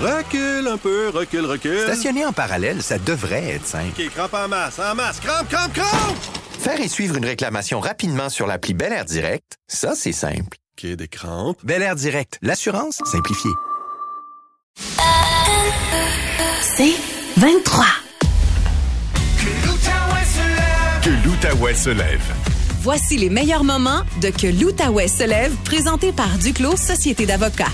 Recule 0.00 0.68
un 0.68 0.76
peu, 0.76 1.08
recule, 1.08 1.44
recule. 1.44 1.80
Stationner 1.80 2.24
en 2.24 2.32
parallèle, 2.32 2.82
ça 2.82 2.98
devrait 2.98 3.54
être 3.54 3.66
simple. 3.66 4.00
OK, 4.00 4.10
crampe 4.14 4.34
en 4.34 4.46
masse, 4.46 4.78
en 4.78 4.94
masse, 4.94 5.18
crampe, 5.18 5.48
crampe, 5.48 5.72
crampe! 5.72 6.16
Faire 6.60 6.80
et 6.80 6.86
suivre 6.86 7.16
une 7.16 7.24
réclamation 7.24 7.80
rapidement 7.80 8.28
sur 8.28 8.46
l'appli 8.46 8.74
Bel 8.74 8.92
Air 8.92 9.04
Direct, 9.04 9.56
ça, 9.66 9.94
c'est 9.96 10.12
simple. 10.12 10.56
OK, 10.78 10.86
des 10.86 11.08
crampes. 11.08 11.58
Bel 11.64 11.82
Air 11.82 11.96
Direct, 11.96 12.38
l'assurance 12.42 13.00
simplifiée. 13.10 13.50
C'est 16.62 16.94
23. 17.38 17.84
Que 21.02 21.10
l'Outaouais 21.26 21.74
se 21.74 21.90
lève. 21.90 22.34
Voici 22.82 23.16
les 23.16 23.30
meilleurs 23.30 23.64
moments 23.64 24.02
de 24.20 24.30
Que 24.30 24.46
l'Outaouais 24.46 25.08
se 25.08 25.24
lève, 25.24 25.52
présenté 25.64 26.12
par 26.12 26.38
Duclos 26.38 26.76
Société 26.76 27.26
d'avocats. 27.26 27.72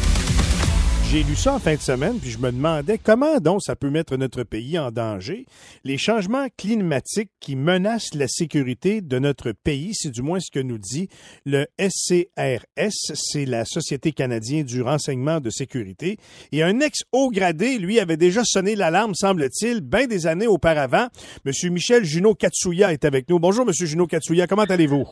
J'ai 1.10 1.22
lu 1.22 1.36
ça 1.36 1.54
en 1.54 1.58
fin 1.60 1.74
de 1.74 1.80
semaine, 1.80 2.18
puis 2.18 2.30
je 2.30 2.38
me 2.38 2.50
demandais 2.50 2.98
comment 2.98 3.38
donc 3.38 3.62
ça 3.62 3.76
peut 3.76 3.90
mettre 3.90 4.16
notre 4.16 4.42
pays 4.42 4.78
en 4.80 4.90
danger. 4.90 5.46
Les 5.84 5.96
changements 5.96 6.48
climatiques 6.56 7.30
qui 7.38 7.54
menacent 7.54 8.14
la 8.14 8.26
sécurité 8.26 9.00
de 9.00 9.20
notre 9.20 9.52
pays, 9.52 9.92
c'est 9.94 10.10
du 10.10 10.22
moins 10.22 10.40
ce 10.40 10.50
que 10.50 10.58
nous 10.58 10.78
dit 10.78 11.08
le 11.44 11.66
SCRS, 11.78 13.14
c'est 13.14 13.44
la 13.44 13.64
Société 13.64 14.10
canadienne 14.10 14.64
du 14.64 14.82
renseignement 14.82 15.38
de 15.40 15.50
sécurité. 15.50 16.18
Et 16.50 16.64
un 16.64 16.80
ex-haut 16.80 17.30
gradé, 17.30 17.78
lui, 17.78 18.00
avait 18.00 18.16
déjà 18.16 18.42
sonné 18.44 18.74
l'alarme, 18.74 19.14
semble-t-il, 19.14 19.82
bien 19.82 20.08
des 20.08 20.26
années 20.26 20.48
auparavant. 20.48 21.06
Monsieur 21.44 21.70
Michel 21.70 22.04
Junot 22.04 22.34
Katsuya 22.34 22.92
est 22.92 23.04
avec 23.04 23.28
nous. 23.28 23.38
Bonjour, 23.38 23.64
Monsieur 23.64 23.86
Junot 23.86 24.08
Katsuya, 24.08 24.48
comment 24.48 24.64
allez-vous? 24.64 25.06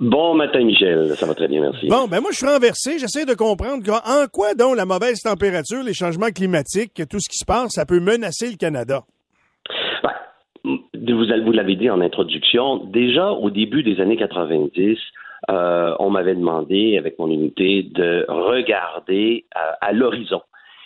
Bon 0.00 0.34
matin, 0.34 0.62
Michel. 0.62 1.08
Ça 1.16 1.26
va 1.26 1.34
très 1.34 1.48
bien, 1.48 1.60
merci. 1.60 1.88
Bon, 1.88 2.06
ben 2.06 2.20
moi, 2.20 2.30
je 2.30 2.36
suis 2.36 2.46
renversé. 2.46 3.00
J'essaie 3.00 3.26
de 3.26 3.34
comprendre 3.34 3.82
en 4.06 4.26
quoi, 4.32 4.54
donc, 4.54 4.76
la 4.76 4.84
mauvaise 4.84 5.20
température, 5.20 5.82
les 5.82 5.92
changements 5.92 6.30
climatiques, 6.30 7.02
tout 7.10 7.18
ce 7.18 7.28
qui 7.28 7.36
se 7.36 7.44
passe, 7.44 7.72
ça 7.72 7.84
peut 7.84 7.98
menacer 7.98 8.48
le 8.48 8.56
Canada? 8.56 9.00
Ben, 10.62 11.42
vous, 11.44 11.52
l'avez 11.52 11.74
dit 11.74 11.90
en 11.90 12.00
introduction, 12.00 12.76
déjà 12.84 13.32
au 13.32 13.50
début 13.50 13.82
des 13.82 14.00
années 14.00 14.16
90, 14.16 14.98
euh, 15.50 15.94
on 15.98 16.10
m'avait 16.10 16.36
demandé, 16.36 16.96
avec 16.96 17.18
mon 17.18 17.28
unité, 17.28 17.82
de 17.82 18.24
regarder 18.28 19.46
euh, 19.56 19.72
à, 19.80 19.92
l'horizon 19.92 20.42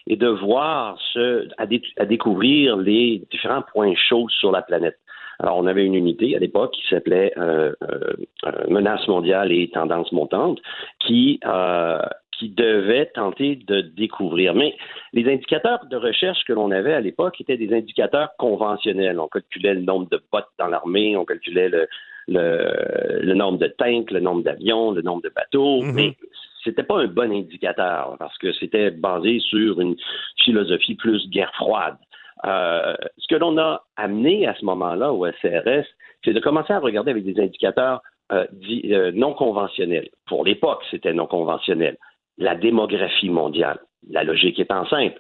et 0.07 0.17
de 0.17 0.29
voir 0.29 0.99
ce, 1.13 1.49
à, 1.59 1.67
à 1.99 2.07
découvrir 2.07 2.79
les 2.79 3.23
différents 3.31 3.65
points 3.75 3.93
chauds 4.09 4.29
sur 4.31 4.53
la 4.53 4.63
planète. 4.63 4.99
Alors, 5.43 5.59
on 5.59 5.67
avait 5.67 5.85
une 5.85 5.95
unité 5.95 6.37
à 6.37 6.39
l'époque 6.39 6.73
qui 6.73 6.87
s'appelait 6.89 7.33
euh, 7.37 7.73
euh, 7.83 8.15
euh 8.47 8.69
Menaces 8.69 9.07
mondiales 9.09 9.51
et 9.53 9.69
tendances 9.71 10.13
montantes, 10.13 10.61
qui 11.01 11.41
euh, 11.45 11.99
qui 12.39 12.49
devait 12.49 13.07
tenter 13.07 13.57
de 13.57 13.81
découvrir. 13.81 14.55
Mais 14.55 14.75
les 15.13 15.31
indicateurs 15.31 15.85
de 15.91 15.97
recherche 15.97 16.45
que 16.45 16.53
l'on 16.53 16.71
avait 16.71 16.95
à 16.95 17.01
l'époque 17.01 17.41
étaient 17.41 17.57
des 17.57 17.75
indicateurs 17.75 18.31
conventionnels. 18.39 19.21
On 19.21 19.29
calculait 19.29 19.75
le 19.75 19.83
nombre 19.83 20.09
de 20.11 20.21
bottes 20.33 20.49
dans 20.59 20.69
l'armée, 20.69 21.17
on 21.17 21.25
calculait 21.25 21.69
le, 21.69 21.87
le, 22.29 23.21
le, 23.21 23.35
nombre 23.35 23.59
de 23.59 23.67
tanks, 23.67 24.11
le 24.11 24.21
nombre 24.21 24.43
d'avions, 24.43 24.93
le 24.93 25.03
nombre 25.03 25.23
de 25.23 25.33
bateaux, 25.35 25.83
mm-hmm. 25.83 25.93
mais 25.93 26.17
c'était 26.65 26.83
pas 26.83 26.99
un 27.01 27.07
bon 27.07 27.33
indicateur 27.33 28.17
parce 28.19 28.37
que 28.39 28.53
c'était 28.53 28.91
basé 28.91 29.41
sur 29.41 29.81
une 29.81 29.97
philosophie 30.45 30.95
plus 30.95 31.29
guerre 31.29 31.53
froide. 31.55 31.97
Euh, 32.45 32.95
ce 33.19 33.29
que 33.29 33.37
l'on 33.37 33.57
a 33.59 33.85
amené 33.97 34.47
à 34.47 34.55
ce 34.55 34.65
moment-là 34.65 35.13
au 35.13 35.27
SRS, 35.27 35.87
c'est 36.25 36.33
de 36.33 36.41
commencer 36.41 36.73
à 36.73 36.79
regarder 36.79 37.11
avec 37.11 37.25
des 37.25 37.41
indicateurs 37.41 38.03
euh, 38.33 38.47
euh, 38.85 39.13
non 39.15 39.35
conventionnels. 39.35 40.09
Pour 40.27 40.45
l'époque, 40.45 40.83
c'était 40.91 41.13
non 41.13 41.27
conventionnel. 41.27 41.97
La 42.39 42.55
démographie 42.55 43.31
mondiale. 43.31 43.79
La 44.11 44.25
logique 44.25 44.59
étant 44.59 44.87
simple 44.87 45.19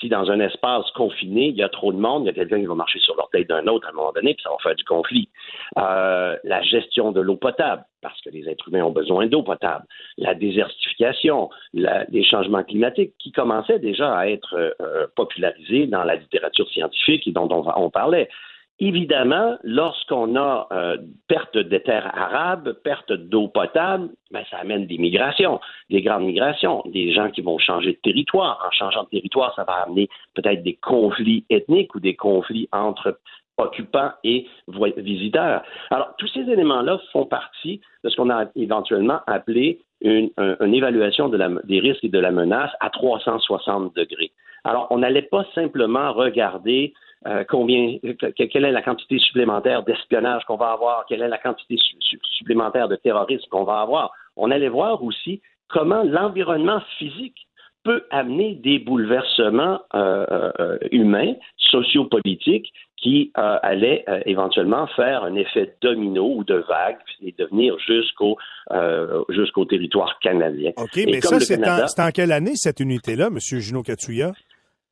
si 0.00 0.08
dans 0.08 0.30
un 0.30 0.40
espace 0.40 0.90
confiné, 0.92 1.48
il 1.48 1.56
y 1.56 1.62
a 1.62 1.68
trop 1.68 1.92
de 1.92 1.98
monde, 1.98 2.24
il 2.24 2.26
y 2.26 2.30
a 2.30 2.32
quelqu'un 2.32 2.60
qui 2.60 2.66
va 2.66 2.74
marcher 2.74 2.98
sur 2.98 3.16
l'orteil 3.16 3.44
d'un 3.44 3.66
autre 3.66 3.86
à 3.86 3.90
un 3.90 3.94
moment 3.94 4.12
donné, 4.12 4.34
puis 4.34 4.42
ça 4.42 4.50
va 4.50 4.56
faire 4.62 4.74
du 4.74 4.84
conflit. 4.84 5.28
Euh, 5.78 6.36
la 6.44 6.62
gestion 6.62 7.12
de 7.12 7.20
l'eau 7.20 7.36
potable, 7.36 7.84
parce 8.02 8.20
que 8.20 8.30
les 8.30 8.48
êtres 8.48 8.68
humains 8.68 8.84
ont 8.84 8.92
besoin 8.92 9.26
d'eau 9.26 9.42
potable. 9.42 9.84
La 10.18 10.34
désertification, 10.34 11.50
les 11.72 12.24
changements 12.24 12.64
climatiques 12.64 13.14
qui 13.18 13.32
commençaient 13.32 13.78
déjà 13.78 14.14
à 14.16 14.26
être 14.28 14.54
euh, 14.80 15.06
popularisés 15.16 15.86
dans 15.86 16.04
la 16.04 16.16
littérature 16.16 16.68
scientifique 16.68 17.26
et 17.26 17.32
dont 17.32 17.48
on 17.50 17.90
parlait. 17.90 18.28
Évidemment, 18.80 19.56
lorsqu'on 19.62 20.34
a 20.34 20.66
euh, 20.72 20.96
perte 21.28 21.56
des 21.56 21.80
terres 21.80 22.10
arabes, 22.12 22.72
perte 22.82 23.12
d'eau 23.12 23.46
potable, 23.46 24.08
ben, 24.32 24.42
ça 24.50 24.58
amène 24.58 24.86
des 24.86 24.98
migrations, 24.98 25.60
des 25.90 26.02
grandes 26.02 26.24
migrations, 26.24 26.82
des 26.86 27.12
gens 27.12 27.30
qui 27.30 27.40
vont 27.40 27.58
changer 27.58 27.92
de 27.92 27.98
territoire. 28.02 28.60
En 28.66 28.72
changeant 28.72 29.04
de 29.04 29.10
territoire, 29.10 29.54
ça 29.54 29.62
va 29.62 29.84
amener 29.86 30.08
peut-être 30.34 30.64
des 30.64 30.74
conflits 30.74 31.44
ethniques 31.50 31.94
ou 31.94 32.00
des 32.00 32.16
conflits 32.16 32.68
entre 32.72 33.20
occupants 33.58 34.10
et 34.24 34.48
visiteurs. 34.96 35.62
Alors, 35.92 36.14
tous 36.18 36.26
ces 36.28 36.40
éléments-là 36.40 36.98
font 37.12 37.26
partie 37.26 37.80
de 38.02 38.08
ce 38.08 38.16
qu'on 38.16 38.30
a 38.30 38.46
éventuellement 38.56 39.20
appelé 39.28 39.80
une, 40.00 40.30
évaluation 40.60 41.28
des 41.28 41.78
risques 41.80 42.02
et 42.02 42.08
de 42.08 42.18
la 42.18 42.32
menace 42.32 42.72
à 42.80 42.90
360 42.90 43.94
degrés. 43.94 44.32
Alors, 44.64 44.88
on 44.90 44.98
n'allait 44.98 45.22
pas 45.22 45.44
simplement 45.54 46.12
regarder 46.12 46.92
euh, 47.26 47.44
combien, 47.48 47.98
quelle 48.36 48.64
est 48.64 48.72
la 48.72 48.82
quantité 48.82 49.18
supplémentaire 49.18 49.82
d'espionnage 49.82 50.44
qu'on 50.44 50.56
va 50.56 50.72
avoir, 50.72 51.06
quelle 51.06 51.22
est 51.22 51.28
la 51.28 51.38
quantité 51.38 51.76
supplémentaire 52.38 52.88
de 52.88 52.96
terrorisme 52.96 53.46
qu'on 53.50 53.64
va 53.64 53.80
avoir. 53.80 54.12
On 54.36 54.50
allait 54.50 54.68
voir 54.68 55.02
aussi 55.02 55.40
comment 55.68 56.02
l'environnement 56.02 56.80
physique 56.98 57.46
peut 57.82 58.04
amener 58.10 58.54
des 58.54 58.78
bouleversements 58.78 59.80
euh, 59.94 60.26
euh, 60.58 60.78
humains, 60.90 61.34
sociopolitiques, 61.58 62.72
qui 62.96 63.30
allaient 63.34 64.02
éventuellement 64.24 64.86
faire 64.96 65.24
un 65.24 65.34
effet 65.34 65.76
domino 65.82 66.36
ou 66.36 66.42
de 66.42 66.64
vague 66.66 66.96
et 67.22 67.34
devenir 67.38 67.78
jusqu'au 67.78 68.38
jusqu'au 69.28 69.66
territoire 69.66 70.18
canadien. 70.20 70.72
OK, 70.78 71.00
mais 71.04 71.20
ça, 71.20 71.38
c'est 71.38 72.00
en, 72.00 72.10
quelle 72.12 72.32
année 72.32 72.54
cette 72.54 72.80
unité-là, 72.80 73.26
M. 73.26 73.38
Gino 73.38 73.82
Katsuya? 73.82 74.32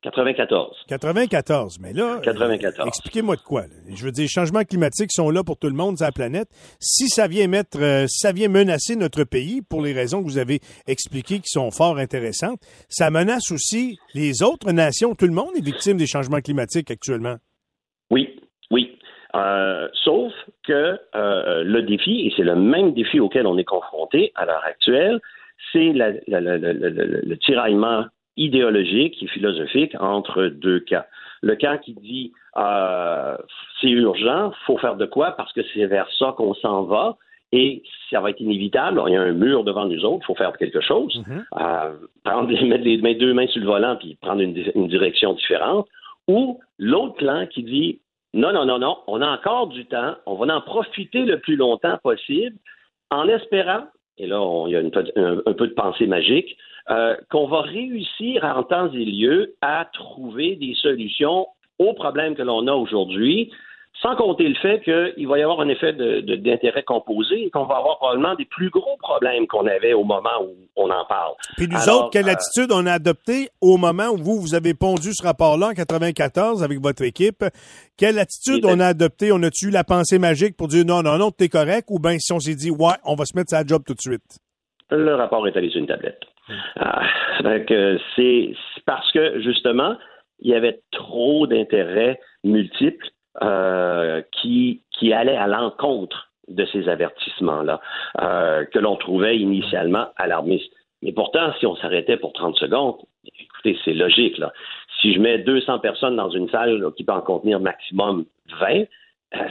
94. 0.03 0.85
94, 0.89 1.79
mais 1.81 1.93
là, 1.93 2.19
94. 2.23 2.89
expliquez-moi 2.89 3.37
de 3.37 3.41
quoi. 3.41 3.63
Je 3.89 4.05
veux 4.05 4.11
dire, 4.11 4.23
les 4.23 4.29
changements 4.29 4.65
climatiques 4.65 5.13
sont 5.13 5.31
là 5.31 5.45
pour 5.45 5.59
tout 5.59 5.69
le 5.69 5.75
monde 5.75 5.97
sur 5.97 6.07
la 6.07 6.13
planète. 6.13 6.49
Si 6.81 7.09
ça 7.09 7.29
vient 7.29 7.47
mettre, 7.47 7.81
euh, 7.81 8.07
ça 8.09 8.33
vient 8.33 8.49
menacer 8.49 8.97
notre 8.97 9.23
pays 9.23 9.63
pour 9.63 9.81
les 9.81 9.93
raisons 9.93 10.21
que 10.21 10.29
vous 10.29 10.39
avez 10.39 10.61
expliquées 10.89 11.39
qui 11.39 11.51
sont 11.51 11.71
fort 11.71 11.99
intéressantes, 11.99 12.59
ça 12.89 13.11
menace 13.11 13.53
aussi 13.53 13.99
les 14.15 14.43
autres 14.43 14.73
nations. 14.73 15.15
Tout 15.15 15.27
le 15.27 15.33
monde 15.33 15.51
est 15.57 15.65
victime 15.65 15.97
des 15.97 16.07
changements 16.07 16.41
climatiques 16.41 16.91
actuellement. 16.91 17.37
Oui, 18.11 18.41
oui. 18.73 18.99
Euh, 19.37 19.89
sauf 20.05 20.33
que 20.67 20.99
euh, 21.15 21.63
le 21.65 21.83
défi, 21.83 22.27
et 22.27 22.33
c'est 22.37 22.43
le 22.43 22.57
même 22.57 22.93
défi 22.93 23.21
auquel 23.21 23.47
on 23.47 23.57
est 23.57 23.65
confronté 23.65 24.33
à 24.35 24.47
l'heure 24.47 24.65
actuelle, 24.65 25.21
c'est 25.73 25.93
le 25.95 27.35
tiraillement 27.37 28.05
idéologique 28.37 29.23
et 29.23 29.27
philosophique 29.29 29.95
entre 30.01 30.45
deux 30.47 30.81
cas. 30.81 31.07
Le 31.43 31.57
camp 31.57 31.79
qui 31.79 31.95
dit 31.95 32.33
euh, 32.57 33.37
c'est 33.81 33.91
urgent, 33.91 34.53
faut 34.67 34.79
faire 34.79 34.97
de 34.97 35.07
quoi 35.07 35.33
parce 35.33 35.53
que 35.53 35.61
c'est 35.75 35.87
vers 35.87 36.09
ça 36.19 36.35
qu'on 36.37 36.55
s'en 36.55 36.85
va 36.85 37.17
et 37.51 37.83
ça 38.11 38.21
va 38.21 38.31
être 38.31 38.41
inévitable. 38.41 39.03
Il 39.07 39.13
y 39.13 39.17
a 39.17 39.23
un 39.23 39.33
mur 39.33 39.65
devant 39.65 39.85
nous 39.85 40.05
autres, 40.05 40.25
il 40.25 40.27
faut 40.27 40.35
faire 40.35 40.57
quelque 40.57 40.81
chose. 40.81 41.23
Mm-hmm. 41.27 41.45
euh, 41.61 41.95
prendre, 42.25 42.67
mettre 42.67 42.85
les 42.85 43.15
deux 43.15 43.35
mains 43.35 43.47
sur 43.49 43.61
le 43.61 43.67
volant 43.67 43.97
puis 43.97 44.17
prendre 44.21 44.41
une, 44.41 44.57
une 44.75 44.89
direction 44.89 45.35
différente. 45.35 45.87
Ou 46.29 46.61
l'autre 46.79 47.17
clan 47.17 47.47
qui 47.47 47.63
dit 47.63 48.01
non, 48.35 48.53
non, 48.53 48.65
non, 48.65 48.79
non, 48.79 48.99
on 49.07 49.21
a 49.21 49.29
encore 49.29 49.69
du 49.69 49.85
temps, 49.85 50.15
on 50.25 50.37
va 50.37 50.55
en 50.55 50.61
profiter 50.63 51.25
le 51.25 51.39
plus 51.41 51.57
longtemps 51.57 51.99
possible 52.03 52.57
en 53.11 53.29
espérant, 53.29 53.85
et 54.19 54.27
là, 54.27 54.65
il 54.67 54.73
y 54.73 54.77
a 54.77 54.81
un 54.81 55.53
peu 55.53 55.67
de 55.67 55.75
pensée 55.75 56.07
magique, 56.07 56.57
euh, 56.91 57.17
qu'on 57.31 57.47
va 57.47 57.63
réussir 57.63 58.45
en 58.45 58.63
temps 58.65 58.93
et 58.93 59.05
lieu 59.05 59.55
à 59.61 59.89
trouver 59.93 60.57
des 60.57 60.75
solutions 60.75 61.47
aux 61.79 61.95
problèmes 61.95 62.35
que 62.35 62.43
l'on 62.43 62.67
a 62.67 62.73
aujourd'hui, 62.73 63.51
sans 64.03 64.17
compter 64.17 64.49
le 64.49 64.57
fait 64.57 64.81
qu'il 64.81 65.29
va 65.29 65.39
y 65.39 65.43
avoir 65.43 65.61
un 65.61 65.69
effet 65.69 65.93
d'intérêt 65.93 66.83
composé 66.83 67.45
et 67.45 67.51
qu'on 67.51 67.65
va 67.65 67.77
avoir 67.77 67.99
probablement 67.99 68.35
des 68.35 68.45
plus 68.45 68.69
gros 68.69 68.97
problèmes 68.99 69.47
qu'on 69.47 69.67
avait 69.67 69.93
au 69.93 70.03
moment 70.03 70.43
où 70.43 70.55
on 70.77 70.91
en 70.91 71.05
parle. 71.07 71.35
Puis 71.57 71.69
nous 71.69 71.89
autres, 71.89 72.11
quelle 72.11 72.29
euh, 72.29 72.33
attitude 72.33 72.73
on 72.73 72.85
a 72.87 72.95
adoptée 72.95 73.49
au 73.61 73.77
moment 73.77 74.09
où 74.09 74.17
vous, 74.17 74.41
vous 74.41 74.55
avez 74.55 74.75
pondu 74.75 75.13
ce 75.13 75.23
rapport-là 75.25 75.69
en 75.69 75.73
94 75.73 76.63
avec 76.65 76.81
votre 76.81 77.03
équipe? 77.03 77.45
Quelle 77.97 78.19
attitude 78.19 78.65
on 78.65 78.81
a 78.81 78.87
adoptée? 78.87 79.31
On 79.33 79.43
a-tu 79.43 79.69
eu 79.69 79.71
la 79.71 79.85
pensée 79.85 80.19
magique 80.19 80.57
pour 80.57 80.67
dire 80.69 80.85
non, 80.85 81.03
non, 81.03 81.17
non, 81.17 81.31
t'es 81.31 81.49
correct? 81.49 81.87
Ou 81.91 82.01
bien 82.01 82.19
si 82.19 82.33
on 82.33 82.41
s'est 82.41 82.57
dit, 82.57 82.71
ouais, 82.71 82.97
on 83.05 83.15
va 83.15 83.25
se 83.25 83.37
mettre 83.37 83.51
sa 83.51 83.65
job 83.65 83.83
tout 83.87 83.95
de 83.95 84.01
suite? 84.01 84.39
Le 84.91 85.15
rapport 85.15 85.47
est 85.47 85.57
allé 85.57 85.71
sur 85.71 85.81
une 85.81 85.87
tablette. 85.87 86.21
Ah, 86.77 87.03
c'est 88.17 88.55
parce 88.85 89.11
que 89.13 89.41
justement, 89.41 89.97
il 90.41 90.51
y 90.51 90.55
avait 90.55 90.81
trop 90.91 91.47
d'intérêts 91.47 92.19
multiples 92.43 93.07
euh, 93.41 94.21
qui, 94.31 94.83
qui 94.91 95.13
allaient 95.13 95.37
à 95.37 95.47
l'encontre 95.47 96.29
de 96.49 96.67
ces 96.67 96.89
avertissements-là, 96.89 97.81
euh, 98.21 98.65
que 98.67 98.79
l'on 98.79 98.97
trouvait 98.97 99.39
initialement 99.39 100.09
alarmistes. 100.17 100.73
Mais 101.03 101.13
pourtant, 101.13 101.53
si 101.59 101.67
on 101.67 101.77
s'arrêtait 101.77 102.17
pour 102.17 102.33
30 102.33 102.57
secondes, 102.57 102.97
écoutez, 103.25 103.79
c'est 103.85 103.95
logique, 103.95 104.39
là. 104.39 104.53
Si 105.01 105.15
je 105.15 105.21
mets 105.21 105.39
200 105.39 105.79
personnes 105.81 106.17
dans 106.17 106.31
une 106.31 106.49
salle 106.51 106.85
qui 106.97 107.05
peut 107.05 107.13
en 107.13 107.23
contenir 107.23 107.59
maximum 107.59 108.25
20, 108.61 108.85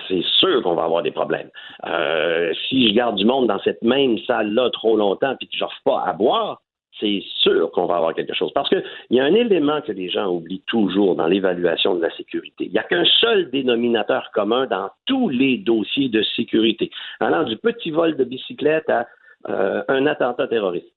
c'est 0.07 0.23
sûr 0.39 0.61
qu'on 0.61 0.75
va 0.75 0.83
avoir 0.83 1.01
des 1.01 1.11
problèmes. 1.11 1.49
Euh, 1.85 2.53
si 2.69 2.89
je 2.89 2.93
garde 2.93 3.15
du 3.15 3.25
monde 3.25 3.47
dans 3.47 3.59
cette 3.59 3.81
même 3.81 4.17
salle-là 4.19 4.69
trop 4.71 4.95
longtemps 4.95 5.35
puis 5.37 5.47
que 5.47 5.55
je 5.55 5.63
n'offre 5.63 5.81
pas 5.83 6.03
à 6.05 6.13
boire, 6.13 6.61
c'est 6.99 7.23
sûr 7.39 7.71
qu'on 7.71 7.85
va 7.85 7.97
avoir 7.97 8.13
quelque 8.13 8.33
chose. 8.33 8.51
Parce 8.53 8.69
qu'il 8.69 8.83
y 9.11 9.19
a 9.19 9.23
un 9.23 9.33
élément 9.33 9.81
que 9.81 9.91
les 9.91 10.09
gens 10.09 10.27
oublient 10.27 10.63
toujours 10.67 11.15
dans 11.15 11.27
l'évaluation 11.27 11.95
de 11.95 12.01
la 12.01 12.15
sécurité. 12.15 12.65
Il 12.65 12.71
n'y 12.71 12.79
a 12.79 12.83
qu'un 12.83 13.05
seul 13.19 13.49
dénominateur 13.49 14.29
commun 14.33 14.67
dans 14.67 14.89
tous 15.05 15.29
les 15.29 15.57
dossiers 15.57 16.09
de 16.09 16.23
sécurité, 16.35 16.91
allant 17.19 17.43
du 17.43 17.57
petit 17.57 17.91
vol 17.91 18.15
de 18.17 18.23
bicyclette 18.23 18.89
à 18.89 19.07
euh, 19.49 19.83
un 19.87 20.05
attentat 20.05 20.47
terroriste. 20.47 20.93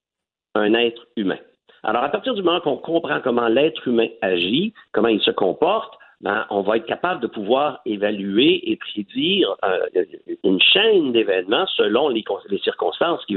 Un 0.55 0.75
être 0.75 1.07
humain. 1.17 1.39
Alors, 1.83 2.05
à 2.05 2.09
partir 2.09 2.35
du 2.35 2.43
moment 2.43 2.61
qu'on 2.61 2.77
comprend 2.77 3.21
comment 3.21 3.49
l'être 3.49 3.87
humain 3.89 4.09
agit, 4.23 4.73
comment 4.93 5.09
il 5.09 5.21
se 5.21 5.31
comporte, 5.31 5.95
ben, 6.21 6.47
on 6.51 6.63
va 6.63 6.79
être 6.79 6.87
capable 6.87 7.21
de 7.21 7.27
pouvoir 7.27 7.81
évaluer 7.85 8.71
et 8.71 8.77
prédire 8.77 9.57
euh, 9.65 10.05
une 10.43 10.61
chaîne 10.61 11.13
d'événements 11.13 11.67
selon 11.77 12.09
les, 12.09 12.25
circonstances 12.63 13.25
qui, 13.27 13.37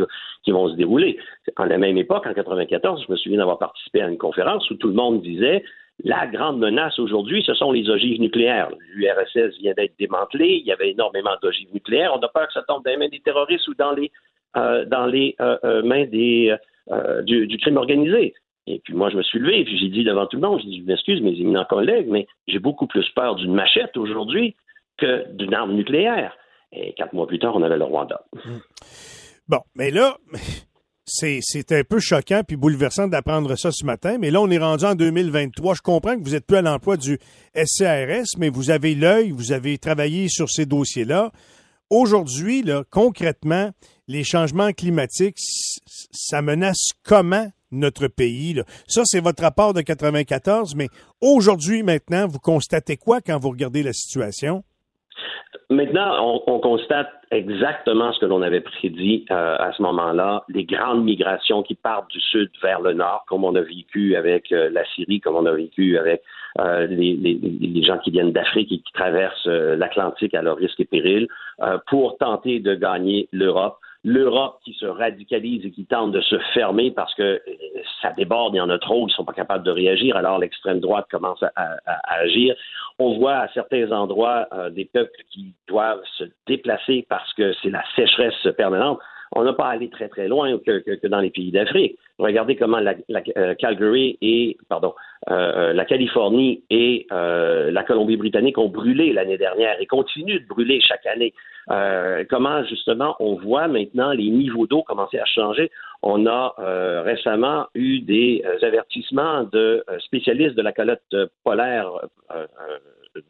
vont 0.51 0.69
se 0.69 0.75
dérouler. 0.75 1.17
À 1.57 1.65
la 1.65 1.77
même 1.77 1.97
époque, 1.97 2.25
en 2.25 2.29
1994, 2.29 3.05
je 3.05 3.11
me 3.11 3.17
souviens 3.17 3.39
d'avoir 3.39 3.59
participé 3.59 4.01
à 4.01 4.07
une 4.07 4.17
conférence 4.17 4.69
où 4.69 4.75
tout 4.75 4.87
le 4.87 4.93
monde 4.93 5.21
disait 5.21 5.63
la 6.03 6.27
grande 6.27 6.59
menace 6.59 6.99
aujourd'hui, 6.99 7.43
ce 7.43 7.55
sont 7.55 7.71
les 7.71 7.89
ogives 7.89 8.21
nucléaires. 8.21 8.69
L'URSS 8.93 9.57
vient 9.59 9.73
d'être 9.73 9.97
démantelée, 9.97 10.61
il 10.61 10.67
y 10.67 10.71
avait 10.71 10.91
énormément 10.91 11.35
d'ogives 11.41 11.73
nucléaires. 11.73 12.13
On 12.15 12.19
a 12.19 12.27
peur 12.27 12.47
que 12.47 12.53
ça 12.53 12.61
tombe 12.67 12.83
dans 12.83 12.91
les 12.91 12.97
mains 12.97 13.09
des 13.09 13.19
terroristes 13.19 13.67
ou 13.67 13.73
dans 13.73 13.93
les, 13.93 14.11
euh, 14.55 14.85
euh, 15.63 15.81
mains 15.81 16.05
du, 16.05 17.57
crime 17.57 17.77
organisé. 17.77 18.35
Et 18.67 18.79
puis 18.83 18.93
moi, 18.93 19.09
je 19.09 19.15
me 19.15 19.23
suis 19.23 19.39
levé 19.39 19.61
et 19.61 19.63
puis 19.63 19.79
j'ai 19.79 19.87
dit 19.87 20.03
devant 20.03 20.27
tout 20.27 20.35
le 20.35 20.47
monde, 20.47 20.59
j'ai 20.61 20.67
dit, 20.67 20.81
je 20.81 20.85
m'excuse 20.85 21.21
mes 21.21 21.31
éminents 21.31 21.65
collègues, 21.65 22.07
mais 22.09 22.27
j'ai 22.47 22.59
beaucoup 22.59 22.85
plus 22.85 23.07
peur 23.15 23.35
d'une 23.35 23.53
machette 23.53 23.95
aujourd'hui 23.95 24.55
que 24.97 25.31
d'une 25.33 25.53
arme 25.53 25.73
nucléaire. 25.73 26.35
Et 26.73 26.93
quatre 26.93 27.13
mois 27.13 27.27
plus 27.27 27.39
tard, 27.39 27.55
on 27.55 27.63
avait 27.63 27.77
le 27.77 27.85
Rwanda. 27.85 28.21
Hmm. 28.33 28.59
Bon, 29.47 29.59
mais 29.75 29.89
là, 29.89 30.17
c'est 31.05 31.71
un 31.71 31.83
peu 31.85 31.99
choquant 32.01 32.41
puis 32.45 32.57
bouleversant 32.57 33.07
d'apprendre 33.07 33.55
ça 33.55 33.71
ce 33.71 33.85
matin, 33.85 34.17
mais 34.19 34.31
là, 34.31 34.41
on 34.41 34.49
est 34.49 34.57
rendu 34.57 34.83
en 34.83 34.95
2023. 34.95 35.75
Je 35.75 35.81
comprends 35.81 36.17
que 36.17 36.23
vous 36.23 36.35
êtes 36.35 36.45
plus 36.45 36.57
à 36.57 36.61
l'emploi 36.61 36.97
du 36.97 37.17
SCRS, 37.55 38.37
mais 38.37 38.49
vous 38.49 38.69
avez 38.69 38.95
l'œil, 38.95 39.31
vous 39.31 39.53
avez 39.53 39.77
travaillé 39.77 40.27
sur 40.27 40.49
ces 40.49 40.65
dossiers-là. 40.65 41.31
Aujourd'hui, 41.89 42.65
concrètement, 42.89 43.71
les 44.09 44.25
changements 44.25 44.73
climatiques, 44.73 45.37
ça 46.11 46.41
menace 46.41 46.89
comment 47.03 47.47
notre 47.71 48.07
pays. 48.07 48.61
Ça, 48.87 49.01
c'est 49.05 49.19
votre 49.19 49.43
rapport 49.43 49.73
de 49.73 49.81
94, 49.81 50.75
mais 50.75 50.87
aujourd'hui, 51.21 51.83
maintenant, 51.83 52.27
vous 52.27 52.39
constatez 52.39 52.97
quoi 52.97 53.21
quand 53.21 53.39
vous 53.39 53.49
regardez 53.49 53.83
la 53.83 53.93
situation? 53.93 54.63
Maintenant, 55.69 56.41
on, 56.47 56.59
constate 56.59 57.09
exactement 57.29 58.13
ce 58.13 58.19
que 58.19 58.25
l'on 58.25 58.41
avait 58.41 58.61
prédit 58.61 59.25
euh, 59.31 59.57
à 59.59 59.73
ce 59.73 59.81
moment-là, 59.81 60.45
les 60.47 60.63
grandes 60.63 61.03
migrations 61.03 61.61
qui 61.61 61.75
partent 61.75 62.09
du 62.09 62.21
sud 62.21 62.49
vers 62.61 62.79
le 62.79 62.93
nord, 62.93 63.25
comme 63.27 63.43
on 63.43 63.53
a 63.55 63.61
vécu 63.61 64.15
avec 64.15 64.51
euh, 64.53 64.69
la 64.71 64.85
Syrie, 64.95 65.19
comme 65.19 65.35
on 65.35 65.45
a 65.45 65.51
vécu 65.51 65.97
avec 65.97 66.23
euh, 66.59 66.87
les, 66.87 67.83
gens 67.83 67.97
qui 67.97 68.11
viennent 68.11 68.31
d'Afrique 68.31 68.71
et 68.71 68.77
qui 68.79 68.93
traversent 68.93 69.45
l'Atlantique 69.45 70.33
à 70.33 70.41
leur 70.41 70.55
risque 70.55 70.79
et 70.79 70.85
péril, 70.85 71.27
pour 71.87 72.17
tenter 72.17 72.59
de 72.59 72.75
gagner 72.75 73.27
l'Europe 73.31 73.77
l'Europe 74.07 74.59
qui 74.63 74.71
se 74.73 74.85
radicalise 74.85 75.65
et 75.65 75.71
qui 75.71 75.85
tente 75.85 76.13
de 76.13 76.21
se 76.21 76.39
fermer 76.53 76.91
parce 76.91 77.13
que 77.15 77.23
euh, 77.23 77.41
ça 78.01 78.13
déborde, 78.13 78.53
il 78.53 78.57
y 78.57 78.61
en 78.61 78.69
a 78.69 78.79
trop, 78.79 79.01
ils 79.01 79.11
ne 79.11 79.15
sont 79.15 79.25
pas 79.25 79.33
capables 79.33 79.65
de 79.65 79.71
réagir, 79.71 80.15
alors 80.15 80.39
l'extrême 80.39 80.79
droite 80.79 81.07
commence 81.11 81.43
à, 81.43 81.77
agir. 82.05 82.55
On 82.99 83.17
voit 83.17 83.35
à 83.39 83.47
certains 83.49 83.91
endroits 83.91 84.47
euh, 84.53 84.69
des 84.69 84.85
peuples 84.85 85.21
qui 85.29 85.53
doivent 85.67 86.03
se 86.17 86.23
déplacer 86.47 87.05
parce 87.09 87.33
que 87.33 87.51
c'est 87.61 87.69
la 87.69 87.83
sécheresse 87.97 88.47
permanente. 88.55 88.99
On 89.33 89.43
n'a 89.43 89.51
pas 89.51 89.67
allé 89.67 89.89
très 89.89 90.07
très 90.07 90.29
loin 90.29 90.57
que, 90.65 91.07
dans 91.07 91.19
les 91.19 91.29
pays 91.29 91.51
d'Afrique. 91.51 91.99
Regardez 92.17 92.55
comment 92.55 92.79
la, 92.79 92.95
euh, 93.35 93.55
Calgary 93.55 94.17
et 94.21 94.55
pardon 94.69 94.93
la 95.27 95.85
Californie 95.85 96.63
et 96.69 97.07
la 97.09 97.83
Colombie-Britannique 97.83 98.57
ont 98.57 98.69
brûlé 98.69 99.13
l'année 99.13 99.37
dernière 99.37 99.75
et 99.79 99.85
continuent 99.85 100.41
de 100.41 100.47
brûler 100.47 100.79
chaque 100.81 101.05
année. 101.05 101.33
Euh, 101.69 102.23
comment 102.29 102.63
justement 102.65 103.15
on 103.19 103.35
voit 103.35 103.67
maintenant 103.67 104.11
les 104.11 104.29
niveaux 104.29 104.67
d'eau 104.67 104.83
commencer 104.83 105.19
à 105.19 105.25
changer? 105.25 105.69
On 106.01 106.25
a 106.27 106.53
euh, 106.59 107.01
récemment 107.03 107.67
eu 107.73 107.99
des 107.99 108.43
euh, 108.45 108.65
avertissements 108.65 109.43
de 109.43 109.83
spécialistes 109.99 110.55
de 110.55 110.61
la 110.61 110.71
calotte 110.71 111.15
polaire 111.43 111.89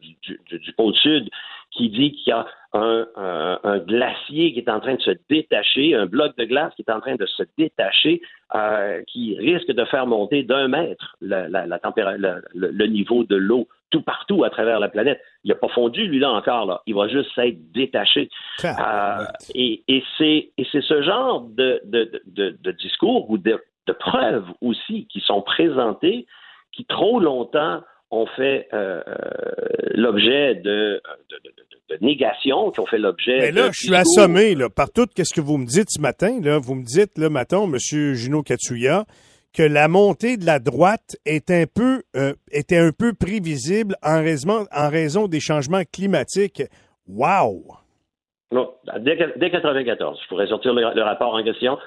du, 0.00 0.72
pôle 0.76 0.94
sud 0.94 1.28
qui 1.70 1.88
dit 1.88 2.12
qu'il 2.12 2.30
y 2.30 2.32
a 2.32 2.46
un, 2.74 3.78
glacier 3.86 4.52
qui 4.52 4.58
est 4.58 4.68
en 4.68 4.80
train 4.80 4.96
de 4.96 5.00
se 5.00 5.12
détacher, 5.30 5.94
un 5.94 6.06
bloc 6.06 6.36
de 6.36 6.44
glace 6.44 6.74
qui 6.74 6.82
est 6.82 6.90
en 6.90 7.00
train 7.00 7.16
de 7.16 7.26
se 7.26 7.42
détacher, 7.56 8.20
qui 9.06 9.36
risque 9.38 9.70
de 9.70 9.84
faire 9.86 10.06
monter 10.06 10.42
d'un 10.42 10.68
mètre 10.68 11.16
le, 11.20 12.86
niveau 12.86 13.24
de 13.24 13.36
l'eau 13.36 13.68
tout 13.90 14.02
partout 14.02 14.44
à 14.44 14.50
travers 14.50 14.80
la 14.80 14.88
planète. 14.88 15.20
Il 15.44 15.48
n'a 15.48 15.54
pas 15.54 15.68
fondu, 15.68 16.06
lui, 16.06 16.18
là, 16.18 16.30
encore. 16.30 16.66
Là. 16.66 16.82
Il 16.86 16.94
va 16.94 17.08
juste 17.08 17.34
s'être 17.34 17.72
détaché. 17.72 18.28
Euh, 18.64 19.24
et, 19.54 19.82
et 19.88 20.02
c'est 20.18 20.52
ce 20.70 21.02
genre 21.02 21.42
de, 21.42 21.80
de, 21.84 22.22
de, 22.26 22.58
de 22.60 22.70
discours 22.72 23.30
ou 23.30 23.38
de, 23.38 23.62
de, 23.86 23.92
preuves 23.92 24.46
aussi 24.60 25.06
qui 25.06 25.20
sont 25.20 25.42
présentées 25.42 26.26
qui 26.72 26.84
trop 26.84 27.18
longtemps 27.18 27.80
ont 28.10 28.26
fait 28.26 28.68
euh, 28.72 29.02
euh 29.06 29.14
l'objet 29.94 30.54
de, 30.54 31.00
de, 31.90 31.98
négation, 32.00 32.70
qui 32.70 32.80
ont 32.80 32.86
fait 32.86 32.98
l'objet. 32.98 33.38
Mais 33.38 33.50
là, 33.50 33.70
je 33.72 33.86
suis 33.86 33.94
assommé 33.94 34.54
là, 34.54 34.68
par 34.68 34.90
tout 34.90 35.06
ce 35.16 35.34
que 35.34 35.40
vous 35.40 35.56
me 35.56 35.66
dites 35.66 35.90
ce 35.90 36.00
matin. 36.00 36.38
Là, 36.42 36.58
vous 36.58 36.74
me 36.74 36.84
dites, 36.84 37.18
là, 37.18 37.30
matin, 37.30 37.64
M. 37.64 37.78
Gino 38.14 38.42
Katsuya, 38.42 39.04
que 39.54 39.62
la 39.62 39.88
montée 39.88 40.36
de 40.36 40.46
la 40.46 40.58
droite 40.58 41.16
euh, 41.26 42.32
était 42.52 42.78
un 42.78 42.90
peu 42.92 43.12
prévisible 43.12 43.96
en 44.02 44.22
raison, 44.22 45.26
des 45.28 45.40
changements 45.40 45.82
climatiques. 45.92 46.62
Wow! 47.08 47.64
Dès, 49.00 49.18
dès 49.36 49.50
94, 49.50 50.20
je 50.22 50.28
pourrais 50.28 50.46
sortir 50.46 50.72
le, 50.72 51.02
rapport 51.02 51.34
en 51.34 51.42
question. 51.42 51.78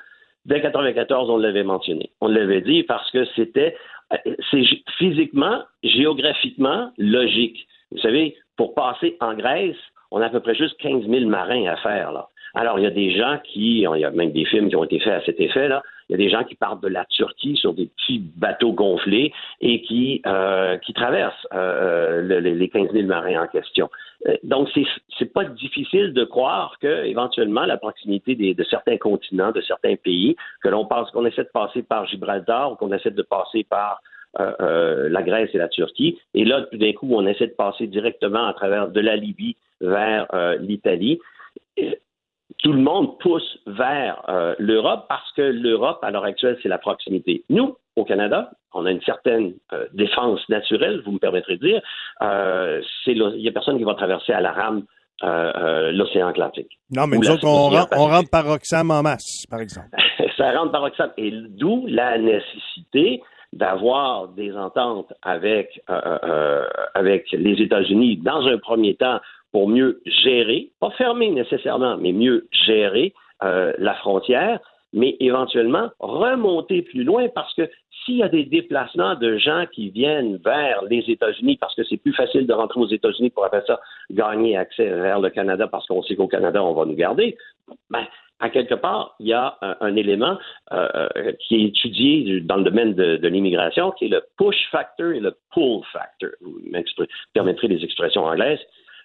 Dès 0.46 0.62
94, 0.62 1.30
on 1.30 1.38
l'avait 1.38 1.64
mentionné. 1.64 2.12
On 2.22 2.28
l'avait 2.28 2.62
dit 2.62 2.84
parce 2.84 3.10
que 3.12 3.26
c'était 3.36 3.76
euh, 4.14 4.36
c'est 4.50 4.64
physiquement, 4.98 5.64
géographiquement 5.84 6.92
logique. 6.98 7.68
Vous 7.92 8.00
savez, 8.00 8.36
pour 8.58 8.74
passer 8.74 9.18
en 9.20 9.34
Grèce, 9.34 9.78
on 10.12 10.22
a 10.22 10.26
à 10.26 10.30
peu 10.30 10.40
près 10.40 10.56
juste 10.56 10.78
15 10.80 11.06
000 11.08 11.26
marins 11.26 11.66
à 11.66 11.78
faire. 11.78 12.12
Là. 12.12 12.28
Alors, 12.54 12.80
il 12.80 12.84
y 12.84 12.88
a 12.88 12.92
des 12.92 13.16
gens 13.16 13.40
qui, 13.44 13.80
il 13.82 14.00
y 14.00 14.06
a 14.06 14.12
même 14.12 14.32
des 14.32 14.46
films 14.46 14.70
qui 14.70 14.76
ont 14.76 14.84
été 14.84 15.00
faits 15.00 15.14
à 15.14 15.26
cet 15.26 15.40
effet-là, 15.40 15.82
il 16.12 16.20
y 16.20 16.22
a 16.22 16.26
des 16.26 16.30
gens 16.30 16.44
qui 16.44 16.56
partent 16.56 16.84
de 16.84 16.90
la 16.90 17.06
Turquie 17.06 17.56
sur 17.56 17.74
des 17.74 17.86
petits 17.86 18.20
bateaux 18.36 18.74
gonflés 18.74 19.32
et 19.62 19.82
qui, 19.82 20.22
euh, 20.26 20.78
qui 20.80 20.92
traversent 20.92 21.48
euh, 21.54 22.42
les 22.42 22.70
15 22.70 22.92
000 22.92 23.08
marins 23.08 23.44
en 23.44 23.48
question. 23.48 23.90
Euh, 24.28 24.36
donc, 24.44 24.68
c'est 24.74 24.84
n'est 25.22 25.28
pas 25.28 25.46
difficile 25.46 26.12
de 26.12 26.26
croire 26.26 26.76
que 26.82 27.06
éventuellement 27.06 27.64
la 27.66 27.78
proximité 27.78 28.36
de 28.36 28.64
certains 28.66 28.98
continents, 28.98 29.54
de 29.54 29.62
certains 29.62 29.96
pays, 29.96 30.36
que 30.62 30.68
l'on 30.68 30.86
pense 30.86 31.10
qu'on 31.12 31.26
essaie 31.26 31.44
de 31.44 31.50
passer 31.54 31.82
par 31.82 32.06
Gibraltar 32.08 32.74
ou 32.74 32.76
qu'on 32.76 32.92
essaie 32.92 33.12
de 33.12 33.22
passer 33.22 33.64
par 33.64 34.02
la 34.38 35.22
Grèce 35.24 35.50
et 35.54 35.58
la 35.58 35.68
Turquie, 35.68 36.18
et 36.34 36.46
là, 36.46 36.62
tout 36.72 36.78
d'un 36.78 36.94
coup, 36.94 37.10
on 37.12 37.28
essaie 37.28 37.48
de 37.48 37.54
passer 37.54 37.88
directement 37.88 38.48
à 38.48 38.54
travers 38.54 38.88
de 38.88 39.00
la 39.02 39.18
Libye 39.18 39.58
vers 39.82 40.28
l'Italie 40.60 41.20
tout 42.62 42.74
le 42.74 42.82
monde 42.82 43.18
pousse 43.20 43.58
vers 43.66 44.22
euh, 44.30 44.56
l'Europe 44.60 45.06
parce 45.10 45.32
que 45.34 45.42
l'Europe, 45.42 46.00
à 46.04 46.12
l'heure 46.12 46.26
actuelle, 46.26 46.58
c'est 46.62 46.70
la 46.70 46.78
proximité. 46.78 47.44
Nous, 47.50 47.76
au 47.96 48.06
Canada, 48.06 48.52
on 48.74 48.86
a 48.86 48.92
une 48.92 49.02
certaine 49.02 49.54
euh, 49.74 49.86
défense 49.94 50.48
naturelle, 50.48 51.02
vous 51.06 51.14
me 51.14 51.20
permettrez 51.20 51.58
de 51.58 51.68
dire. 51.68 51.82
Euh, 52.22 52.82
il 53.08 53.38
n'y 53.38 53.48
a 53.48 53.52
personne 53.52 53.78
qui 53.78 53.84
va 53.84 53.96
traverser 53.96 54.34
à 54.34 54.42
la 54.42 54.52
rame 54.52 54.84
l'océan 55.24 56.30
Atlantique. 56.30 56.80
Non, 56.90 57.06
mais 57.06 57.18
nous 57.18 57.30
autres, 57.30 57.46
on, 57.46 57.70
rentre, 57.70 58.30
par 58.32 58.48
en 58.48 59.04
masse, 59.04 59.46
par 59.52 59.62
exemple. 59.62 59.90
Ça 60.38 60.52
rentre 60.58 60.72
par. 60.72 60.90
Et 61.18 61.32
d'où 61.32 61.86
la 61.88 62.18
nécessité 62.18 63.22
d'avoir 63.54 64.30
des 64.30 64.56
ententes 64.58 65.14
avec, 65.22 65.80
avec 66.96 67.32
les 67.34 67.62
États-Unis 67.62 68.18
dans 68.18 68.48
un 68.48 68.58
premier 68.58 68.96
temps 68.96 69.20
pour 69.52 69.68
mieux 69.68 70.02
gérer, 70.06 70.72
pas 70.80 70.92
fermer 70.92 71.30
nécessairement, 71.30 71.98
mais 71.98 72.12
mieux 72.12 72.48
gérer 72.66 73.14
euh, 73.44 73.74
la 73.78 73.96
frontière. 73.96 74.60
mais 74.94 75.16
éventuellement 75.22 75.90
remonter 76.00 76.82
plus 76.82 77.06
loin 77.06 77.30
parce 77.34 77.54
que 77.54 77.70
s'il 78.04 78.18
y 78.18 78.24
a 78.24 78.28
des 78.28 78.44
déplacements 78.44 79.16
de 79.16 79.38
gens 79.38 79.66
qui 79.72 79.90
viennent 79.90 80.38
vers 80.44 80.84
les 80.90 81.04
États-Unis 81.08 81.58
parce 81.58 81.74
que 81.76 81.84
c'est 81.86 81.98
plus 81.98 82.14
facile 82.14 82.46
de 82.46 82.54
rentrer 82.54 82.80
aux 82.80 82.90
États-Unis 82.90 83.30
pour 83.30 83.46
après 83.46 83.64
ça 83.68 83.80
gagner 84.10 84.58
accès 84.58 84.86
vers 84.86 85.20
le 85.20 85.30
Canada 85.30 85.68
parce 85.68 85.88
qu'on 85.88 86.04
sait 86.04 86.16
qu'au 86.16 86.28
Canada, 86.28 86.62
on 86.64 86.74
va 86.74 86.86
nous 86.86 86.96
garder, 86.96 87.38
ben, 87.90 88.06
à 88.42 88.50
quelque 88.50 88.74
part, 88.74 89.16
il 89.20 89.28
y 89.28 89.34
a 89.34 89.56
un, 89.82 89.96
élément 89.96 90.38
euh, 90.72 90.88
euh, 91.16 91.32
qui 91.40 91.56
est 91.56 91.68
étudié 91.68 92.42
dans 92.42 92.58
le 92.58 92.64
domaine 92.64 92.96
de, 92.96 93.28
l'immigration, 93.28 93.92
qui 93.92 94.06
est 94.06 94.10
le 94.10 94.24
push 94.36 94.58
factor 94.72 95.12
et 95.12 95.20
le 95.20 95.38
pull 95.54 95.84
factor. 95.94 96.32
Vous 96.42 96.60
permettrez 97.34 97.68
les 97.68 97.84
expressions 97.84 98.26
anglaises. 98.26 98.60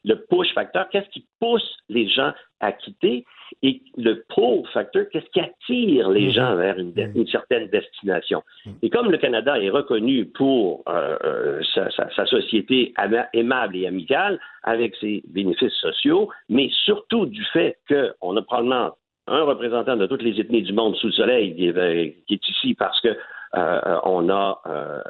Le 0.07 0.25
push 0.31 0.55
factor, 0.55 0.89
qu'est-ce 0.91 1.11
qui 1.11 1.27
pousse 1.41 1.77
les 1.89 2.09
gens 2.09 2.33
à 2.61 2.73
quitter? 2.73 3.25
Et 3.63 3.83
le 3.97 4.25
pull 4.35 4.67
factor, 4.73 5.03
qu'est-ce 5.13 5.29
qui 5.31 5.41
attire 5.41 6.09
les 6.11 6.27
mhm. 6.27 6.31
gens 6.31 6.57
vers 6.57 6.79
une, 6.79 6.93
mhm. 6.95 7.27
certaine 7.27 7.69
destination? 7.69 8.43
Mhm. 8.65 8.73
Et 8.83 8.91
comme 8.91 9.11
le 9.11 9.19
Canada 9.19 9.61
est 9.61 9.69
reconnu 9.69 10.27
pour 10.27 10.83
euh, 10.89 11.61
sa, 11.75 11.91
sa, 11.91 12.27
société 12.27 12.95
aimable 13.35 13.77
et 13.77 13.87
amicale, 13.87 14.41
avec 14.63 14.95
ses 14.97 15.23
bénéfices 15.29 15.75
sociaux, 15.75 16.31
mais 16.49 16.71
surtout 16.85 17.27
du 17.27 17.45
fait 17.53 17.79
qu'on 17.89 18.37
a 18.37 18.43
probablement 18.43 18.93
un 19.29 19.43
représentant 19.43 19.97
de 19.97 20.07
toutes 20.07 20.23
les 20.23 20.41
ethnies 20.41 20.63
du 20.63 20.73
monde 20.73 20.97
sous 20.97 21.09
le 21.09 21.13
soleil 21.13 21.55
qui 21.57 21.67
est, 21.67 22.49
ici 22.49 22.75
parce 22.75 23.01
que 23.01 23.17
euh, 23.57 24.01
on 24.05 24.29
a 24.29 24.61
euh, 24.67 25.01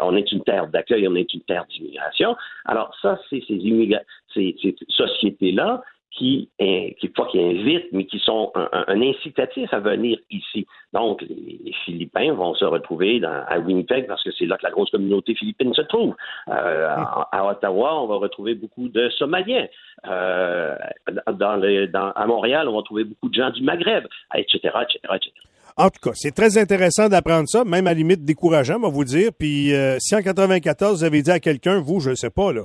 on 0.00 0.16
est 0.16 0.30
une 0.32 0.42
terre 0.42 0.66
d'accueil, 0.68 1.06
on 1.08 1.14
est 1.14 1.32
une 1.32 1.42
terre 1.42 1.66
d'immigration. 1.70 2.36
Alors 2.64 2.94
ça, 3.00 3.18
c'est 3.30 3.42
ces, 3.46 3.60
ces 4.34 4.76
sociétés-là 4.88 5.82
qui, 6.12 6.50
qui, 6.58 7.08
pas 7.08 7.26
qui 7.26 7.40
invitent, 7.40 7.88
mais 7.92 8.04
qui 8.04 8.18
sont 8.18 8.52
un, 8.54 9.00
incitatif 9.00 9.72
à 9.72 9.80
venir 9.80 10.18
ici. 10.30 10.66
Donc, 10.92 11.22
les, 11.22 11.72
Philippins 11.84 12.34
vont 12.34 12.54
se 12.54 12.64
retrouver 12.64 13.18
dans, 13.18 13.44
à 13.48 13.58
Winnipeg 13.58 14.06
parce 14.06 14.22
que 14.22 14.30
c'est 14.32 14.44
là 14.44 14.58
que 14.58 14.64
la 14.64 14.70
grosse 14.70 14.90
communauté 14.90 15.34
philippine 15.34 15.72
se 15.72 15.82
trouve. 15.82 16.14
Euh, 16.48 16.88
à, 17.32 17.46
Ottawa, 17.46 18.02
on 18.02 18.06
va 18.06 18.16
retrouver 18.16 18.54
beaucoup 18.54 18.88
de 18.88 19.08
Somaliens. 19.10 19.66
Euh, 20.06 20.76
dans 21.32 21.56
les, 21.56 21.88
dans, 21.88 22.12
à 22.12 22.26
Montréal, 22.26 22.68
on 22.68 22.76
va 22.76 22.82
trouver 22.82 23.04
beaucoup 23.04 23.30
de 23.30 23.34
gens 23.34 23.50
du 23.50 23.62
Maghreb, 23.62 24.04
etc., 24.34 24.58
etc., 24.82 24.98
etc. 25.14 25.30
En 25.76 25.88
tout 25.88 26.00
cas, 26.02 26.12
c'est 26.14 26.34
très 26.34 26.58
intéressant 26.58 27.08
d'apprendre 27.08 27.48
ça, 27.48 27.64
même 27.64 27.86
à 27.86 27.90
la 27.90 27.94
limite 27.94 28.24
décourageant, 28.24 28.76
on 28.76 28.82
va 28.82 28.88
vous 28.88 29.04
dire. 29.04 29.30
Puis, 29.36 29.74
euh, 29.74 29.96
si 30.00 30.14
en 30.14 30.22
94, 30.22 30.98
vous 30.98 31.04
avez 31.04 31.22
dit 31.22 31.30
à 31.30 31.40
quelqu'un, 31.40 31.80
vous, 31.80 32.00
je 32.00 32.10
ne 32.10 32.14
sais 32.14 32.30
pas, 32.30 32.52
là, 32.52 32.62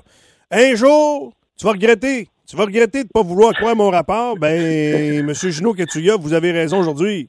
un 0.52 0.76
jour, 0.76 1.34
tu 1.58 1.66
vas 1.66 1.72
regretter 1.72 2.28
tu 2.48 2.56
vas 2.56 2.64
regretter 2.64 3.00
de 3.00 3.10
ne 3.10 3.12
pas 3.14 3.24
vouloir 3.24 3.54
croire 3.54 3.76
mon 3.76 3.90
rapport. 3.90 4.38
Ben, 4.38 5.20
M. 5.30 5.34
Junot 5.34 5.74
Ketsuya, 5.74 6.16
vous 6.16 6.34
avez 6.34 6.54
raison 6.54 6.80
aujourd'hui. 6.80 7.28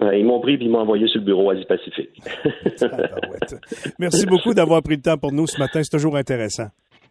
Ils 0.00 0.24
m'ont 0.24 0.40
pris 0.40 0.54
et 0.54 0.58
ils 0.60 0.70
m'ont 0.70 0.80
envoyé 0.80 1.08
sur 1.08 1.18
le 1.20 1.24
bureau 1.24 1.50
Asie-Pacifique. 1.50 2.22
Merci 3.98 4.26
beaucoup 4.26 4.54
d'avoir 4.54 4.82
pris 4.82 4.96
le 4.96 5.02
temps 5.02 5.16
pour 5.16 5.32
nous 5.32 5.46
ce 5.46 5.58
matin. 5.58 5.80
C'est 5.82 5.96
toujours 5.96 6.16
intéressant. 6.16 6.68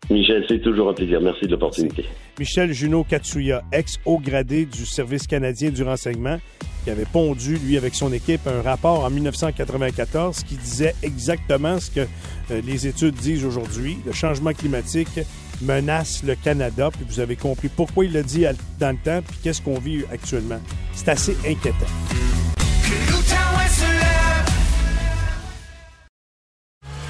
Michel, 0.10 0.44
c'est 0.48 0.62
toujours 0.62 0.90
un 0.90 0.94
plaisir. 0.94 1.22
Merci 1.22 1.46
de 1.46 1.52
l'opportunité. 1.52 2.06
Michel 2.38 2.74
Junot 2.74 3.06
Katsuya, 3.06 3.64
ex-haut 3.72 4.20
gradé 4.20 4.66
du 4.66 4.86
Service 4.86 5.28
canadien 5.28 5.70
du 5.70 5.84
renseignement, 5.84 6.40
qui 6.84 6.92
avait 6.92 7.06
pondu, 7.06 7.58
lui, 7.58 7.78
avec 7.78 7.96
son 7.96 8.12
équipe, 8.12 8.42
un 8.48 8.62
rapport 8.62 9.06
en 9.06 9.10
1994 9.10 10.44
qui 10.44 10.56
disait 10.56 10.96
exactement 11.04 11.80
ce 11.80 11.92
que 11.92 12.02
euh, 12.52 12.62
les 12.66 12.88
études 12.88 13.16
disent 13.16 13.46
aujourd'hui. 13.46 13.98
Le 14.06 14.12
changement 14.12 14.52
climatique 14.52 15.20
menace 15.62 16.24
le 16.24 16.36
Canada, 16.36 16.90
puis 16.92 17.06
vous 17.08 17.20
avez 17.20 17.36
compris 17.36 17.70
pourquoi 17.70 18.06
il 18.06 18.12
l'a 18.14 18.24
dit 18.24 18.46
dans 18.80 18.92
le 18.92 18.98
temps, 18.98 19.22
puis 19.26 19.38
qu'est-ce 19.44 19.62
qu'on 19.62 19.80
vit 19.80 20.04
actuellement. 20.12 20.60
C'est 20.94 21.10
assez 21.10 21.38
inquiétant. 21.48 21.88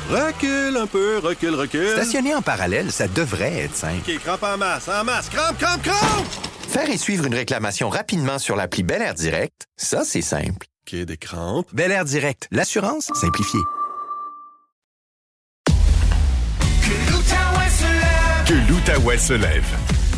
Recule 0.10 0.78
un 0.78 0.88
peu, 0.88 1.20
recule, 1.20 1.56
recule. 1.56 1.90
Stationner 1.90 2.36
en 2.36 2.42
parallèle, 2.42 2.92
ça 2.92 3.08
devrait 3.08 3.62
être 3.64 3.76
simple. 3.76 4.02
OK, 4.08 4.20
crampe 4.20 4.44
en 4.44 4.58
masse, 4.58 4.88
en 4.90 5.04
masse, 5.04 5.30
crampe, 5.30 5.58
crampe, 5.58 5.82
crampe! 5.82 6.26
Faire 6.68 6.90
et 6.90 6.98
suivre 6.98 7.26
une 7.26 7.36
réclamation 7.36 7.90
rapidement 7.90 8.40
sur 8.40 8.56
l'appli 8.56 8.84
Bel 8.84 9.02
Air 9.02 9.14
Direct, 9.14 9.68
ça, 9.78 10.04
c'est 10.04 10.22
simple. 10.22 10.68
OK, 10.88 11.00
des 11.06 11.18
crampes. 11.18 11.68
Bel 11.74 11.92
Air 11.92 12.06
Direct, 12.06 12.48
l'assurance 12.52 13.12
simplifiée. 13.14 13.60
Que 18.46 18.54
l'Outaouais 18.70 19.18
se 19.18 19.34
lève. 19.34 19.66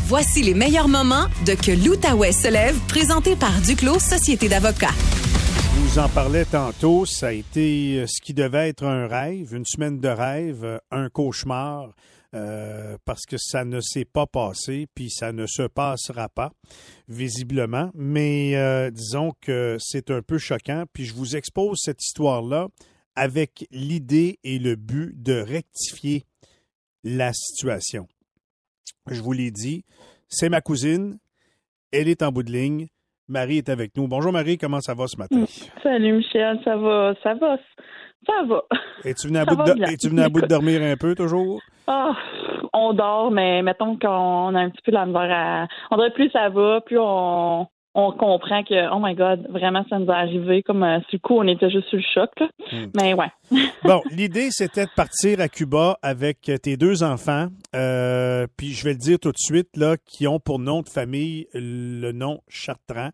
Voici 0.07 0.41
les 0.41 0.53
meilleurs 0.53 0.87
moments 0.87 1.27
de 1.45 1.53
Que 1.53 1.71
l'Outaouais 1.71 2.31
se 2.31 2.47
lève, 2.47 2.75
présenté 2.87 3.35
par 3.35 3.51
Duclos 3.61 3.99
Société 3.99 4.49
d'avocats. 4.49 4.93
Vous 5.77 5.99
en 5.99 6.07
parlais 6.07 6.45
tantôt, 6.45 7.05
ça 7.05 7.27
a 7.27 7.31
été 7.33 7.99
euh, 7.99 8.07
ce 8.07 8.21
qui 8.21 8.33
devait 8.33 8.69
être 8.69 8.85
un 8.85 9.07
rêve, 9.07 9.53
une 9.53 9.65
semaine 9.65 9.99
de 9.99 10.07
rêve, 10.07 10.63
euh, 10.63 10.77
un 10.89 11.09
cauchemar, 11.09 11.93
euh, 12.33 12.97
parce 13.03 13.25
que 13.25 13.35
ça 13.37 13.65
ne 13.65 13.81
s'est 13.81 14.05
pas 14.05 14.25
passé, 14.25 14.87
puis 14.95 15.09
ça 15.09 15.33
ne 15.33 15.45
se 15.45 15.63
passera 15.63 16.29
pas, 16.29 16.53
visiblement. 17.09 17.91
Mais 17.93 18.91
disons 18.91 19.33
que 19.41 19.75
c'est 19.79 20.11
un 20.11 20.21
peu 20.21 20.37
choquant, 20.37 20.85
puis 20.93 21.03
je 21.03 21.13
vous 21.13 21.35
expose 21.35 21.79
cette 21.81 22.01
histoire-là 22.01 22.69
avec 23.15 23.67
l'idée 23.71 24.39
et 24.45 24.59
le 24.59 24.77
but 24.77 25.11
de 25.21 25.41
rectifier 25.41 26.25
la 27.03 27.33
situation. 27.33 28.07
Je 29.09 29.21
vous 29.21 29.33
l'ai 29.33 29.51
dit, 29.51 29.83
c'est 30.29 30.49
ma 30.49 30.61
cousine. 30.61 31.19
Elle 31.91 32.07
est 32.07 32.23
en 32.23 32.31
bout 32.31 32.43
de 32.43 32.51
ligne. 32.51 32.87
Marie 33.27 33.57
est 33.57 33.69
avec 33.69 33.95
nous. 33.97 34.07
Bonjour 34.07 34.31
Marie, 34.31 34.57
comment 34.57 34.81
ça 34.81 34.93
va 34.93 35.07
ce 35.07 35.17
matin? 35.17 35.39
Mm. 35.39 35.45
Salut 35.81 36.13
Michel, 36.13 36.59
ça 36.63 36.75
va, 36.75 37.13
ça 37.23 37.33
va, 37.33 37.57
ça 38.27 38.43
va. 38.47 38.63
Es-tu 39.03 39.27
venu 39.27 39.39
à, 39.39 39.45
bout 39.45 39.55
de, 39.55 40.21
à 40.21 40.29
bout 40.29 40.41
de 40.41 40.47
dormir 40.47 40.81
un 40.83 40.95
peu 40.95 41.15
toujours? 41.15 41.59
Ah, 41.87 42.13
on 42.73 42.93
dort, 42.93 43.31
mais 43.31 43.61
mettons 43.63 43.97
qu'on 43.97 44.55
a 44.55 44.59
un 44.59 44.69
petit 44.69 44.81
peu 44.83 44.91
la 44.91 45.05
misère 45.05 45.31
à. 45.31 45.67
On 45.91 45.97
dirait 45.97 46.13
plus 46.13 46.29
ça 46.31 46.49
va, 46.49 46.81
plus 46.81 46.99
on, 46.99 47.67
on 47.97 48.11
comprend 48.11 48.61
que, 48.63 48.93
oh 48.93 48.99
my 49.01 49.15
God, 49.15 49.47
vraiment, 49.49 49.85
ça 49.89 49.97
nous 49.97 50.07
est 50.07 50.13
arrivé. 50.13 50.63
Comme 50.63 50.83
euh, 50.83 50.99
du 51.09 51.19
coup, 51.19 51.37
on 51.37 51.47
était 51.47 51.69
juste 51.69 51.87
sur 51.87 51.97
le 51.97 52.03
choc. 52.13 52.29
Hmm. 52.71 52.87
Mais 52.93 53.13
ouais. 53.13 53.31
bon, 53.85 54.01
l'idée, 54.11 54.49
c'était 54.51 54.83
de 54.83 54.91
partir 54.95 55.39
à 55.39 55.47
Cuba 55.47 55.97
avec 56.01 56.51
tes 56.61 56.75
deux 56.75 57.03
enfants. 57.03 57.47
Euh, 57.73 58.47
puis 58.57 58.73
je 58.73 58.83
vais 58.83 58.91
le 58.91 58.99
dire 58.99 59.17
tout 59.17 59.31
de 59.31 59.37
suite, 59.37 59.69
là, 59.77 59.95
qui 60.05 60.27
ont 60.27 60.39
pour 60.39 60.59
nom 60.59 60.81
de 60.81 60.89
famille 60.89 61.47
le 61.53 62.11
nom 62.11 62.41
Chartrand. 62.49 63.11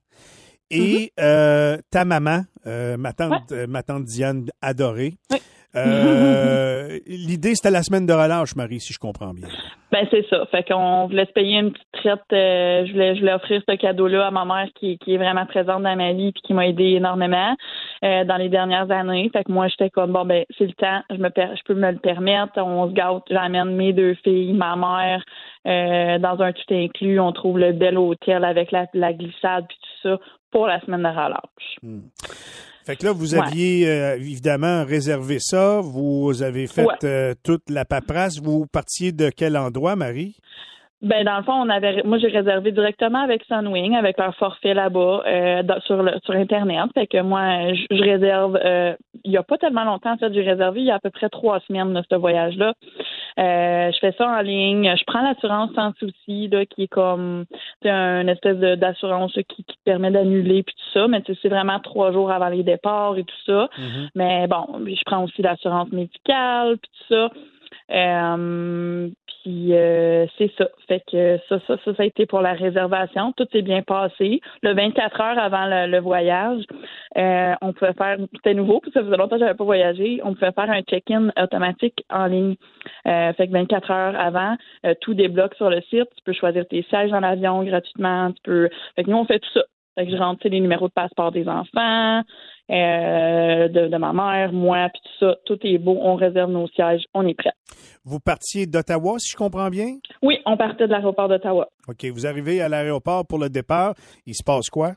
Et 0.72 0.80
mm-hmm. 0.80 1.10
euh, 1.20 1.78
ta 1.92 2.04
maman, 2.04 2.42
ma, 2.66 3.14
tante, 3.14 3.52
ma 3.52 3.84
tante 3.84 4.06
Diane 4.06 4.48
adorée. 4.62 5.14
Oui. 5.30 5.38
Euh, 5.76 7.00
l'idée, 7.08 7.56
c'était 7.56 7.72
la 7.72 7.82
semaine 7.82 8.06
de 8.06 8.14
relâche, 8.14 8.56
Marie, 8.56 8.80
si 8.80 8.94
je 8.94 9.00
comprends 9.00 9.34
bien. 9.34 9.48
Ben 9.92 10.06
c'est 10.10 10.26
ça. 10.30 10.46
Fait 10.52 10.64
qu'on 10.64 11.08
voulait 11.08 11.26
se 11.26 11.32
payer 11.32 11.60
une 11.60 11.72
petite 11.72 11.92
traite. 11.92 12.20
Euh, 12.34 12.86
je 12.86 12.92
voulais, 12.92 13.16
je 13.16 13.20
voulais 13.22 13.34
offrir 13.34 13.62
ce 13.68 13.76
cadeau-là 13.76 14.28
à 14.28 14.32
ma 14.32 14.46
mère 14.46 14.68
qui, 14.76 14.98
qui 14.98 15.14
est 15.14 15.18
vraiment 15.18 15.46
présente 15.46 15.84
dans 15.84 15.96
ma 15.96 16.14
vie 16.14 16.28
et 16.28 16.34
qui 16.34 16.54
m'a 16.54 16.68
aidé 16.68 16.84
énormément 16.96 17.56
euh, 18.04 18.24
dans 18.24 18.38
les 18.38 18.50
dernières 18.50 18.90
années. 18.92 19.30
Fait 19.34 19.44
que 19.44 19.52
moi, 19.52 19.68
j'étais 19.68 19.90
comme 19.90 20.14
bon 20.14 20.26
ben 20.26 20.46
c'est 20.58 20.66
le 20.66 20.74
temps. 20.74 21.02
Je 21.10 21.18
me 21.18 21.30
je 21.30 21.64
peux 21.66 21.74
me 21.74 21.92
le 21.92 22.00
permettre. 22.00 22.58
On 22.58 22.90
se 22.90 22.94
gâte. 22.94 23.24
J'amène 23.30 23.76
mes 23.76 23.94
deux 23.94 24.16
filles, 24.24 24.54
ma 24.54 24.76
mère 24.76 25.24
dans 25.66 26.42
un 26.42 26.52
tout 26.54 26.74
inclus. 26.74 27.20
On 27.20 27.32
trouve 27.32 27.60
le 27.60 27.74
bel 27.74 27.98
hôtel 27.98 28.44
avec 28.44 28.72
la, 28.72 28.88
la 28.94 29.14
glissade 29.14 29.66
puis 29.68 29.78
tout 29.82 30.10
ça 30.10 30.20
pour 30.52 30.68
la 30.68 30.80
semaine 30.82 31.04
de 31.04 31.08
relâche. 31.08 31.78
Hmm. 31.82 32.02
Fait 32.86 32.96
que 32.96 33.06
là, 33.06 33.12
vous 33.12 33.36
aviez 33.36 33.88
euh, 33.88 34.16
évidemment 34.16 34.84
réservé 34.86 35.38
ça, 35.40 35.82
vous 35.82 36.42
avez 36.42 36.68
fait 36.68 36.88
euh, 37.04 37.34
toute 37.44 37.70
la 37.70 37.86
paperasse. 37.86 38.40
Vous 38.42 38.66
partiez 38.66 39.12
de 39.12 39.30
quel 39.30 39.56
endroit, 39.56 39.96
Marie? 39.96 40.36
Ben 41.02 41.24
dans 41.24 41.38
le 41.38 41.44
fond, 41.44 41.54
on 41.54 41.70
avait, 41.70 42.04
moi 42.04 42.20
j'ai 42.20 42.28
réservé 42.28 42.72
directement 42.72 43.24
avec 43.24 43.44
Sunwing, 43.46 43.96
avec 43.96 44.20
leur 44.20 44.36
forfait 44.36 44.76
là-bas 44.76 45.24
euh, 45.26 45.64
sur 45.86 46.04
le, 46.04 46.12
sur 46.24 46.36
internet. 46.36 46.86
Fait 46.94 47.08
que 47.08 47.20
moi, 47.24 47.74
je, 47.74 48.04
réserve. 48.04 48.56
Euh, 48.64 48.94
il 49.24 49.32
y 49.32 49.38
a 49.38 49.42
pas 49.42 49.58
tellement 49.58 49.84
longtemps 49.84 50.14
en 50.14 50.18
fait, 50.18 50.32
j'ai 50.32 50.44
réservé 50.44 50.82
il 50.82 50.88
y 50.88 50.92
a 50.92 50.96
à 50.96 51.00
peu 51.00 51.10
près 51.10 51.30
trois 51.30 51.60
semaines 51.62 51.94
de 51.94 52.04
ce 52.08 52.16
voyage-là. 52.16 52.74
Euh, 53.40 53.92
je 53.92 54.00
fais 54.00 54.14
ça 54.18 54.28
en 54.28 54.42
ligne. 54.42 54.94
Je 54.98 55.04
prends 55.06 55.22
l'assurance 55.22 55.72
sans 55.76 55.94
souci, 55.98 56.48
là, 56.50 56.66
qui 56.66 56.84
est 56.84 56.88
comme 56.88 57.46
une 57.84 58.30
espèce 58.30 58.58
d'assurance 58.58 59.34
qui, 59.34 59.64
qui 59.64 59.64
te 59.64 59.84
permet 59.86 60.12
d'annuler 60.12 60.64
puis 60.64 60.76
tout 60.76 61.00
ça. 61.00 61.08
Mais 61.08 61.24
c'est 61.26 61.50
vraiment 61.50 61.80
trois 61.80 62.12
jours 62.12 62.32
avant 62.32 62.50
les 62.50 62.64
départs 62.64 63.18
et 63.18 63.24
tout 63.24 63.42
ça. 63.46 63.70
Mm-hmm. 63.78 64.10
Mais 64.16 64.48
bon, 64.48 64.66
je 64.86 65.04
prends 65.06 65.24
aussi 65.24 65.42
l'assurance 65.42 65.92
médicale 65.92 66.78
puis 66.78 66.92
tout 67.00 67.14
ça. 67.16 67.32
Euh, 67.92 69.10
puis 69.44 69.74
euh, 69.74 70.26
c'est 70.38 70.52
ça. 70.58 70.68
Fait 70.88 71.02
que 71.12 71.40
ça, 71.50 71.60
ça, 71.68 71.78
ça, 71.84 71.96
ça 71.96 72.04
a 72.04 72.06
été 72.06 72.26
pour 72.26 72.42
la 72.42 72.54
réservation. 72.54 73.34
Tout 73.34 73.48
s'est 73.52 73.62
bien 73.62 73.82
passé. 73.82 74.42
Le 74.62 74.74
24 74.74 75.22
heures 75.22 75.40
avant 75.40 75.66
le, 75.68 76.00
voyage, 76.00 76.64
euh, 77.18 77.54
on 77.62 77.74
pouvait 77.74 77.94
faire, 77.94 78.18
c'était 78.36 78.54
nouveau, 78.54 78.80
que 78.80 78.92
ça 78.92 79.04
faisait 79.04 79.18
longtemps 79.18 79.36
que 79.36 79.40
j'avais 79.40 79.58
pas 79.58 79.64
voyagé, 79.64 80.20
on 80.24 80.34
pouvait 80.34 80.52
faire 80.52 80.70
un 80.70 80.82
check-in 80.82 81.32
automatique 81.42 82.04
en 82.10 82.26
ligne. 82.28 82.56
Euh, 83.08 83.34
fait 83.34 83.48
que 83.48 83.52
24 83.52 83.92
heures 83.92 84.20
avant, 84.20 84.56
tout 85.02 85.14
débloque 85.14 85.56
sur 85.56 85.70
le 85.70 85.82
site. 85.82 86.10
Tu 86.16 86.24
peux 86.26 86.34
choisir 86.34 86.66
tes 86.68 86.84
sièges 86.84 87.12
dans 87.12 87.20
l'avion 87.20 87.64
gratuitement. 87.64 88.32
Tu 88.32 88.42
peux. 88.44 88.70
Fait 88.96 89.04
que 89.04 89.10
nous, 89.10 89.18
on 89.18 89.26
fait 89.26 89.40
tout 89.40 89.50
ça. 89.54 89.62
Fait 89.96 90.06
que 90.06 90.12
je 90.12 90.18
rentre 90.18 90.48
les 90.48 90.62
numéros 90.62 90.88
de 90.88 90.94
passeport 90.94 91.32
des 91.32 91.48
enfants, 91.50 92.22
euh, 92.72 93.68
de, 93.68 93.88
de, 93.88 93.98
ma 93.98 94.14
mère, 94.14 94.54
moi, 94.54 94.88
puis 94.94 95.02
tout 95.04 95.26
ça. 95.26 95.36
Tout 95.46 95.60
est 95.64 95.78
beau. 95.78 95.98
On 96.02 96.16
réserve 96.16 96.52
nos 96.52 96.68
sièges. 96.70 97.04
On 97.14 97.28
est 97.28 97.34
prêt. 97.34 97.52
Vous 98.06 98.20
partiez 98.20 98.66
d'Ottawa, 98.66 99.20
si 99.20 99.32
je 99.32 99.36
comprends 99.36 99.70
bien? 99.70 99.98
Oui, 100.22 100.38
on 100.46 100.58
partait 100.58 100.88
de 100.88 100.92
l'aéroport 100.92 101.28
d'Ottawa. 101.28 101.68
OK. 101.88 102.06
Vous 102.06 102.26
arrivez 102.26 102.62
à 102.62 102.70
l'aéroport 102.70 103.26
pour 103.28 103.40
le 103.40 103.50
départ. 103.50 103.94
Il 104.26 104.36
se 104.36 104.44
passe 104.44 104.70
quoi? 104.70 104.94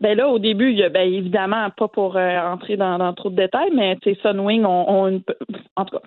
Ben 0.00 0.16
là, 0.16 0.28
au 0.28 0.38
début, 0.38 0.70
il 0.70 0.78
y 0.78 0.82
a, 0.82 0.88
ben, 0.88 1.12
évidemment, 1.12 1.68
pas 1.70 1.88
pour 1.88 2.16
euh, 2.16 2.38
entrer 2.40 2.76
dans, 2.76 3.12
trop 3.14 3.30
de 3.30 3.36
détails, 3.36 3.70
mais 3.74 3.98
Sunwing, 4.22 4.64
on, 4.64 4.84
on, 4.88 5.22
en 5.76 5.84
tout 5.84 5.96
cas, 5.96 6.02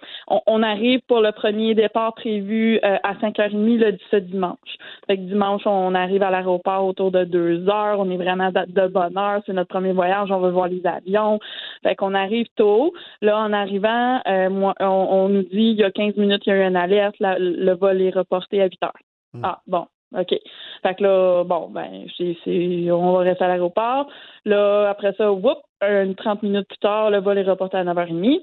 on, 0.45 0.63
arrive 0.63 1.01
pour 1.07 1.21
le 1.21 1.31
premier 1.31 1.75
départ 1.75 2.13
prévu 2.15 2.79
euh, 2.83 2.97
à 3.03 3.13
5h30 3.15 3.77
le, 3.77 3.97
ce 4.11 4.17
dimanche. 4.17 4.77
Fait 5.07 5.17
que 5.17 5.21
dimanche, 5.21 5.63
on 5.65 5.93
arrive 5.95 6.23
à 6.23 6.31
l'aéroport 6.31 6.85
autour 6.85 7.11
de 7.11 7.23
2 7.23 7.69
heures. 7.69 7.99
On 7.99 8.09
est 8.09 8.17
vraiment 8.17 8.51
de, 8.51 8.87
bonne 8.87 9.17
heure. 9.17 9.41
C'est 9.45 9.53
notre 9.53 9.69
premier 9.69 9.93
voyage. 9.93 10.31
On 10.31 10.39
veut 10.39 10.51
voir 10.51 10.67
les 10.67 10.85
avions. 10.85 11.39
Fait 11.83 11.95
qu'on 11.95 12.13
arrive 12.13 12.47
tôt. 12.55 12.93
Là, 13.21 13.39
en 13.39 13.53
arrivant, 13.53 14.21
euh, 14.27 14.49
moi, 14.49 14.73
on, 14.79 15.29
nous 15.29 15.43
dit 15.43 15.71
il 15.71 15.75
y 15.75 15.83
a 15.83 15.91
15 15.91 16.15
minutes, 16.17 16.43
il 16.45 16.49
y 16.49 16.53
a 16.53 16.57
eu 16.57 16.67
une 16.67 16.75
alerte. 16.75 17.15
le 17.19 17.73
vol 17.73 18.01
est 18.01 18.15
reporté 18.15 18.61
à 18.61 18.65
8 18.65 18.83
heures. 18.83 18.93
Hmm. 19.33 19.41
Ah, 19.43 19.61
bon. 19.67 19.85
OK. 20.15 20.35
Fait 20.83 20.95
que 20.95 21.03
là, 21.03 21.43
bon, 21.43 21.69
ben, 21.69 22.05
c'est, 22.17 22.91
on 22.91 23.13
va 23.13 23.19
rester 23.19 23.43
à 23.43 23.47
l'aéroport. 23.49 24.07
Là, 24.45 24.89
après 24.89 25.13
ça, 25.17 25.31
whoop, 25.31 25.57
une 25.81 26.15
30 26.15 26.43
minutes 26.43 26.67
plus 26.67 26.77
tard, 26.77 27.11
le 27.11 27.19
vol 27.19 27.37
est 27.37 27.43
reporté 27.43 27.77
à 27.77 27.83
9h30. 27.83 28.41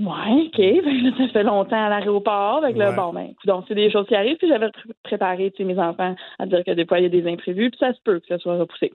Ouais, 0.00 0.46
OK. 0.46 0.56
Fait 0.56 0.82
que 0.82 1.04
là, 1.04 1.10
ça 1.16 1.32
fait 1.32 1.42
longtemps 1.42 1.86
à 1.86 1.88
l'aéroport. 1.88 2.60
Fait 2.62 2.74
que 2.74 2.78
là, 2.78 2.92
bon, 2.92 3.12
ben, 3.12 3.32
donc, 3.46 3.64
c'est 3.68 3.74
des 3.74 3.90
choses 3.90 4.06
qui 4.06 4.14
arrivent. 4.14 4.36
Puis 4.36 4.48
j'avais 4.48 4.68
préparé, 5.02 5.50
tu 5.52 5.58
sais, 5.58 5.64
mes 5.64 5.78
enfants 5.78 6.14
à 6.38 6.46
dire 6.46 6.62
que 6.64 6.72
des 6.72 6.84
fois, 6.84 6.98
il 6.98 7.04
y 7.04 7.06
a 7.06 7.08
des 7.08 7.26
imprévus. 7.30 7.70
Puis 7.70 7.78
ça 7.78 7.92
se 7.92 8.00
peut 8.04 8.20
que 8.20 8.26
ça 8.28 8.38
soit 8.38 8.56
repoussé. 8.56 8.92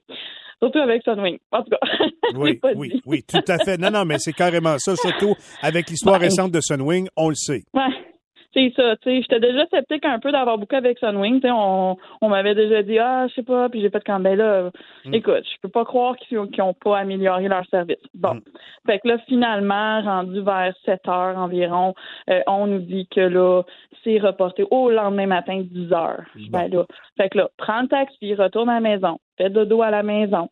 Surtout 0.61 0.79
avec 0.79 1.03
Sunwing. 1.03 1.39
En 1.51 1.63
tout 1.63 1.69
cas. 1.71 1.79
oui, 2.35 2.59
oui, 2.75 3.01
oui, 3.05 3.23
tout 3.23 3.39
à 3.47 3.57
fait. 3.59 3.77
Non, 3.77 3.89
non, 3.89 4.03
mais 4.05 4.19
c'est 4.19 4.33
carrément 4.33 4.77
ça. 4.77 4.95
Surtout 4.95 5.35
avec 5.61 5.89
l'histoire 5.89 6.19
récente 6.19 6.51
de 6.51 6.59
Sunwing, 6.61 7.07
on 7.15 7.29
le 7.29 7.35
sait. 7.35 7.63
Ouais 7.73 8.08
c'est 8.53 8.73
ça, 8.75 8.95
tu 8.97 9.09
sais, 9.09 9.21
j'étais 9.21 9.39
déjà 9.39 9.65
sceptique 9.67 10.05
un 10.05 10.19
peu 10.19 10.31
d'avoir 10.31 10.57
beaucoup 10.57 10.75
avec 10.75 10.97
Sunwing, 10.97 11.35
tu 11.35 11.47
sais, 11.47 11.51
on, 11.51 11.97
on 12.21 12.29
m'avait 12.29 12.55
déjà 12.55 12.81
dit, 12.81 12.97
ah, 12.97 13.27
je 13.27 13.35
sais 13.35 13.43
pas, 13.43 13.69
puis 13.69 13.81
j'ai 13.81 13.91
fait 13.91 14.01
quand 14.03 14.19
ben 14.19 14.35
là, 14.35 14.71
mm. 15.05 15.13
écoute, 15.13 15.43
je 15.43 15.61
peux 15.61 15.69
pas 15.69 15.85
croire 15.85 16.15
qu'ils 16.17 16.37
n'ont 16.37 16.73
pas 16.73 16.97
amélioré 16.97 17.47
leur 17.47 17.65
service. 17.67 17.97
Bon. 18.15 18.35
Mm. 18.35 18.41
Fait 18.87 18.99
que 18.99 19.07
là, 19.07 19.17
finalement, 19.27 20.01
rendu 20.01 20.41
vers 20.41 20.73
7 20.85 21.07
heures 21.07 21.37
environ, 21.37 21.93
euh, 22.29 22.41
on 22.47 22.65
nous 22.65 22.79
dit 22.79 23.07
que 23.11 23.21
là, 23.21 23.61
c'est 24.03 24.17
reporté 24.17 24.65
au 24.71 24.89
lendemain 24.89 25.27
matin, 25.27 25.61
10 25.63 25.93
heures. 25.93 26.23
Ben 26.49 26.67
là, 26.69 26.85
fait 27.17 27.29
que 27.29 27.37
là, 27.37 27.49
prends 27.57 27.81
le 27.81 27.87
taxi, 27.87 28.33
retourne 28.33 28.69
à 28.69 28.75
la 28.75 28.79
maison, 28.79 29.19
fais 29.37 29.51
dodo 29.51 29.83
à 29.83 29.91
la 29.91 30.01
maison, 30.01 30.49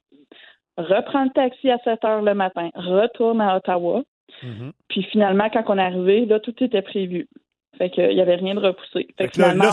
reprends 0.77 1.23
le 1.23 1.31
taxi 1.31 1.71
à 1.71 1.79
7 1.79 2.05
heures 2.05 2.21
le 2.21 2.35
matin, 2.35 2.69
retourne 2.75 3.41
à 3.41 3.57
Ottawa. 3.57 4.03
Mm-hmm. 4.43 4.71
Puis 4.89 5.03
finalement, 5.03 5.49
quand 5.51 5.63
on 5.67 5.77
est 5.77 5.81
arrivé, 5.81 6.25
là, 6.25 6.39
tout 6.39 6.63
était 6.63 6.83
prévu. 6.83 7.27
Fait 7.77 7.89
qu'il 7.89 8.09
n'y 8.09 8.21
avait 8.21 8.35
rien 8.35 8.55
de 8.55 8.59
repoussé. 8.59 9.07
Fait 9.17 9.27
que 9.27 9.39
là, 9.39 9.71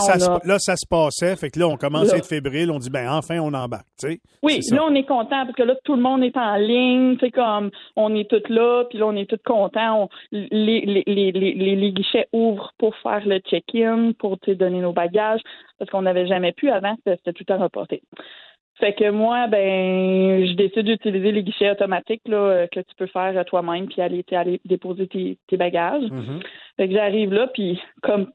ça 0.59 0.75
se, 0.75 0.85
passait. 0.87 1.35
Fait 1.35 1.49
que 1.49 1.59
là, 1.59 1.67
on 1.67 1.77
commence 1.77 2.13
à 2.13 2.17
être 2.17 2.27
fébrile. 2.27 2.71
On 2.71 2.77
dit, 2.77 2.89
ben 2.89 3.11
enfin, 3.11 3.39
on 3.39 3.53
embarque. 3.53 3.87
sais. 3.97 4.19
Oui, 4.43 4.59
là, 4.71 4.83
on 4.83 4.93
est 4.93 5.05
content 5.05 5.45
parce 5.45 5.55
que 5.55 5.63
là, 5.63 5.75
tout 5.83 5.95
le 5.95 6.01
monde 6.01 6.23
est 6.23 6.37
en 6.37 6.55
ligne. 6.55 7.17
C'est 7.19 7.31
comme, 7.31 7.71
on 7.95 8.13
est 8.15 8.29
tous 8.29 8.47
là, 8.49 8.85
puis 8.89 8.99
là, 8.99 9.07
on 9.07 9.15
est 9.15 9.29
tous 9.29 9.39
contents. 9.43 10.09
les, 10.31 10.49
les, 10.51 11.03
les, 11.05 11.75
les, 11.75 11.91
guichets 11.91 12.27
ouvrent 12.31 12.73
pour 12.77 12.95
faire 12.97 13.25
le 13.25 13.39
check-in, 13.39 14.11
pour 14.19 14.37
te 14.39 14.51
donner 14.51 14.81
nos 14.81 14.93
bagages, 14.93 15.41
parce 15.79 15.89
qu'on 15.89 16.03
n'avait 16.03 16.27
jamais 16.27 16.51
pu 16.51 16.69
avant. 16.69 16.95
C'était 17.05 17.33
tout 17.33 17.45
à 17.49 17.57
reporté. 17.57 18.03
Fait 18.79 18.93
que 18.93 19.09
moi, 19.09 19.47
ben, 19.47 20.45
je 20.45 20.53
décide 20.53 20.85
d'utiliser 20.85 21.31
les 21.31 21.43
guichets 21.43 21.71
automatiques 21.71 22.27
là, 22.27 22.37
euh, 22.37 22.67
que 22.67 22.81
tu 22.81 22.95
peux 22.97 23.07
faire 23.07 23.45
toi-même, 23.45 23.87
puis 23.87 24.01
aller, 24.01 24.25
aller 24.31 24.59
déposer 24.65 25.07
tes, 25.07 25.57
bagages. 25.57 26.03
Mm-hmm. 26.03 26.43
Fait 26.75 26.87
que 26.89 26.93
j'arrive 26.93 27.33
là, 27.33 27.47
puis 27.47 27.81
comme 28.01 28.31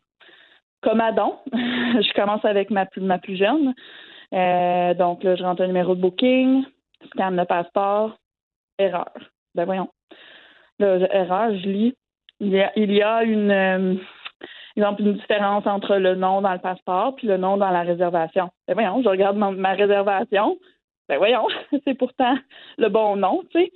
comme 0.82 1.00
Adam, 1.00 1.42
je 1.52 2.14
commence 2.14 2.44
avec 2.44 2.70
ma 2.70 2.86
plus 2.86 3.02
ma 3.02 3.18
plus 3.18 3.36
jeune. 3.36 3.74
Euh, 4.32 4.94
donc 4.94 5.22
là, 5.24 5.36
je 5.36 5.42
rentre 5.42 5.62
un 5.62 5.66
numéro 5.66 5.94
de 5.94 6.00
booking, 6.00 6.64
scanne 7.12 7.36
le 7.36 7.44
passeport, 7.44 8.16
erreur. 8.78 9.12
Ben 9.54 9.66
voyons. 9.66 9.90
Là, 10.78 10.96
erreur, 11.14 11.54
je 11.58 11.68
lis. 11.68 11.94
Il 12.38 12.48
y 12.48 12.60
a, 12.60 12.72
il 12.76 12.92
y 12.92 13.02
a 13.02 13.22
une 13.24 13.50
euh, 13.50 13.94
exemple, 14.80 15.02
une 15.02 15.14
différence 15.14 15.66
entre 15.66 15.96
le 15.96 16.14
nom 16.14 16.40
dans 16.40 16.52
le 16.52 16.58
passeport 16.58 17.14
puis 17.16 17.26
le 17.26 17.36
nom 17.36 17.56
dans 17.56 17.70
la 17.70 17.82
réservation. 17.82 18.50
Ben 18.66 18.74
voyons, 18.74 19.02
je 19.02 19.08
regarde 19.08 19.36
ma, 19.36 19.72
réservation. 19.72 20.58
Ben 21.08 21.18
voyons, 21.18 21.46
c'est 21.84 21.94
pourtant 21.94 22.36
le 22.78 22.88
bon 22.88 23.16
nom, 23.16 23.42
tu 23.50 23.60
sais. 23.60 23.72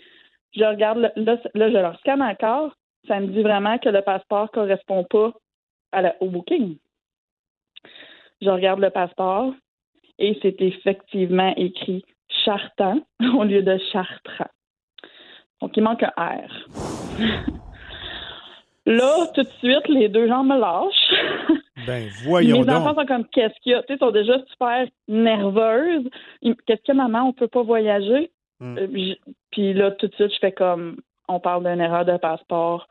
Je 0.56 0.64
regarde, 0.64 0.98
là, 0.98 1.10
là, 1.16 1.36
je 1.54 1.76
leur 1.76 1.98
scanne 2.00 2.22
encore. 2.22 2.72
Ça 3.08 3.18
me 3.20 3.26
dit 3.26 3.42
vraiment 3.42 3.78
que 3.78 3.88
le 3.88 4.02
passeport 4.02 4.50
correspond 4.50 5.04
pas 5.04 5.32
à 5.92 6.14
au 6.20 6.28
booking. 6.28 6.76
Je 8.40 8.48
regarde 8.48 8.80
le 8.80 8.90
passeport 8.90 9.52
et 10.18 10.38
c'est 10.42 10.60
effectivement 10.60 11.52
écrit 11.56 12.04
Chartan 12.44 13.00
au 13.36 13.44
lieu 13.44 13.62
de 13.62 13.78
Chartrand. 13.92 14.50
Donc, 15.60 15.76
il 15.76 15.82
manque 15.82 16.02
un 16.02 16.12
R. 16.16 17.54
Là, 18.86 19.26
tout 19.34 19.42
de 19.42 19.48
suite, 19.58 19.88
les 19.88 20.08
deux 20.08 20.28
gens 20.28 20.44
me 20.44 20.58
lâchent. 20.58 21.60
Ben, 21.86 22.08
voyons 22.22 22.62
Mes 22.62 22.72
enfants 22.72 22.94
sont 22.94 23.04
comme, 23.04 23.26
qu'est-ce 23.26 23.60
qu'il 23.62 23.72
y 23.72 23.74
a? 23.74 23.82
Tu 23.82 23.92
sais, 23.92 23.98
sont 23.98 24.12
déjà 24.12 24.38
super 24.50 24.86
nerveuses. 25.06 26.08
Qu'est-ce 26.66 26.82
que 26.86 26.96
maman, 26.96 27.28
on 27.28 27.32
peut 27.34 27.48
pas 27.48 27.62
voyager? 27.62 28.30
Hmm. 28.60 28.78
Euh, 28.78 29.14
puis 29.50 29.74
là, 29.74 29.90
tout 29.90 30.06
de 30.06 30.14
suite, 30.14 30.32
je 30.32 30.38
fais 30.40 30.52
comme, 30.52 30.96
on 31.28 31.40
parle 31.40 31.68
d'une 31.68 31.80
erreur 31.80 32.04
de 32.04 32.16
passeport. 32.16 32.88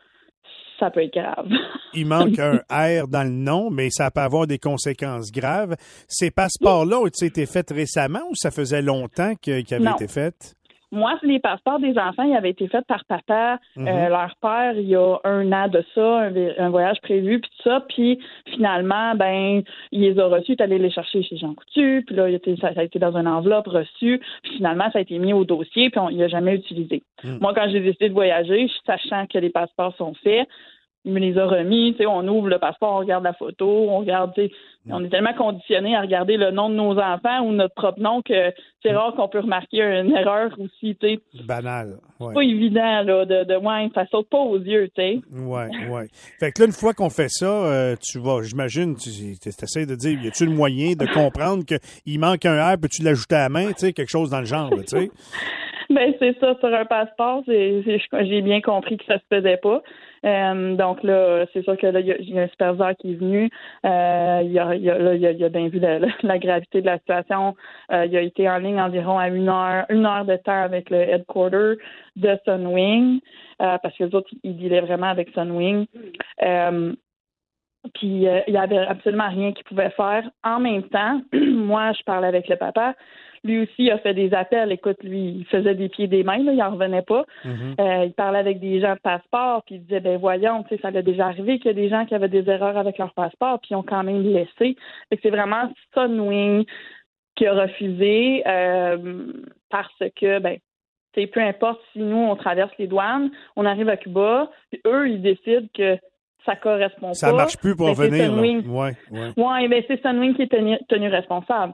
Ça 0.80 0.92
peut 0.92 1.02
être 1.02 1.14
grave. 1.14 1.48
Il 1.94 2.06
manque 2.06 2.38
un 2.38 2.58
R 2.70 3.08
dans 3.08 3.24
le 3.24 3.34
nom, 3.34 3.72
mais 3.72 3.90
ça 3.90 4.12
peut 4.12 4.22
avoir 4.22 4.46
des 4.48 4.60
conséquences 4.60 5.32
graves. 5.32 5.76
Ces 6.08 6.30
passeports-là 6.30 7.00
ont-ils 7.00 7.28
été 7.28 7.46
faits 7.46 7.72
récemment 7.72 8.22
ou 8.30 8.36
ça 8.36 8.52
faisait 8.52 8.82
longtemps 8.82 9.34
qu'ils 9.42 9.74
avaient 9.74 9.92
été 9.92 10.08
faits? 10.08 10.56
Moi, 10.94 11.18
les 11.24 11.40
passeports 11.40 11.80
des 11.80 11.98
enfants, 11.98 12.22
ils 12.22 12.36
avaient 12.36 12.52
été 12.52 12.68
faits 12.68 12.86
par 12.86 13.04
papa, 13.06 13.60
mhm. 13.76 13.88
euh, 13.88 14.10
leur 14.10 14.36
père, 14.40 14.74
il 14.78 14.88
y 14.88 14.96
a 14.96 15.18
un 15.24 15.52
an 15.52 15.68
de 15.68 15.84
ça, 15.96 16.30
un, 16.60 16.70
voyage 16.70 17.02
prévu, 17.02 17.40
puis 17.40 17.50
tout 17.50 17.70
ça. 17.70 17.84
Puis 17.90 18.20
finalement, 18.52 19.16
ben, 19.16 19.64
il 19.92 20.02
les 20.02 20.20
a 20.20 20.28
reçus, 20.28 20.52
il 20.52 20.60
est 20.60 20.62
allé 20.62 20.78
les 20.78 20.92
chercher 20.92 21.24
chez 21.24 21.38
Jean 21.38 21.56
Coutu, 21.56 22.04
puis 22.06 22.16
là, 22.16 22.28
ça, 22.62 22.70
a 22.76 22.84
été 22.84 23.00
dans 23.00 23.18
une 23.18 23.28
enveloppe 23.28 23.68
reçue, 23.68 24.22
puis 24.44 24.58
finalement, 24.58 24.86
ça 24.92 25.00
a 25.00 25.02
été 25.02 25.18
mis 25.18 25.34
au 25.34 25.46
dossier, 25.46 25.90
puis 25.90 26.00
on, 26.00 26.10
il 26.10 26.18
n'a 26.18 26.28
jamais 26.28 26.54
utilisé. 26.54 27.02
Mhm. 27.24 27.40
Moi, 27.42 27.54
quand 27.56 27.68
j'ai 27.72 27.80
décidé 27.80 28.10
de 28.10 28.14
voyager, 28.14 28.70
sachant 28.86 29.26
que 29.26 29.40
les 29.40 29.50
passeports 29.50 29.96
sont 29.98 30.14
faits, 30.24 30.48
il 31.06 31.14
me 31.14 31.20
les 31.20 31.38
a 31.38 31.46
remis. 31.46 31.96
on 32.08 32.28
ouvre 32.28 32.48
le 32.48 32.60
passeport, 32.60 32.96
on 32.96 33.00
regarde 33.00 33.24
la 33.24 33.34
photo, 33.34 33.68
on 33.90 34.00
regarde. 34.00 34.32
On 34.90 35.04
est 35.04 35.10
tellement 35.10 35.34
conditionné 35.34 35.96
à 35.96 36.02
regarder 36.02 36.36
le 36.36 36.52
nom 36.52 36.70
de 36.70 36.76
nos 36.76 37.00
enfants 37.00 37.42
ou 37.46 37.54
notre 37.54 37.74
propre 37.74 38.02
nom 38.02 38.22
que 38.22 38.52
c'est 38.82 38.92
mm. 38.92 38.96
rare 38.96 39.16
qu'on 39.16 39.30
peut 39.30 39.40
remarquer 39.40 39.82
une 39.82 40.14
erreur 40.14 40.52
aussi. 40.60 40.98
sais. 41.02 41.20
Banal. 41.46 42.00
C'est 42.20 42.34
pas 42.34 42.44
évident 42.44 43.02
là, 43.04 43.26
de, 43.26 43.44
de 43.46 43.56
ouais, 43.56 43.90
ça 43.96 44.06
saute 44.12 44.30
pas 44.30 44.40
aux 44.40 44.60
yeux. 44.60 44.90
sais. 44.96 45.22
Oui, 45.32 45.62
oui. 45.90 46.02
Fait 46.40 46.52
que 46.52 46.62
là, 46.62 46.68
une 46.68 46.74
fois 46.74 46.94
qu'on 46.94 47.10
fait 47.10 47.30
ça, 47.30 47.46
euh, 47.46 47.96
tu 48.02 48.20
vas, 48.20 48.42
j'imagine, 48.44 48.96
tu 48.96 49.10
essaies 49.10 49.86
de 49.86 49.96
dire, 49.96 50.22
y 50.22 50.28
a-tu 50.28 50.46
le 50.46 50.52
moyen 50.52 50.94
de 50.94 51.06
comprendre 51.14 51.64
qu'il 51.64 52.20
manque 52.20 52.46
un 52.46 52.74
R, 52.74 52.78
peux-tu 52.78 53.04
l'ajouter 53.04 53.36
à 53.36 53.44
la 53.44 53.50
main, 53.50 53.72
quelque 53.74 54.08
chose 54.08 54.30
dans 54.30 54.40
le 54.40 54.46
genre, 54.46 54.70
tu 54.70 54.84
sais? 54.88 55.12
Ben 55.90 56.14
c'est 56.20 56.38
ça, 56.40 56.56
sur 56.60 56.74
un 56.74 56.86
passeport, 56.86 57.44
j'ai 57.48 58.42
bien 58.42 58.62
compris 58.62 58.98
que 58.98 59.06
ça 59.06 59.18
se 59.20 59.36
faisait 59.36 59.58
pas. 59.58 59.82
Euh, 60.26 60.76
donc 60.76 61.04
là, 61.04 61.46
c'est 61.54 61.64
sûr 61.64 61.78
que 61.78 61.88
là, 61.88 62.00
il 62.00 62.08
y, 62.08 62.40
a 62.40 62.44
un 62.44 62.48
superviseur 62.48 62.96
qui 62.98 63.12
est 63.12 63.16
venu. 63.16 63.50
Euh, 63.86 64.42
il, 64.44 64.58
a, 64.58 64.68
a, 64.70 65.50
bien 65.50 65.68
vu 65.68 65.80
la, 65.80 66.40
gravité 66.40 66.82
de 66.82 66.86
la 66.86 66.98
situation. 67.00 67.56
Euh, 67.92 68.06
il 68.06 68.16
a 68.16 68.22
été 68.22 68.50
en 68.50 68.58
ligne 68.58 68.80
environ 68.80 69.18
à 69.18 69.28
une 69.28 69.50
heure, 69.50 69.86
une 69.90 70.06
heure 70.06 70.26
de 70.26 70.38
temps 70.38 70.64
avec 70.64 70.90
le 70.90 70.98
headquarter 70.98 71.74
de 72.16 72.38
Sunwing, 72.46 73.20
parce 73.58 73.98
que 73.98 74.06
les 74.06 74.16
autres, 74.16 74.30
ils 74.44 74.58
dealaient 74.58 74.82
vraiment 74.82 75.08
avec 75.08 75.30
Sunwing. 75.34 75.86
puis 77.94 78.08
il 78.08 78.44
n'y 78.48 78.58
avait 78.58 78.78
absolument 78.78 79.30
rien 79.30 79.52
qu'il 79.52 79.66
pouvait 79.66 79.90
faire. 79.92 80.30
En 80.44 80.60
même 80.60 80.84
temps, 80.84 81.22
moi, 81.34 81.92
je 81.94 82.04
parlais 82.04 82.28
avec 82.28 82.48
le 82.48 82.56
papa. 82.56 82.96
Lui 83.44 83.60
aussi 83.60 83.92
a 83.92 83.98
fait 83.98 84.14
des 84.14 84.34
appels. 84.34 84.72
Écoute, 84.72 85.04
lui, 85.04 85.38
il 85.40 85.46
faisait 85.46 85.76
des 85.76 85.90
pieds 85.90 86.08
des 86.08 86.24
mains, 86.24 86.44
là, 86.44 86.54
il 86.54 86.58
n'en 86.58 86.72
revenait 86.72 87.02
pas. 87.02 87.26
Mm-hmm. 87.44 87.82
euh, 87.82 88.06
il 88.06 88.14
parlait 88.14 88.40
avec 88.40 88.60
des 88.60 88.80
gens 88.80 88.94
de 88.94 89.00
passeport, 89.00 89.64
puis 89.66 89.76
il 89.76 89.82
disait, 89.82 90.00
ben 90.00 90.18
voyons, 90.18 90.64
ça 90.82 90.88
a 90.88 91.02
déjà 91.02 91.28
arrivé 91.28 91.60
qu'il 91.60 91.68
y 91.68 91.70
a 91.70 91.74
des 91.74 91.90
gens 91.90 92.06
qui 92.06 92.16
avaient 92.16 92.30
des 92.30 92.50
erreurs 92.50 92.78
avec 92.78 92.98
leur 92.98 93.14
passeport, 93.14 93.60
puis 93.60 93.70
ils 93.72 93.76
ont 93.76 93.84
quand 93.84 94.04
même 94.04 94.22
laissé. 94.22 94.78
c'est 95.22 95.30
vraiment 95.30 95.72
Sunwing 95.94 96.66
qui 97.36 97.48
a 97.48 97.54
refusé 97.54 98.44
euh, 98.48 99.34
parce 99.70 100.04
que, 100.16 100.40
ben, 100.40 100.58
c'est 101.16 101.28
peu 101.28 101.42
importe 101.42 101.82
si 101.92 102.00
nous, 102.00 102.18
on 102.18 102.36
traverse 102.36 102.72
les 102.80 102.88
douanes, 102.88 103.30
on 103.56 103.66
arrive 103.66 103.90
à 103.90 103.98
Cuba, 103.98 104.50
puis 104.72 104.82
eux, 104.86 105.10
ils 105.10 105.22
décident 105.22 105.68
que 105.74 105.98
ça 106.46 106.56
correspond 106.56 107.10
pas. 107.10 107.14
Ça 107.14 107.34
marche 107.34 107.58
plus 107.58 107.76
pour 107.76 107.88
ben, 107.88 108.10
venir. 108.10 108.34
Oui, 108.34 108.64
ouais, 108.68 108.96
ouais. 109.12 109.34
ouais, 109.38 109.68
ben 109.68 109.84
c'est 109.88 110.02
Sunwing 110.02 110.36
qui 110.36 110.44
est 110.44 110.88
tenu 110.88 111.08
responsable. 111.08 111.74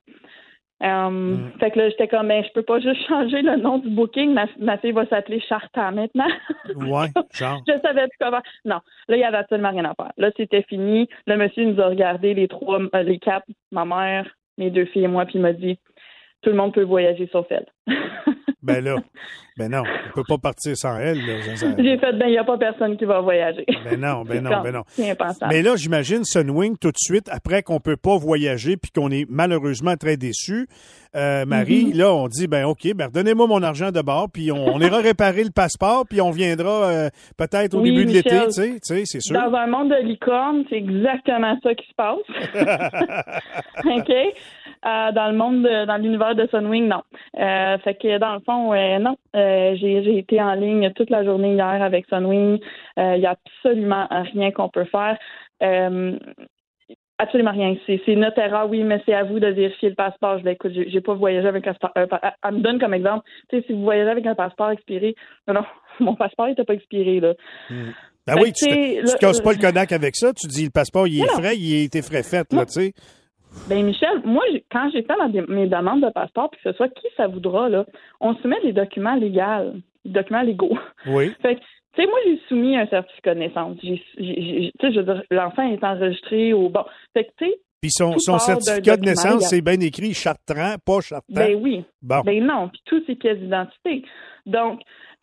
Mm. 0.82 1.52
Fait 1.60 1.72
que 1.72 1.80
là, 1.80 1.89
j'étais 1.89 2.08
comme, 2.08 2.28
ben, 2.28 2.44
je 2.44 2.52
peux 2.54 2.62
pas 2.62 2.80
juste 2.80 3.06
changer 3.08 3.42
le 3.42 3.58
nom 3.58 3.80
du 3.80 3.89
booking. 3.89 4.34
Ma, 4.34 4.46
ma 4.60 4.78
fille 4.78 4.92
va 4.92 5.06
s'appeler 5.08 5.39
Charta 5.42 5.92
maintenant. 5.92 6.28
Ouais, 6.76 7.08
genre. 7.34 7.62
je 7.68 7.74
savais 7.82 8.08
plus 8.08 8.18
comment. 8.20 8.42
Non, 8.63 8.80
là, 9.08 9.18
il 9.18 9.20
y 9.20 9.24
avait 9.24 9.38
absolument 9.38 9.72
rien 9.72 9.86
à 9.86 9.94
faire. 9.96 10.12
Là, 10.18 10.32
c'était 10.38 10.63
fini. 10.63 11.10
Le 11.28 11.36
monsieur 11.36 11.65
nous 11.65 11.82
a 11.82 11.88
regardé, 11.88 12.34
les 12.34 12.48
trois, 12.48 12.80
euh, 12.80 13.04
les 13.04 13.20
quatre, 13.20 13.46
ma 13.72 13.86
mère, 13.86 14.28
mes 14.58 14.70
deux 14.70 14.86
filles 14.86 15.06
et 15.06 15.08
moi, 15.08 15.26
puis 15.26 15.36
il 15.36 15.42
m'a 15.42 15.54
dit, 15.54 15.80
tout 16.42 16.52
le 16.52 16.56
monde 16.56 16.74
peut 16.74 16.84
voyager 16.84 17.28
sauf 17.32 17.48
elle. 17.50 17.65
Ben 18.62 18.84
là, 18.84 18.98
ben 19.58 19.72
non, 19.72 19.84
on 19.84 20.13
peut 20.15 20.24
pas 20.28 20.38
partir 20.38 20.76
sans 20.76 20.98
elle. 20.98 21.17
J'ai 21.78 21.98
fait, 21.98 22.12
ben, 22.13 22.28
il 22.28 22.32
n'y 22.32 22.38
a 22.38 22.43
pas 22.43 22.58
personne 22.58 22.98
qui 22.98 23.06
va 23.06 23.22
voyager. 23.22 23.65
Ben 23.86 24.00
non, 24.00 24.24
ben 24.24 24.43
non, 24.43 24.62
ben 24.62 24.74
non. 24.74 24.84
Mais 25.50 25.62
là, 25.62 25.76
j'imagine 25.78 26.26
Sunwing 26.26 26.78
tout 26.78 26.91
de 26.91 26.98
suite, 26.98 27.30
après 27.32 27.63
qu'on 27.63 27.80
peut 27.80 27.95
pas 27.95 28.17
voyager 28.17 28.76
puis 28.76 28.91
qu'on 28.91 29.12
est 29.12 29.26
malheureusement 29.30 29.95
très 29.95 30.17
déçu. 30.17 30.67
Euh, 31.15 31.45
Marie, 31.45 31.86
Mm-hmm. 31.86 31.98
là, 31.98 32.13
on 32.13 32.28
dit, 32.28 32.48
ben 32.48 32.65
OK, 32.65 32.93
ben 32.93 33.06
redonnez-moi 33.06 33.48
mon 33.48 33.63
argent 33.63 33.91
de 33.91 34.02
bord, 34.02 34.28
puis 34.32 34.52
on, 34.52 34.67
on 34.67 34.80
ira 34.80 34.98
réparer 34.98 35.43
le 35.43 35.52
passeport, 35.52 36.06
puis 36.08 36.19
on 36.22 36.30
viendra 36.32 36.86
euh, 36.89 37.10
peut-être 37.38 37.74
au 37.76 37.82
Oui, 37.82 37.91
début 37.91 38.06
de 38.06 38.12
l'été, 38.12 38.30
tu 38.45 38.52
sais, 38.52 38.72
tu 38.74 38.80
sais, 38.84 39.04
c'est 39.06 39.22
sûr. 39.22 39.34
Dans 39.36 39.56
un 39.56 39.67
monde 39.67 39.89
de 39.89 40.06
licorne, 40.06 40.65
c'est 40.69 40.76
exactement 40.76 41.58
ça 41.63 41.74
qui 41.74 41.88
se 41.88 41.95
passe. 41.95 42.17
OK? 43.86 44.12
Euh, 44.86 45.12
dans 45.12 45.30
le 45.30 45.38
monde, 45.38 45.63
de- 45.63 45.86
dans 45.86 45.98
l'univers 45.98 46.36
de 46.36 46.48
Sunwing, 46.48 46.88
non. 46.88 47.02
Euh, 47.38 47.78
fait 47.80 47.96
que 47.96 48.18
dans 48.18 48.36
le 48.36 48.39
fond, 48.42 48.74
euh, 48.74 49.00
non. 49.00 49.18
J'ai, 49.34 50.18
été 50.18 50.42
en 50.42 50.54
ligne 50.54 50.92
toute 50.94 51.10
la 51.10 51.24
journée 51.24 51.54
hier 51.54 51.82
avec 51.82 52.06
Sunwing. 52.08 52.60
Il 52.98 53.20
y 53.20 53.26
a 53.26 53.36
absolument 53.63 54.08
rien 54.34 54.52
qu'on 54.52 54.70
peut 54.70 54.86
faire. 54.86 55.18
Absolument 57.22 57.52
rien. 57.52 57.76
C'est, 57.86 58.00
c'est 58.06 58.15
notre 58.15 58.39
erreur, 58.39 58.70
oui, 58.70 58.82
mais 58.84 59.02
c'est 59.06 59.13
à 59.13 59.26
vous 59.26 59.42
de 59.42 59.48
vérifier 59.48 59.89
le 59.89 59.96
passeport. 59.96 60.38
Je 60.38 60.44
dis, 60.44 60.50
écoute, 60.52 60.72
j'ai, 60.74 61.02
pas 61.02 61.13
voyagé 61.13 61.50
avec 61.50 61.68
un 61.68 61.74
passeport. 61.74 61.92
pa- 62.08 62.36
elle 62.42 62.54
me 62.56 62.60
donne 62.62 62.80
comme 62.80 62.94
exemple, 62.94 63.26
tu 63.50 63.58
sais, 63.58 63.65
si 63.68 63.74
vous 63.74 63.82
voyagez 63.82 64.10
avec 64.10 64.26
un 64.26 64.36
passeport 64.36 64.72
expiré, 64.72 65.15
non, 65.46 65.56
non, 65.56 65.65
mon 66.00 66.15
passeport 66.15 66.48
n'était 66.48 66.63
pas 66.63 66.76
expiré, 66.76 67.20
là. 67.20 67.34
Ben 68.26 68.36
oui, 68.38 68.54
tu, 68.54 68.65
te, 68.65 69.00
tu 69.00 69.06
te 69.06 69.18
casses 69.18 69.42
pas 69.42 69.52
le 69.52 69.58
Kodak 69.58 69.92
avec 69.92 70.15
ça, 70.15 70.32
tu 70.32 70.48
dis 70.48 70.63
le 70.63 70.70
passeport, 70.70 71.08
il 71.10 71.20
est 71.20 71.26
Non, 71.26 71.42
frais, 71.42 71.58
il 71.58 71.82
a 71.82 71.84
été 71.84 72.02
frais 72.02 72.24
fait, 72.24 72.54
là, 72.54 72.65
tu 72.65 72.72
sais. 72.72 72.94
Ben 73.67 73.86
Michel, 73.86 74.22
moi 74.24 74.43
quand 74.72 74.89
j'ai 74.91 75.04
fait 75.04 75.15
ma 75.17 75.28
mes 75.28 75.67
demandes 75.67 76.02
de 76.02 76.10
passeport, 76.10 76.50
puis 76.50 76.62
que 76.63 76.72
ce 76.72 76.78
soit 76.78 76.89
qui 76.89 77.08
ça 77.17 77.28
voudra 77.28 77.69
là, 77.69 77.86
on 78.19 78.36
soumet 78.36 78.60
des 78.63 78.74
documents 78.74 79.15
légaux, 79.15 79.74
des 80.06 80.12
documents 80.12 80.41
légaux. 80.41 80.78
Oui. 81.08 81.32
Fait 81.41 81.56
que, 81.56 81.60
tu 81.60 82.02
sais, 82.02 82.08
moi 82.08 82.17
j'ai 82.26 82.39
soumis 82.48 82.78
un 82.78 82.88
certificat 82.88 83.36
de 83.36 83.39
naissance. 83.39 83.78
Tu 83.80 83.98
sais, 83.98 84.91
je 84.91 85.00
veux 85.00 85.04
dire, 85.04 85.24
l'enfant 85.32 85.63
est 85.63 85.84
enregistré 85.84 86.54
au 86.54 86.69
bon. 86.69 86.84
Fait 87.13 87.26
que 87.26 87.32
tu 87.38 87.45
sais, 87.45 87.60
Puis 87.82 87.91
son, 87.91 88.17
certificat 88.17 88.98
de 88.98 89.06
naissance, 89.06 89.50
c'est 89.50 89.62
bien 89.62 89.80
écrit 89.80 90.13
Chartrand, 90.13 90.76
pas 90.86 91.02
Chartrand. 91.02 91.34
ben 91.34 91.56
oui, 91.62 91.84
bon. 92.02 92.22
ben 92.22 92.43
non, 92.43 92.69
puis 92.69 92.82
toutes 92.86 93.06
ces 93.06 93.15
pièces 93.15 93.39
d'identité. 93.39 94.04
Donc 94.45 94.82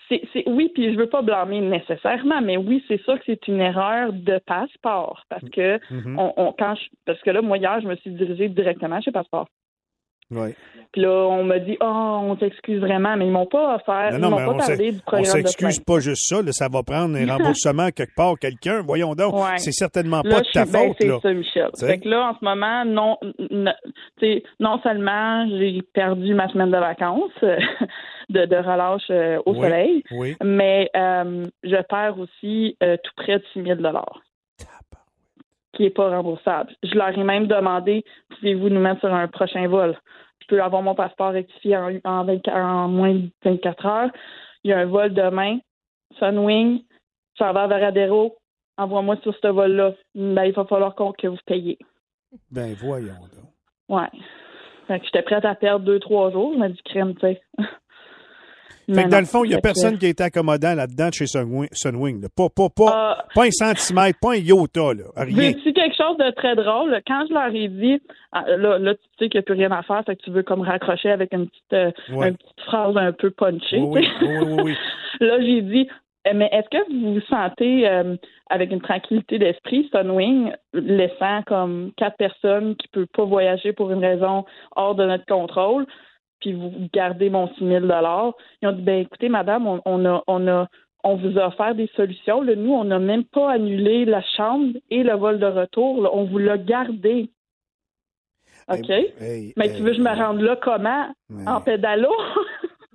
c'est, 0.09 0.23
c'est 0.33 0.45
oui, 0.49 0.71
puis 0.75 0.93
je 0.93 0.99
veux 0.99 1.09
pas 1.09 1.23
blâmer 1.23 1.61
nécessairement, 1.61 2.41
mais 2.41 2.57
oui, 2.57 2.85
c'est 2.89 3.01
sûr 3.03 3.19
que 3.19 3.25
c'est 3.27 3.49
une 3.49 3.61
erreur 3.61 4.13
de 4.13 4.39
passeport 4.47 5.25
parce 5.29 5.49
que 5.51 5.79
Mhm. 5.91 6.19
on, 6.19 6.33
on- 6.37 6.53
quand 6.53 6.75
je, 6.77 6.85
parce 7.05 7.21
que 7.23 7.31
là 7.31 7.43
moi 7.43 7.59
hier 7.59 7.81
je 7.81 7.89
me 7.89 7.97
suis 7.97 8.11
dirigée 8.11 8.49
directement 8.49 9.01
chez 9.01 9.13
passeport. 9.13 9.49
Puis 10.93 11.03
là, 11.03 11.11
on 11.29 11.45
m'a 11.45 11.59
dit, 11.59 11.77
oh, 11.81 11.85
on 11.85 12.37
s'excuse 12.39 12.81
vraiment, 12.81 13.17
mais 13.17 13.27
ils 13.27 13.31
m'ont 13.33 13.47
pas 13.47 13.77
offert, 13.77 14.19
Non, 14.19 14.29
ils 14.29 14.31
m'ont 14.31 14.37
pas 14.37 14.53
on 14.55 14.57
parlé 14.59 14.93
du 14.93 14.99
On 14.99 15.01
programme 15.11 15.23
de 15.25 15.29
s'excuse 15.47 15.81
pas 15.81 16.01
juste 16.01 16.29
ça, 16.29 16.43
là, 16.43 16.53
ça 16.53 16.69
va 16.69 16.83
prendre 16.83 17.17
un 17.17 17.27
remboursement 17.27 17.89
quelque 17.95 18.15
part, 18.17 18.39
quelqu'un. 18.39 18.83
Voyons 18.83 19.15
donc, 19.15 19.35
Ouais. 19.35 19.59
c'est 19.59 19.73
certainement 19.73 20.23
Là, 20.25 20.37
pas 20.37 20.41
de 20.41 20.51
ta 20.53 20.65
suis- 20.65 20.73
faute. 20.75 20.97
c'est 20.99 21.07
là. 21.09 21.19
ça, 21.23 21.33
Michel. 21.33 21.71
T'sais. 21.75 21.87
Fait 21.87 21.99
que 22.01 22.09
là, 22.09 22.31
en 22.31 22.39
ce 22.39 22.45
moment, 22.45 22.85
non, 22.85 23.17
non 24.61 24.81
seulement 24.83 25.47
j'ai 25.51 25.83
perdu 25.95 26.35
ma 26.35 26.49
semaine 26.49 26.71
de 26.71 26.79
vacances 26.79 27.31
de, 28.29 28.45
de 28.47 28.57
relâche 28.57 29.03
euh, 29.11 29.39
au 29.47 29.53
Oui. 29.53 29.61
soleil, 29.63 30.03
Oui. 30.13 30.37
mais 30.43 30.91
euh, 30.97 31.45
je 31.63 31.77
perds 31.89 32.19
aussi 32.19 32.77
euh, 32.83 32.97
tout 33.03 33.13
près 33.17 33.39
de 33.39 33.45
6 33.53 33.63
000 33.63 33.77
qui 35.77 35.83
n'est 35.85 35.91
pas 35.91 36.09
remboursable. 36.11 36.75
Je 36.83 36.95
leur 36.95 37.09
ai 37.17 37.23
même 37.25 37.47
demandé, 37.47 38.05
pouvez-vous 38.31 38.69
nous 38.71 38.81
mettre 38.81 39.01
sur 39.01 39.13
un 39.15 39.29
prochain 39.29 39.69
vol? 39.69 39.97
Je 40.41 40.47
peux 40.49 40.63
avoir 40.63 40.83
mon 40.83 40.95
passeport 40.95 41.33
rectifié 41.33 41.77
en, 41.77 41.91
en, 42.05 42.25
24 42.25 42.57
en 42.57 42.89
moins 42.89 43.15
de 43.15 43.29
24 43.45 43.87
heures. 43.87 44.11
Il 44.65 44.71
y 44.71 44.73
a 44.73 44.79
un 44.79 44.87
vol 44.87 45.13
demain, 45.13 45.59
Sunwing, 46.19 46.83
ça 47.39 47.53
va 47.53 47.67
vers 47.67 47.87
Adero. 47.87 48.37
Envoie-moi 48.79 49.17
sur 49.23 49.35
ce 49.41 49.47
vol-là. 49.49 49.93
Ben, 50.15 50.45
il 50.45 50.53
va 50.53 50.65
falloir 50.67 50.95
qu'on- 50.95 51.13
que 51.13 51.27
vous 51.29 51.39
payiez. 51.47 51.79
Ben 52.51 52.75
voyons 52.75 53.15
donc. 53.35 53.51
Ouais. 53.89 54.21
Fait 54.87 54.99
que 55.01 55.07
j'étais 55.07 55.23
prête 55.23 55.45
à 55.45 55.55
perdre 55.55 55.85
deux, 55.85 55.99
trois 55.99 56.31
jours. 56.31 56.53
Je 56.55 56.59
me 56.59 56.69
dis 56.69 56.83
crème, 56.85 57.15
tu 57.15 57.21
sais. 57.21 57.41
Fait 58.95 59.05
que 59.05 59.09
dans 59.09 59.19
le 59.19 59.25
fond, 59.27 59.45
il 59.45 59.49
n'y 59.49 59.55
a 59.55 59.59
que- 59.59 59.63
personne 59.63 59.99
qui 59.99 60.07
a 60.07 60.09
été 60.11 60.23
accommodant 60.23 60.75
là-dedans 60.75 61.09
de 61.09 61.15
chez 61.15 61.27
Sunwing. 61.27 61.69
Sunwing 61.73 62.23
là. 62.23 62.29
Pas, 62.37 62.49
pas, 62.49 62.69
pas, 62.69 62.93
Ah, 62.95 63.25
pas 63.35 63.45
un 63.47 63.51
centimètre, 63.51 64.19
pas 64.21 64.33
un 64.33 64.37
iota, 64.37 64.95
là. 64.95 65.05
Rien. 65.17 65.51
Veux-tu 65.53 65.73
quelque 65.73 65.97
chose 65.97 66.17
de 66.19 66.31
très 66.33 66.55
drôle? 66.55 67.01
Quand 67.07 67.25
je 67.29 67.35
leur 67.35 67.55
ai 67.55 67.69
dit, 67.69 68.01
ah, 68.33 68.45
là, 68.57 68.79
là 68.79 68.95
tu 68.95 69.01
sais 69.19 69.29
qu'il 69.29 69.39
n'y 69.39 69.41
a 69.41 69.43
plus 69.43 69.55
rien 69.55 69.73
à 69.73 69.83
faire, 69.83 70.03
fait 70.07 70.17
que 70.17 70.23
tu 70.23 70.31
veux 70.31 70.43
comme 70.45 70.61
raccrocher 70.61 71.11
avec 71.11 71.33
une 71.33 71.49
petite, 71.49 71.73
euh, 71.73 71.91
Ouais. 72.13 72.29
une 72.29 72.37
petite 72.37 72.61
phrase 72.65 72.97
un 72.97 73.13
peu 73.13 73.31
punchée. 73.31 73.79
Oui, 73.81 74.07
oui, 74.23 74.29
oui, 74.43 74.61
oui. 74.65 74.75
là, 75.21 75.41
j'ai 75.41 75.63
dit, 75.63 75.89
Eh, 76.29 76.35
mais 76.35 76.49
est-ce 76.53 76.69
que 76.69 76.93
vous 76.93 77.15
vous 77.15 77.21
sentez 77.29 77.89
euh, 77.89 78.17
avec 78.51 78.73
une 78.73 78.81
tranquillité 78.81 79.39
d'esprit, 79.39 79.89
Sunwing, 79.93 80.51
laissant 80.73 81.43
comme 81.47 81.93
quatre 81.97 82.17
personnes 82.17 82.75
qui 82.75 82.89
ne 82.89 83.03
peuvent 83.05 83.13
pas 83.17 83.25
voyager 83.25 83.73
pour 83.73 83.93
une 83.93 84.05
raison 84.05 84.45
hors 84.75 84.97
de 84.97 85.05
notre 85.07 85.25
contrôle, 85.27 85.87
puis 86.41 86.53
vous 86.53 86.73
gardez 86.93 87.31
mon 87.31 87.49
6 87.55 87.67
000 87.67 87.87
Ils 88.63 88.69
ont 88.69 88.73
dit, 88.73 88.83
ben 88.83 89.01
écoutez, 89.01 89.29
madame, 89.29 89.67
on, 89.67 89.81
on 89.85 90.05
a, 90.05 90.23
on 90.27 90.47
a, 90.49 90.69
on 91.05 91.17
vous 91.17 91.39
a 91.39 91.47
offert 91.49 91.75
des 91.75 91.89
solutions. 91.97 92.43
Là, 92.43 92.55
nous, 92.57 92.73
on 92.73 92.85
n'a 92.85 92.99
même 92.99 93.25
pas 93.25 93.53
annulé 93.53 94.05
la 94.05 94.23
chambre 94.37 94.75
et 94.91 95.03
le 95.03 95.15
vol 95.15 95.39
de 95.39 95.47
retour. 95.47 96.03
là. 96.03 96.11
on 96.13 96.25
vous 96.25 96.39
l'a 96.39 96.59
gardé. 96.59 97.31
OK? 98.69 98.91
Hey, 98.91 99.53
mais 99.57 99.73
tu 99.75 99.83
veux 99.83 99.91
que 99.93 99.97
je 99.97 100.03
me 100.03 100.09
rende 100.15 100.41
là 100.41 100.57
comment? 100.61 101.07
En 101.47 101.61
pédalo? 101.61 102.11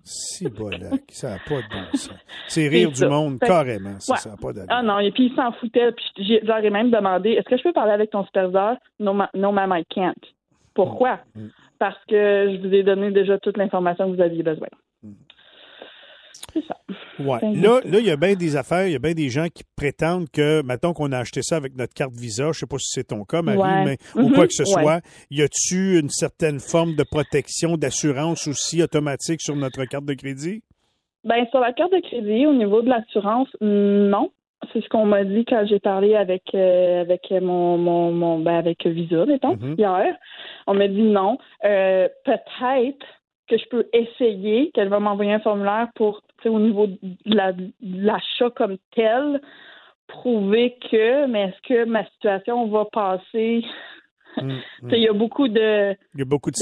Si, 0.04 0.50
bolac, 0.58 1.04
ça 1.10 1.30
n'a 1.32 1.38
pas 1.48 1.56
de 1.62 1.70
bon 1.70 1.98
sens. 1.98 2.10
C'est 2.48 2.68
rire 2.68 2.90
du 2.90 2.96
ça. 2.96 3.08
monde, 3.08 3.38
Fait- 3.40 3.48
carrément. 3.48 3.98
Ça, 4.00 4.14
Ouais. 4.14 4.32
n'a 4.32 4.38
pas 4.38 4.52
d'allure. 4.52 4.68
Ah 4.70 4.84
non, 4.84 5.00
et 5.00 5.12
puis 5.12 5.28
ils 5.28 5.36
s'en 5.36 5.52
foutaient. 5.54 5.94
Puis 5.94 6.06
je 6.18 6.46
leur 6.46 6.58
ai 6.58 6.70
même 6.70 6.92
demandé 6.92 7.32
est-ce 7.32 7.48
que 7.48 7.56
je 7.58 7.64
peux 7.64 7.72
parler 7.72 7.94
avec 7.94 8.10
ton 8.10 8.26
superviseur? 8.26 8.76
Non, 9.00 9.14
ma- 9.14 9.30
non 9.34 9.54
ma'am, 9.54 9.74
I 9.78 9.86
can't. 9.86 10.14
Pourquoi? 10.74 11.20
Mm. 11.36 11.48
Parce 11.82 11.98
que 12.08 12.14
je 12.54 12.62
vous 12.68 12.72
ai 12.76 12.84
donné 12.84 13.10
déjà 13.10 13.40
toute 13.40 13.58
l'information 13.58 14.08
que 14.08 14.16
vous 14.16 14.22
aviez 14.22 14.44
besoin. 14.44 14.68
Mm. 15.02 15.14
C'est 16.54 16.64
ça. 16.68 16.78
Ouais. 17.18 17.40
Là, 17.56 17.80
là, 17.84 17.98
il 18.00 18.06
y 18.06 18.12
a 18.12 18.18
bien 18.18 18.36
des 18.36 18.56
affaires, 18.56 18.86
il 18.86 18.92
y 18.94 18.96
a 18.96 19.00
bien 19.00 19.14
des 19.16 19.30
gens 19.30 19.48
qui 19.52 19.64
prétendent 19.76 20.30
que, 20.30 20.62
mettons 20.62 20.94
qu'on 20.94 21.12
a 21.12 21.18
acheté 21.18 21.42
ça 21.42 21.56
avec 21.56 21.76
notre 21.76 21.96
carte 21.96 22.14
Visa, 22.14 22.52
je 22.52 22.60
sais 22.60 22.66
pas 22.68 22.78
si 22.78 22.90
c'est 22.92 23.06
ton 23.08 23.24
cas, 23.24 23.42
Marie, 23.42 23.58
Ouais. 23.58 23.86
mais 23.86 23.98
ou 24.16 24.28
Mhm. 24.28 24.34
quoi 24.36 24.46
que 24.46 24.54
ce 24.54 24.62
Ouais. 24.62 24.84
soit, 24.84 25.02
y 25.32 25.42
a-tu 25.42 25.98
une 26.00 26.10
certaine 26.10 26.60
forme 26.60 26.96
de 26.96 27.04
protection, 27.04 27.78
d'assurance 27.78 28.48
aussi 28.48 28.84
automatique 28.84 29.42
sur 29.42 29.56
notre 29.56 29.84
carte 29.86 30.06
de 30.06 30.14
crédit? 30.14 30.62
Ben 31.24 31.48
sur 31.50 31.62
la 31.62 31.74
carte 31.74 31.94
de 31.94 32.02
crédit, 32.08 32.46
au 32.46 32.54
niveau 32.54 32.84
de 32.84 32.90
l'assurance, 32.90 33.50
non. 33.60 34.30
C'est 34.74 34.82
ce 34.82 34.90
qu'on 34.90 35.06
m'a 35.06 35.24
dit 35.24 35.44
quand 35.46 35.66
j'ai 35.68 35.80
parlé 35.80 36.16
avec 36.16 36.44
euh, 36.56 37.02
avec 37.02 37.30
mon 37.32 37.78
mon, 37.78 38.12
mon 38.12 38.40
ben 38.40 38.56
avec 38.56 38.86
Visa, 38.86 39.26
mettons, 39.26 39.56
Mhm. 39.58 39.76
hier. 39.78 40.16
On 40.68 40.74
m'a 40.74 40.88
dit 40.88 41.02
non. 41.02 41.38
Euh, 41.66 42.08
peut-être 42.26 43.06
que 43.48 43.58
je 43.58 43.66
peux 43.70 43.88
essayer, 43.92 44.72
qu'elle 44.72 44.88
va 44.88 45.00
m'envoyer 45.00 45.34
un 45.34 45.40
formulaire 45.40 45.90
pour, 45.96 46.22
tu 46.38 46.44
sais, 46.44 46.50
au 46.50 46.60
niveau 46.60 46.88
de 46.88 46.96
la- 47.26 47.52
de 47.52 47.72
l'achat 47.82 48.50
comme 48.56 48.78
tel, 48.96 49.42
prouver 50.08 50.78
que, 50.90 51.26
mais 51.28 51.44
est-ce 51.50 51.62
que 51.68 51.86
ma 51.86 52.06
situation 52.06 52.68
va 52.68 52.86
passer? 52.86 53.64
Mm, 54.38 54.44
mm. 54.44 54.60
Tu 54.84 54.90
sais, 54.90 54.98
Il 54.98 55.04
y 55.04 55.08
a 55.10 55.14
beaucoup 55.14 55.48
de, 55.50 55.92
Il 56.14 56.20
y 56.20 56.22
a 56.22 56.26
beaucoup 56.26 56.52
de- 56.52 56.56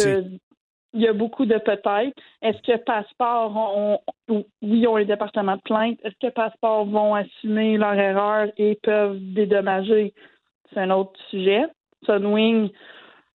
il 0.93 1.01
y 1.01 1.07
a 1.07 1.13
beaucoup 1.13 1.45
de 1.45 1.57
peut-être. 1.57 2.13
Est-ce 2.41 2.57
que 2.63 2.77
Passeport, 2.83 3.55
ont, 3.55 3.99
ont- 4.27 4.45
oui, 4.61 4.87
ont 4.87 4.95
un 4.97 5.05
département 5.05 5.55
de 5.55 5.61
plainte. 5.61 5.99
Est-ce 6.03 6.15
que 6.27 6.31
Passeport 6.33 6.85
vont 6.85 7.15
assumer 7.15 7.77
leur 7.77 7.93
erreur 7.93 8.47
et 8.57 8.77
peuvent 8.81 9.17
dédommager? 9.19 10.13
C'est 10.73 10.79
un 10.79 10.89
autre 10.91 11.11
sujet. 11.29 11.63
Sunwing, 12.05 12.69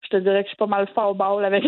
je 0.02 0.08
te 0.08 0.16
dirais 0.18 0.42
que 0.42 0.48
je 0.48 0.50
suis 0.50 0.56
pas 0.56 0.66
mal 0.66 0.86
fort 0.94 1.10
au 1.10 1.14
ball 1.14 1.44
avec. 1.44 1.64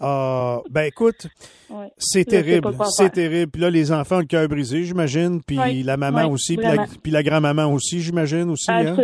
Ah, 0.00 0.60
ben 0.70 0.82
écoute, 0.82 1.26
Ouais. 1.70 1.90
c'est 1.96 2.24
terrible, 2.24 2.68
c'est 2.90 3.10
terrible. 3.10 3.50
Puis 3.50 3.62
là, 3.62 3.70
les 3.70 3.90
enfants 3.92 4.16
ont 4.16 4.20
le 4.20 4.26
cœur 4.26 4.46
brisé, 4.48 4.82
j'imagine, 4.84 5.40
puis 5.46 5.58
Oui, 5.58 5.82
la 5.82 5.96
maman 5.96 6.24
oui, 6.26 6.32
aussi, 6.32 6.56
puis 7.02 7.10
la, 7.10 7.22
grand-maman 7.22 7.72
aussi, 7.72 8.00
j'imagine 8.00 8.50
aussi. 8.50 8.70
hein? 8.70 8.94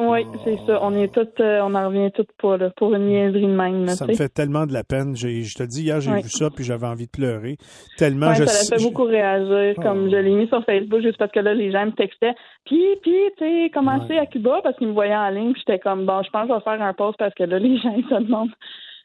Oui, 0.00 0.20
Oh. 0.26 0.36
c'est 0.42 0.56
ça. 0.66 0.78
On 0.82 0.94
est 0.94 1.12
toutes, 1.12 1.38
euh, 1.40 1.60
on 1.62 1.74
en 1.74 1.86
revient 1.88 2.10
toutes 2.12 2.32
pas, 2.40 2.56
là, 2.56 2.70
pour 2.76 2.94
une 2.94 3.08
niaiserie 3.08 3.42
de 3.42 3.46
même, 3.54 3.84
là, 3.84 3.92
Ça 3.94 4.06
me 4.06 4.14
fait 4.14 4.30
tellement 4.30 4.64
de 4.64 4.72
la 4.72 4.84
peine. 4.84 5.14
J'ai- 5.14 5.42
Je 5.42 5.54
te 5.54 5.64
dis, 5.64 5.82
hier, 5.82 6.00
j'ai 6.00 6.10
Ouais. 6.10 6.22
vu 6.22 6.30
ça, 6.30 6.48
puis 6.48 6.64
j'avais 6.64 6.86
envie 6.86 7.04
de 7.06 7.10
pleurer. 7.10 7.58
Tellement 7.98 8.28
Ouais, 8.28 8.36
je 8.36 8.44
ça 8.46 8.74
l'a 8.74 8.78
fait 8.78 8.84
beaucoup 8.88 9.04
réagir. 9.04 9.74
Comme 9.82 10.06
Oh. 10.06 10.10
je 10.10 10.16
l'ai 10.16 10.30
mis 10.34 10.46
sur 10.48 10.64
Facebook 10.64 11.02
juste 11.02 11.18
parce 11.18 11.30
que 11.30 11.40
là, 11.40 11.52
les 11.52 11.70
gens 11.70 11.84
me 11.84 11.92
textaient. 11.92 12.34
Puis, 12.64 12.82
puis, 13.02 13.12
tu 13.36 13.44
sais, 13.44 13.70
Ouais. 13.78 14.18
à 14.18 14.26
Cuba 14.26 14.60
parce 14.62 14.78
qu'ils 14.78 14.88
me 14.88 14.92
voyaient 14.94 15.14
en 15.14 15.28
ligne. 15.28 15.52
Puis 15.52 15.62
j'étais 15.66 15.78
comme, 15.78 16.06
bon, 16.06 16.22
je 16.22 16.30
pense 16.30 16.44
que 16.48 16.48
je 16.48 16.54
vais 16.54 16.60
faire 16.64 16.80
un 16.82 16.94
post 16.94 17.18
parce 17.18 17.34
que 17.34 17.42
là, 17.44 17.58
les 17.58 17.76
gens, 17.78 17.94
ils 17.94 18.04
se 18.08 18.14
demandent 18.22 18.50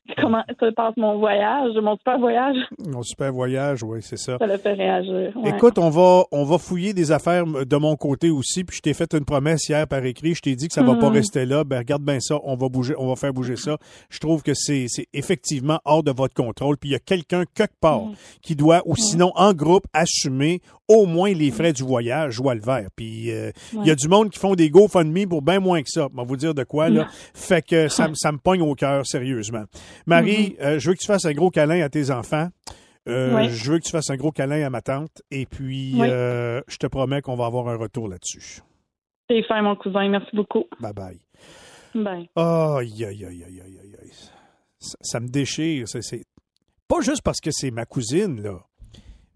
comment 0.21 0.43
se 0.59 0.71
passe 0.73 0.93
mon 0.97 1.17
voyage, 1.19 1.71
mon 1.81 1.95
super 1.97 2.19
voyage? 2.19 2.55
Mon 2.87 3.03
super 3.03 3.31
voyage, 3.33 3.83
oui, 3.83 3.99
c'est 4.01 4.17
ça. 4.17 4.37
Ça 4.39 4.47
le 4.47 4.57
fait 4.57 4.73
réagir. 4.73 5.31
ouais. 5.35 5.49
Écoute, 5.49 5.77
on 5.77 5.89
va, 5.89 6.23
on 6.31 6.43
va 6.43 6.57
fouiller 6.57 6.93
des 6.93 7.11
affaires 7.11 7.45
de 7.45 7.75
mon 7.77 7.95
côté 7.95 8.29
aussi. 8.29 8.63
Puis 8.63 8.77
je 8.77 8.81
t'ai 8.81 8.93
fait 8.93 9.13
une 9.13 9.25
promesse 9.25 9.67
hier 9.69 9.87
par 9.87 10.03
écrit. 10.05 10.33
Je 10.35 10.41
t'ai 10.41 10.55
dit 10.55 10.67
que 10.67 10.73
ça 10.73 10.83
va 10.83 10.95
pas 10.95 11.09
Mhm. 11.09 11.15
rester 11.15 11.45
là. 11.45 11.63
Ben 11.63 11.79
regarde 11.79 12.03
bien 12.03 12.19
ça. 12.19 12.35
On 12.43 12.55
va 12.55 12.69
bouger, 12.69 12.93
on 12.97 13.07
va 13.07 13.15
faire 13.15 13.33
bouger 13.33 13.55
ça. 13.55 13.77
Je 14.09 14.19
trouve 14.19 14.43
que 14.43 14.53
c'est, 14.53 14.85
c'est 14.87 15.07
effectivement 15.13 15.79
hors 15.85 16.03
de 16.03 16.11
votre 16.11 16.33
contrôle. 16.33 16.77
Puis 16.77 16.89
il 16.89 16.93
y 16.93 16.95
a 16.95 16.99
quelqu'un 16.99 17.43
quelque 17.53 17.77
part 17.79 18.05
Mhm. 18.05 18.15
qui 18.41 18.55
doit, 18.55 18.81
ou 18.85 18.95
sinon 18.95 19.31
en 19.35 19.53
groupe, 19.53 19.83
assumer 19.93 20.61
au 20.89 21.05
moins 21.05 21.33
les 21.33 21.51
frais 21.51 21.73
du 21.73 21.83
voyage. 21.83 22.35
Je 22.35 22.41
vois 22.41 22.55
le 22.55 22.61
vert. 22.61 22.87
Puis 22.95 23.29
euh, 23.31 23.51
il 23.73 23.85
y 23.85 23.91
a 23.91 23.95
du 23.95 24.07
monde 24.07 24.29
qui 24.29 24.39
font 24.39 24.55
des 24.55 24.69
GoFundMe 24.69 25.27
pour 25.27 25.41
bien 25.41 25.59
moins 25.59 25.81
que 25.81 25.89
ça. 25.89 26.07
On 26.13 26.17
va 26.17 26.23
vous 26.23 26.37
dire 26.37 26.53
de 26.53 26.63
quoi 26.63 26.89
là. 26.89 27.07
Fait 27.33 27.61
que 27.61 27.89
ça, 27.89 28.07
me- 28.07 28.15
ça 28.15 28.31
me 28.31 28.37
pogne 28.37 28.61
au 28.61 28.73
cœur 28.73 29.05
sérieusement. 29.05 29.63
Marie, 30.05 30.55
euh, 30.61 30.79
je 30.79 30.89
veux 30.89 30.95
que 30.95 30.99
tu 31.01 31.07
fasses 31.07 31.25
un 31.25 31.33
gros 31.33 31.49
câlin 31.49 31.81
à 31.81 31.89
tes 31.89 32.11
enfants. 32.11 32.49
Euh, 33.07 33.35
Oui. 33.35 33.49
Je 33.49 33.71
veux 33.71 33.79
que 33.79 33.83
tu 33.85 33.91
fasses 33.91 34.09
un 34.09 34.17
gros 34.17 34.31
câlin 34.31 34.65
à 34.65 34.69
ma 34.69 34.81
tante. 34.81 35.21
Et 35.31 35.45
puis, 35.45 35.93
Oui. 35.95 36.07
euh, 36.09 36.61
je 36.67 36.77
te 36.77 36.87
promets 36.87 37.21
qu'on 37.21 37.35
va 37.35 37.45
avoir 37.45 37.67
un 37.69 37.77
retour 37.77 38.07
là-dessus. 38.09 38.61
C'est 39.29 39.43
fin, 39.43 39.61
mon 39.61 39.75
cousin. 39.75 40.07
Merci 40.09 40.35
beaucoup. 40.35 40.65
Bye 40.79 40.93
bye. 40.93 41.19
Bye. 41.95 42.29
Aïe, 42.35 43.05
aïe, 43.05 43.25
aïe, 43.25 43.43
aïe, 43.45 43.61
aïe, 43.65 43.95
aïe. 44.01 44.11
Ça, 44.79 44.97
ça 45.01 45.19
me 45.19 45.27
déchire. 45.27 45.87
C'est, 45.87 46.01
c'est- 46.03 46.25
Pas 46.87 47.01
juste 47.01 47.21
parce 47.23 47.39
que 47.41 47.49
c'est 47.51 47.71
ma 47.71 47.85
cousine, 47.85 48.41
là. 48.41 48.59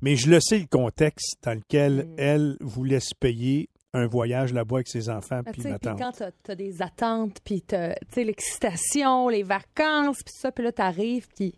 Mais 0.02 0.16
je 0.16 0.30
le 0.30 0.40
sais 0.40 0.58
le 0.60 0.68
contexte 0.68 1.36
dans 1.44 1.54
lequel 1.58 2.06
Mm. 2.08 2.16
elle 2.18 2.58
voulait 2.62 3.00
se 3.00 3.14
payer 3.20 3.70
un 3.94 4.08
voyage 4.08 4.54
là-bas 4.54 4.78
avec 4.78 4.88
ses 4.88 5.10
enfants 5.10 5.42
Ah, 5.46 5.52
puis 5.52 5.64
ma 5.64 5.78
tante. 5.80 6.00
quand 6.00 6.12
t'as 6.12 6.32
as 6.54 6.56
des 6.56 6.82
attentes, 6.82 7.40
puis 7.44 7.62
t'as, 7.62 7.94
tu 7.96 8.00
sais, 8.14 8.24
l'excitation, 8.24 9.28
les 9.30 9.44
vacances, 9.44 10.24
puis 10.24 10.34
ça, 10.36 10.52
puis 10.52 10.64
là, 10.64 10.72
t'arrives, 10.72 11.28
puis 11.36 11.54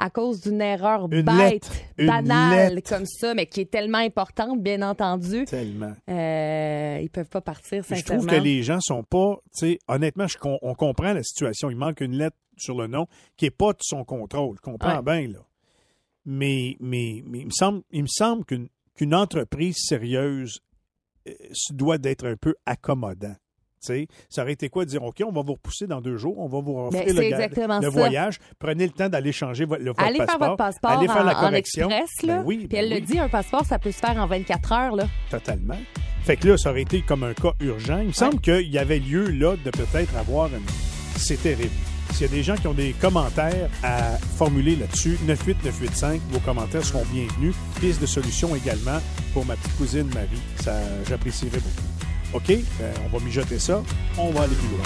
à 0.00 0.10
cause 0.10 0.40
d'une 0.42 0.60
erreur 0.60 1.08
Une 1.10 1.22
bête, 1.22 1.36
lettre, 1.36 1.72
banale 1.98 2.74
lettre. 2.76 2.88
comme 2.88 3.04
ça, 3.06 3.34
mais 3.34 3.46
qui 3.46 3.62
est 3.62 3.70
tellement 3.70 3.98
importante, 3.98 4.62
bien 4.62 4.80
entendu, 4.82 5.44
Tellement. 5.46 5.92
euh, 6.08 7.00
ils 7.02 7.10
peuvent 7.10 7.28
pas 7.28 7.40
partir 7.40 7.82
Puis 7.84 7.96
Je 7.96 8.00
sincèrement. 8.02 8.26
trouve 8.26 8.38
que 8.38 8.44
les 8.44 8.62
gens 8.62 8.78
sont 8.80 9.02
pas, 9.02 9.38
tu 9.58 9.66
sais, 9.72 9.78
honnêtement, 9.88 10.28
je 10.28 10.36
on 10.42 10.74
comprend 10.74 11.12
la 11.12 11.24
situation. 11.24 11.68
Il 11.70 11.76
manque 11.76 12.00
une 12.00 12.16
lettre 12.16 12.36
sur 12.56 12.76
le 12.78 12.86
nom 12.86 13.06
qui 13.36 13.46
est 13.46 13.50
pas 13.50 13.72
de 13.72 13.78
son 13.80 14.04
contrôle. 14.04 14.54
Je 14.58 14.62
comprends 14.62 15.02
bien, 15.02 15.26
là. 15.26 15.40
Mais, 16.24 16.76
mais, 16.78 17.22
mais 17.26 17.40
il 17.40 17.46
me 17.46 17.50
semble, 17.50 17.82
il 17.90 18.02
me 18.02 18.08
semble 18.08 18.44
qu'une 18.44 18.68
qu'une 18.94 19.14
entreprise 19.14 19.76
sérieuse 19.78 20.54
se 20.54 20.60
doit 21.70 21.98
d'être 21.98 22.26
un 22.26 22.36
peu 22.36 22.54
accommodant. 22.66 23.34
Ça 23.80 24.42
aurait 24.42 24.52
été 24.54 24.68
quoi 24.68 24.84
de 24.84 24.90
dire, 24.90 25.02
OK, 25.04 25.22
on 25.24 25.30
va 25.30 25.42
vous 25.42 25.52
repousser 25.52 25.86
dans 25.86 26.00
deux 26.00 26.16
jours, 26.16 26.36
on 26.38 26.48
va 26.48 26.60
vous 26.60 26.76
offrir 26.78 27.04
Ben, 27.06 27.14
le, 27.14 27.22
exactement 27.22 27.76
le 27.78 27.84
ça. 27.84 27.88
voyage, 27.90 28.38
prenez 28.58 28.84
le 28.84 28.92
temps 28.92 29.08
d'aller 29.08 29.30
changer 29.30 29.66
votre, 29.66 29.82
le, 29.82 29.90
votre 29.90 30.02
Allez 30.02 30.18
passeport. 30.18 30.38
faire 30.38 30.48
votre 30.48 30.56
passeport 30.56 30.90
allez 30.90 31.06
faire 31.06 31.24
la 31.24 31.36
en 31.38 31.40
correction. 31.40 31.88
express, 31.88 32.10
là. 32.26 32.38
Ben 32.38 32.42
oui, 32.44 32.58
Puis 32.58 32.66
ben 32.68 32.78
elle 32.84 32.92
oui. 32.92 33.00
le 33.00 33.06
dit, 33.06 33.18
un 33.20 33.28
passeport, 33.28 33.64
ça 33.64 33.78
peut 33.78 33.92
se 33.92 33.98
faire 33.98 34.16
en 34.16 34.26
24 34.26 34.72
heures, 34.72 34.96
là. 34.96 35.06
Totalement. 35.30 35.78
Fait 36.24 36.36
que 36.36 36.48
là, 36.48 36.56
ça 36.58 36.70
aurait 36.70 36.82
été 36.82 37.02
comme 37.02 37.22
un 37.22 37.34
cas 37.34 37.52
urgent. 37.60 37.98
Il 38.00 38.08
me 38.08 38.12
semble 38.12 38.40
qu'il 38.40 38.68
y 38.68 38.78
avait 38.78 38.98
lieu 38.98 39.30
là 39.30 39.54
de 39.56 39.70
peut-être 39.70 40.16
avoir 40.16 40.48
une. 40.52 40.66
C'est 41.16 41.40
terrible. 41.40 41.70
S'il 42.12 42.22
y 42.22 42.24
a 42.24 42.28
des 42.28 42.42
gens 42.42 42.56
qui 42.56 42.66
ont 42.66 42.74
des 42.74 42.94
commentaires 43.00 43.68
à 43.82 44.18
formuler 44.36 44.76
là-dessus, 44.76 45.18
98985, 45.26 46.20
vos 46.30 46.40
commentaires 46.40 46.84
seront 46.84 47.04
bienvenus. 47.12 47.54
Piste 47.80 48.00
de 48.00 48.06
solution 48.06 48.54
également 48.56 49.00
pour 49.32 49.44
ma 49.44 49.56
petite 49.56 49.76
cousine 49.76 50.08
Marie. 50.14 50.42
Ça, 50.62 50.72
j'apprécierais 51.08 51.58
beaucoup. 51.58 52.34
OK? 52.34 52.48
Ben, 52.48 52.92
on 53.06 53.18
va 53.18 53.24
mijoter 53.24 53.58
ça. 53.58 53.82
On 54.16 54.30
va 54.30 54.42
aller 54.42 54.54
plus 54.54 54.68
loin. 54.68 54.84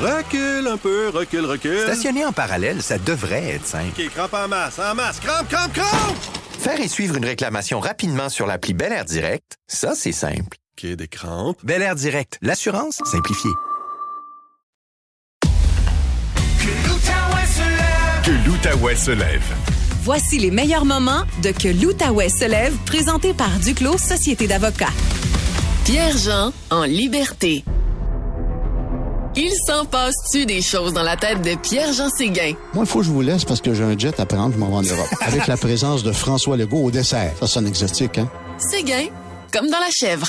Recule 0.00 0.66
un 0.66 0.76
peu, 0.76 1.08
recule, 1.08 1.46
recule. 1.46 1.80
Stationner 1.80 2.26
en 2.26 2.32
parallèle, 2.32 2.82
ça 2.82 2.98
devrait 2.98 3.54
être 3.54 3.66
simple. 3.66 3.98
OK, 3.98 4.08
crampe 4.10 4.34
en 4.34 4.48
masse, 4.48 4.78
en 4.78 4.94
masse. 4.94 5.18
Crampe, 5.20 5.48
crampe, 5.48 5.72
crampe! 5.72 6.16
Faire 6.58 6.80
et 6.80 6.88
suivre 6.88 7.16
une 7.16 7.24
réclamation 7.24 7.80
rapidement 7.80 8.28
sur 8.28 8.46
l'appli 8.46 8.74
Bel 8.74 8.92
Air 8.92 9.04
Direct, 9.04 9.56
ça, 9.66 9.94
c'est 9.94 10.12
simple. 10.12 10.58
OK, 10.76 10.86
des 10.96 11.08
crampes. 11.08 11.58
Bel 11.62 11.82
Air 11.82 11.94
Direct, 11.94 12.38
l'assurance 12.42 13.00
simplifiée. 13.04 13.50
Que 18.24 18.30
l'Outaouais 18.46 18.96
se 18.96 19.10
lève. 19.10 19.54
Voici 20.02 20.38
les 20.38 20.50
meilleurs 20.50 20.84
moments 20.84 21.22
de 21.42 21.50
Que 21.50 21.68
l'Outaouais 21.68 22.28
se 22.28 22.46
lève, 22.46 22.74
présenté 22.86 23.34
par 23.34 23.50
Duclos 23.60 23.98
Société 23.98 24.46
d'avocats. 24.46 24.92
Pierre-Jean 25.84 26.52
en 26.70 26.84
liberté. 26.84 27.64
Il 29.36 29.52
s'en 29.66 29.84
passe-tu 29.84 30.46
des 30.46 30.62
choses 30.62 30.92
dans 30.92 31.02
la 31.02 31.16
tête 31.16 31.42
de 31.42 31.54
Pierre-Jean 31.56 32.08
Séguin? 32.08 32.54
Moi, 32.72 32.84
il 32.84 32.86
faut 32.86 33.00
que 33.00 33.04
je 33.04 33.10
vous 33.10 33.20
laisse 33.22 33.44
parce 33.44 33.60
que 33.60 33.74
j'ai 33.74 33.84
un 33.84 33.98
jet 33.98 34.18
à 34.18 34.26
prendre, 34.26 34.54
je 34.54 34.58
m'en 34.58 34.68
vais 34.68 34.76
en 34.76 34.82
Europe. 34.82 35.08
Avec 35.20 35.46
la 35.46 35.56
présence 35.56 36.02
de 36.02 36.12
François 36.12 36.56
Legault 36.56 36.84
au 36.84 36.90
dessert. 36.90 37.32
Ça 37.40 37.46
sonne 37.46 37.66
exotique, 37.66 38.18
hein? 38.18 38.30
Séguin, 38.58 39.06
comme 39.54 39.70
dans 39.70 39.78
la 39.78 39.90
chèvre. 39.90 40.26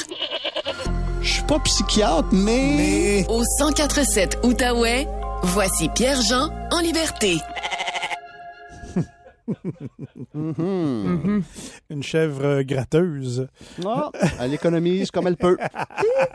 Je 1.21 1.27
suis 1.27 1.43
pas 1.43 1.59
psychiatre, 1.59 2.27
mais... 2.31 3.25
Au 3.27 3.41
1047 3.59 4.41
Outaouais, 4.43 5.07
voici 5.41 5.89
Pierre-Jean 5.89 6.51
en 6.71 6.79
liberté. 6.79 7.39
Une 11.89 12.03
chèvre 12.03 12.61
gratteuse. 12.61 13.47
Ah, 13.83 14.11
elle 14.39 14.53
économise 14.53 15.09
comme 15.09 15.25
elle 15.25 15.37
peut. 15.37 15.57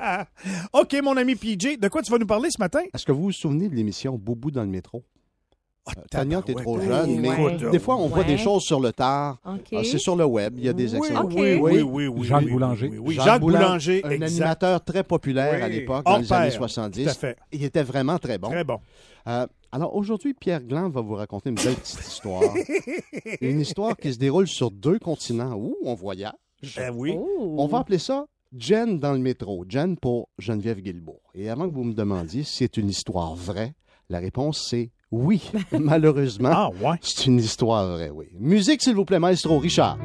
OK, 0.73 0.97
mon 1.01 1.17
ami 1.17 1.37
PJ, 1.37 1.79
de 1.79 1.89
quoi 1.89 2.03
tu 2.03 2.11
vas 2.11 2.19
nous 2.19 2.27
parler 2.27 2.51
ce 2.51 2.59
matin? 2.59 2.81
Est-ce 2.93 3.07
que 3.07 3.13
vous 3.13 3.23
vous 3.23 3.33
souvenez 3.33 3.69
de 3.69 3.77
l'émission 3.77 4.17
Boubou 4.17 4.51
dans 4.51 4.63
le 4.63 4.69
métro? 4.69 5.05
Euh, 5.89 5.93
Tania, 6.11 6.43
t'es 6.43 6.53
trop 6.55 6.79
tabarouette. 6.79 7.07
jeune, 7.09 7.21
mais 7.21 7.29
Ouais. 7.31 7.71
des 7.71 7.79
fois, 7.79 7.97
on 7.97 8.07
voit 8.09 8.19
Ouais. 8.19 8.25
des 8.27 8.37
choses 8.39 8.63
sur 8.63 8.81
le 8.81 8.93
tard. 8.93 9.39
Ah, 9.45 9.57
c'est 9.83 9.99
sur 9.99 10.15
le 10.15 10.25
web, 10.27 10.55
il 10.59 10.65
y 10.65 10.69
a 10.69 10.73
des 10.75 10.93
Oui, 10.95 10.99
excellents. 10.99 11.27
oui, 11.33 11.55
oui, 11.55 11.81
oui, 11.83 12.07
oui, 12.07 12.27
Jacques 12.27 12.45
oui, 12.45 12.53
Boulanger. 12.53 12.89
oui, 12.89 12.99
oui. 12.99 13.15
Jacques 13.15 13.25
Jacques 13.25 13.41
Boulan- 13.41 13.59
Boulanger, 13.61 14.05
un 14.05 14.11
exact. 14.11 14.27
animateur 14.31 14.85
très 14.85 15.03
populaire 15.05 15.55
Oui. 15.57 15.63
à 15.63 15.69
l'époque, 15.69 16.05
dans 16.05 16.19
les 16.19 16.33
années 16.33 16.49
pair. 16.51 16.59
70. 16.59 17.05
Tout 17.05 17.11
à 17.11 17.15
fait. 17.15 17.37
Il 17.53 17.65
était 17.65 17.83
vraiment 17.83 18.19
très 18.19 18.37
bon. 18.39 18.49
Très 18.51 18.63
bon. 18.65 18.79
Euh, 19.27 19.47
alors 19.73 19.97
aujourd'hui, 19.97 20.35
Pierre 20.35 20.63
Gland 20.63 20.91
va 20.91 21.01
vous 21.01 21.15
raconter 21.15 21.49
une 21.49 21.57
belle 21.57 21.75
petite 21.75 22.01
histoire. 22.07 22.43
une 23.41 23.61
histoire 23.61 23.97
qui 23.97 24.13
se 24.13 24.19
déroule 24.19 24.47
sur 24.49 24.71
deux 24.71 24.99
continents 24.99 25.55
où 25.55 25.77
on 25.83 25.95
voyage. 25.95 26.33
Ben 26.77 26.93
oui. 26.95 27.15
Oh. 27.17 27.55
On 27.59 27.67
va 27.67 27.79
appeler 27.79 27.99
ça 27.99 28.27
Jen 28.57 28.99
dans 28.99 29.13
le 29.13 29.19
métro. 29.19 29.65
Jen 29.69 29.97
pour 29.97 30.29
Geneviève 30.39 30.81
Guilbeault. 30.81 31.21
Et 31.35 31.49
avant 31.49 31.69
que 31.69 31.75
vous 31.75 31.85
me 31.85 31.95
demandiez 31.95 32.43
si 32.45 32.57
c'est 32.57 32.77
une 32.77 32.89
histoire 32.91 33.35
vraie, 33.35 33.73
la 34.11 34.19
réponse 34.19 34.67
c'est 34.69 34.91
oui. 35.11 35.51
Malheureusement, 35.79 36.51
Ah, 36.53 36.71
ouais. 36.83 36.97
c'est 37.03 37.27
une 37.27 37.39
histoire 37.39 37.87
vraie, 37.97 38.11
oui. 38.11 38.27
Musique, 38.39 38.83
s'il 38.83 38.95
vous 38.95 39.05
plaît, 39.05 39.19
maestro 39.19 39.59
Richard. 39.59 39.99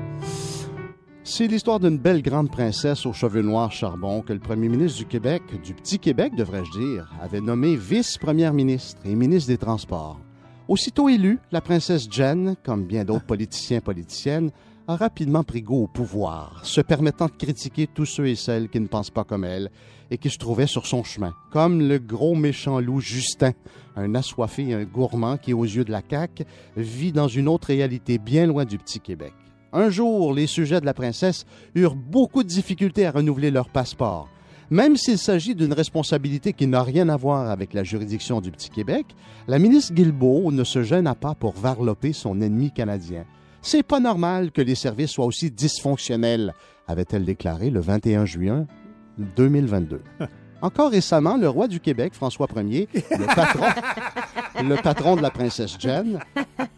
C'est 1.23 1.47
l'histoire 1.47 1.79
d'une 1.79 1.97
belle 1.97 2.21
grande 2.21 2.51
princesse 2.51 3.05
aux 3.05 3.13
cheveux 3.13 3.41
noirs 3.41 3.71
charbon 3.71 4.21
que 4.21 4.31
le 4.33 4.39
premier 4.39 4.69
ministre 4.69 4.99
du 4.99 5.05
Québec, 5.05 5.41
du 5.63 5.73
petit 5.73 5.97
Québec 5.97 6.33
devrais-je 6.35 6.71
dire, 6.79 7.11
avait 7.21 7.41
nommé 7.41 7.75
vice-première 7.75 8.53
ministre 8.53 9.01
et 9.05 9.15
ministre 9.15 9.47
des 9.49 9.57
Transports. 9.57 10.19
Aussitôt 10.67 11.09
élue, 11.09 11.39
la 11.51 11.61
princesse 11.61 12.07
Jen, 12.09 12.55
comme 12.63 12.85
bien 12.85 13.03
d'autres 13.05 13.25
politiciens 13.25 13.81
politiciennes, 13.81 14.51
a 14.87 14.95
rapidement 14.95 15.43
pris 15.43 15.63
goût 15.63 15.83
au 15.83 15.87
pouvoir, 15.87 16.59
se 16.63 16.79
permettant 16.81 17.25
de 17.25 17.31
critiquer 17.31 17.87
tous 17.87 18.05
ceux 18.05 18.27
et 18.27 18.35
celles 18.35 18.69
qui 18.69 18.79
ne 18.79 18.85
pensent 18.87 19.09
pas 19.09 19.23
comme 19.23 19.43
elle 19.45 19.71
et 20.11 20.17
qui 20.17 20.29
se 20.29 20.37
trouvaient 20.37 20.67
sur 20.67 20.85
son 20.85 21.03
chemin, 21.03 21.33
comme 21.51 21.81
le 21.81 21.99
gros 21.99 22.35
méchant 22.35 22.79
loup 22.79 22.99
Justin, 22.99 23.53
un 23.95 24.15
assoiffé 24.15 24.69
et 24.69 24.73
un 24.73 24.83
gourmand 24.83 25.37
qui, 25.37 25.53
aux 25.53 25.63
yeux 25.63 25.85
de 25.85 25.91
la 25.91 26.01
CAQ, 26.07 26.45
vit 26.77 27.11
dans 27.11 27.27
une 27.27 27.47
autre 27.47 27.67
réalité 27.67 28.17
bien 28.17 28.45
loin 28.47 28.65
du 28.65 28.77
petit 28.77 28.99
Québec. 28.99 29.33
Un 29.73 29.89
jour, 29.89 30.33
les 30.33 30.47
sujets 30.47 30.79
de 30.79 30.85
la 30.85 30.93
princesse 30.93 31.45
eurent 31.75 31.95
beaucoup 31.95 32.43
de 32.43 32.47
difficultés 32.47 33.05
à 33.05 33.11
renouveler 33.11 33.51
leur 33.51 33.69
passeport. 33.69 34.29
Même 34.71 34.95
s'il 34.97 35.17
s'agit 35.17 35.53
d'une 35.53 35.73
responsabilité 35.73 36.53
qui 36.53 36.65
n'a 36.65 36.81
rien 36.81 37.09
à 37.09 37.17
voir 37.17 37.51
avec 37.51 37.73
la 37.73 37.83
juridiction 37.83 38.41
du 38.41 38.51
Petit 38.51 38.69
Québec, 38.69 39.05
la 39.47 39.59
ministre 39.59 39.93
Guilbeault 39.93 40.51
ne 40.51 40.63
se 40.63 40.81
gêna 40.81 41.13
pas 41.13 41.35
pour 41.35 41.53
varloper 41.53 42.13
son 42.13 42.41
ennemi 42.41 42.71
canadien. 42.71 43.25
C'est 43.61 43.83
pas 43.83 43.99
normal 43.99 44.51
que 44.51 44.61
les 44.61 44.75
services 44.75 45.11
soient 45.11 45.25
aussi 45.25 45.51
dysfonctionnels, 45.51 46.53
avait-elle 46.87 47.25
déclaré 47.25 47.69
le 47.69 47.79
21 47.79 48.25
juin 48.25 48.65
2022. 49.17 50.01
Encore 50.61 50.89
récemment, 50.89 51.37
le 51.37 51.47
roi 51.47 51.67
du 51.67 51.79
Québec, 51.79 52.13
François 52.15 52.47
Ier, 52.55 52.87
le 52.93 53.35
patron, 53.35 53.65
le 54.63 54.81
patron 54.81 55.15
de 55.15 55.21
la 55.21 55.29
princesse 55.29 55.77
Jeanne, 55.79 56.19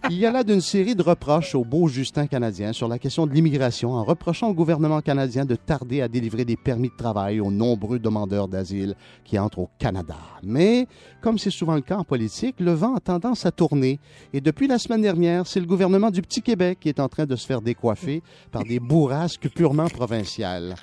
il 0.09 0.17
y 0.17 0.25
a 0.25 0.31
là 0.31 0.43
d'une 0.43 0.61
série 0.61 0.95
de 0.95 1.03
reproches 1.03 1.53
au 1.53 1.63
beau 1.63 1.87
Justin 1.87 2.27
canadien 2.27 2.73
sur 2.73 2.87
la 2.87 2.99
question 2.99 3.27
de 3.27 3.33
l'immigration 3.33 3.93
en 3.93 4.03
reprochant 4.03 4.49
au 4.49 4.53
gouvernement 4.53 4.99
canadien 5.01 5.45
de 5.45 5.55
tarder 5.55 6.01
à 6.01 6.07
délivrer 6.07 6.43
des 6.43 6.57
permis 6.57 6.89
de 6.89 6.95
travail 6.97 7.39
aux 7.39 7.51
nombreux 7.51 7.99
demandeurs 7.99 8.47
d'asile 8.47 8.95
qui 9.23 9.37
entrent 9.37 9.59
au 9.59 9.69
Canada. 9.79 10.17
Mais, 10.43 10.87
comme 11.21 11.37
c'est 11.37 11.49
souvent 11.49 11.75
le 11.75 11.81
cas 11.81 11.97
en 11.97 12.03
politique, 12.03 12.55
le 12.59 12.73
vent 12.73 12.95
a 12.95 12.99
tendance 12.99 13.45
à 13.45 13.51
tourner 13.51 13.99
et 14.33 14.41
depuis 14.41 14.67
la 14.67 14.79
semaine 14.79 15.01
dernière, 15.01 15.45
c'est 15.45 15.59
le 15.59 15.65
gouvernement 15.65 16.09
du 16.09 16.21
Petit 16.21 16.41
Québec 16.41 16.79
qui 16.81 16.89
est 16.89 16.99
en 16.99 17.07
train 17.07 17.25
de 17.25 17.35
se 17.35 17.45
faire 17.45 17.61
décoiffer 17.61 18.21
par 18.51 18.63
des 18.63 18.79
bourrasques 18.79 19.49
purement 19.49 19.87
provinciales. 19.87 20.75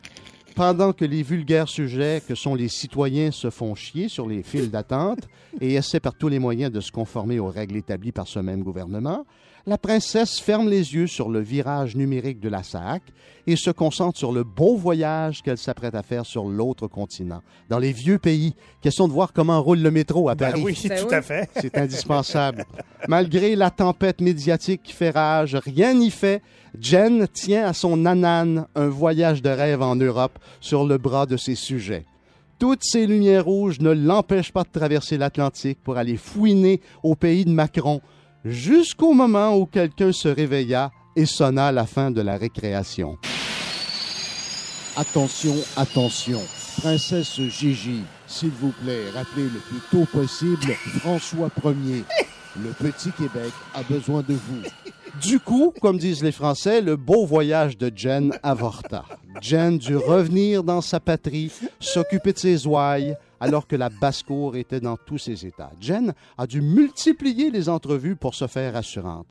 Pendant 0.55 0.93
que 0.93 1.05
les 1.05 1.25
vulgaires 1.25 1.69
sujets 1.69 2.23
que 2.27 2.37
sont 2.37 2.55
les 2.55 2.69
citoyens 2.69 3.33
se 3.33 3.51
font 3.51 3.75
chier 3.75 4.09
sur 4.09 4.29
les 4.29 4.45
files 4.45 4.71
d'attente 4.71 5.27
et 5.61 5.75
essaient 5.75 5.99
par 5.99 6.15
tous 6.15 6.29
les 6.29 6.39
moyens 6.39 6.71
de 6.71 6.81
se 6.81 6.93
conformer 6.93 7.41
aux 7.41 7.49
règles 7.49 7.77
établies 7.77 8.13
par 8.13 8.29
ce 8.29 8.39
même 8.39 8.63
gouvernement, 8.63 9.27
la 9.67 9.79
princesse 9.79 10.39
ferme 10.41 10.69
les 10.69 10.95
yeux 10.95 11.07
sur 11.07 11.31
le 11.31 11.41
virage 11.41 11.97
numérique 11.97 12.39
de 12.41 12.49
la 12.51 12.63
SAC 12.63 13.03
et 13.47 13.57
se 13.57 13.71
concentre 13.71 14.19
sur 14.19 14.31
le 14.33 14.45
beau 14.45 14.77
voyage 14.77 15.43
qu'elle 15.43 15.57
s'apprête 15.59 15.95
à 15.95 16.03
faire 16.03 16.27
sur 16.27 16.45
l'autre 16.47 16.87
continent, 16.87 17.43
dans 17.71 17.79
les 17.79 17.93
vieux 17.93 18.19
pays. 18.19 18.55
Question 18.83 19.09
de 19.09 19.13
voir 19.13 19.33
comment 19.33 19.63
roule 19.63 19.81
le 19.81 19.91
métro 19.91 20.29
à 20.29 20.35
Ben 20.35 20.51
Paris. 20.51 20.63
oui, 20.65 20.79
Ben 20.89 20.99
tout 21.01 21.09
oui. 21.09 21.15
à 21.15 21.23
fait. 21.23 21.49
C'est 21.61 21.77
indispensable. 21.79 22.65
Malgré 23.09 23.57
la 23.57 23.71
tempête 23.71 24.21
médiatique 24.21 24.83
qui 24.83 24.93
fait 24.93 25.11
rage, 25.11 25.55
rien 25.57 25.95
n'y 25.95 26.11
fait. 26.11 26.43
Jen 26.79 27.27
tient 27.29 27.67
à 27.67 27.73
son 27.73 27.97
nanane 27.97 28.67
un 28.75 28.89
voyage 28.89 29.41
de 29.43 29.51
rêve 29.51 29.81
en 29.83 29.97
Europe 29.97 30.39
sur 30.61 30.85
le 30.87 30.99
bras 30.99 31.25
de 31.27 31.37
ses 31.37 31.55
sujets. 31.55 32.05
Toutes 32.59 32.83
ces 32.85 33.07
lumières 33.07 33.45
rouges 33.45 33.81
ne 33.81 33.91
l'empêchent 33.91 34.53
pas 34.53 34.63
de 34.63 34.69
traverser 34.71 35.17
l'Atlantique 35.19 35.79
pour 35.83 35.97
aller 35.97 36.17
fouiner 36.17 36.81
au 37.03 37.15
pays 37.15 37.45
de 37.45 37.51
Macron, 37.51 38.01
jusqu'au 38.45 39.13
moment 39.15 39.57
où 39.57 39.67
quelqu'un 39.67 40.13
se 40.13 40.29
réveilla 40.29 40.91
et 41.17 41.27
sonna 41.27 41.73
la 41.73 41.87
fin 41.87 42.11
de 42.11 42.21
la 42.21 42.37
récréation. 42.37 43.19
Attention, 44.97 45.55
attention. 45.77 46.41
Princesse 46.79 47.41
Gigi, 47.41 48.03
s'il 48.27 48.51
vous 48.51 48.73
plaît, 48.83 49.11
rappelez 49.15 49.45
le 49.45 49.61
plus 49.61 49.81
tôt 49.91 50.07
possible 50.07 50.73
François 51.01 51.51
Ier. 51.65 52.05
Le 52.63 52.71
petit 52.71 53.11
Québec 53.11 53.53
a 53.75 53.83
besoin 53.83 54.23
de 54.23 54.35
vous. 54.35 54.63
Du 55.21 55.41
coup, 55.41 55.73
comme 55.81 55.99
disent 55.99 56.23
les 56.23 56.33
Français, 56.33 56.81
le 56.81 56.97
beau 56.97 57.25
voyage 57.27 57.79
de 57.79 57.91
Jen 57.95 58.33
avorta. 58.43 59.05
Jen 59.41 59.79
dut 59.79 59.97
revenir 59.97 60.63
dans 60.63 60.81
sa 60.81 61.01
patrie, 61.01 61.51
s'occuper 61.81 62.33
de 62.33 62.39
ses 62.39 62.67
ouailles, 62.67 63.17
alors 63.45 63.67
que 63.67 63.77
la 63.77 63.91
basse-cour 63.91 64.57
était 64.57 64.81
dans 64.81 64.97
tous 64.97 65.19
ses 65.19 65.45
états. 65.45 65.71
Jen 65.79 66.15
a 66.39 66.47
dû 66.47 66.63
multiplier 66.63 67.51
les 67.51 67.69
entrevues 67.69 68.17
pour 68.17 68.35
se 68.35 68.47
faire 68.47 68.75
assurante. 68.75 69.27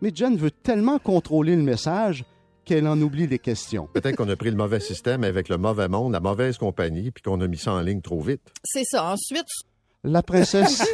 Mais 0.00 0.12
Jen 0.14 0.36
veut 0.36 0.52
tellement 0.52 1.00
contrôler 1.00 1.56
le 1.56 1.62
message 1.62 2.24
qu'elle 2.64 2.86
en 2.86 3.00
oublie 3.00 3.26
les 3.26 3.40
questions. 3.40 3.88
Peut-être 3.92 4.14
qu'on 4.14 4.28
a 4.28 4.36
pris 4.36 4.50
le 4.50 4.56
mauvais 4.56 4.78
système 4.78 5.24
avec 5.24 5.48
le 5.48 5.58
mauvais 5.58 5.88
monde, 5.88 6.12
la 6.12 6.20
mauvaise 6.20 6.56
compagnie, 6.56 7.10
puis 7.10 7.22
qu'on 7.22 7.40
a 7.40 7.48
mis 7.48 7.58
ça 7.58 7.72
en 7.72 7.80
ligne 7.80 8.00
trop 8.00 8.20
vite. 8.20 8.42
C'est 8.62 8.84
ça. 8.84 9.12
Ensuite, 9.12 9.48
La 10.04 10.22
princesse 10.22 10.80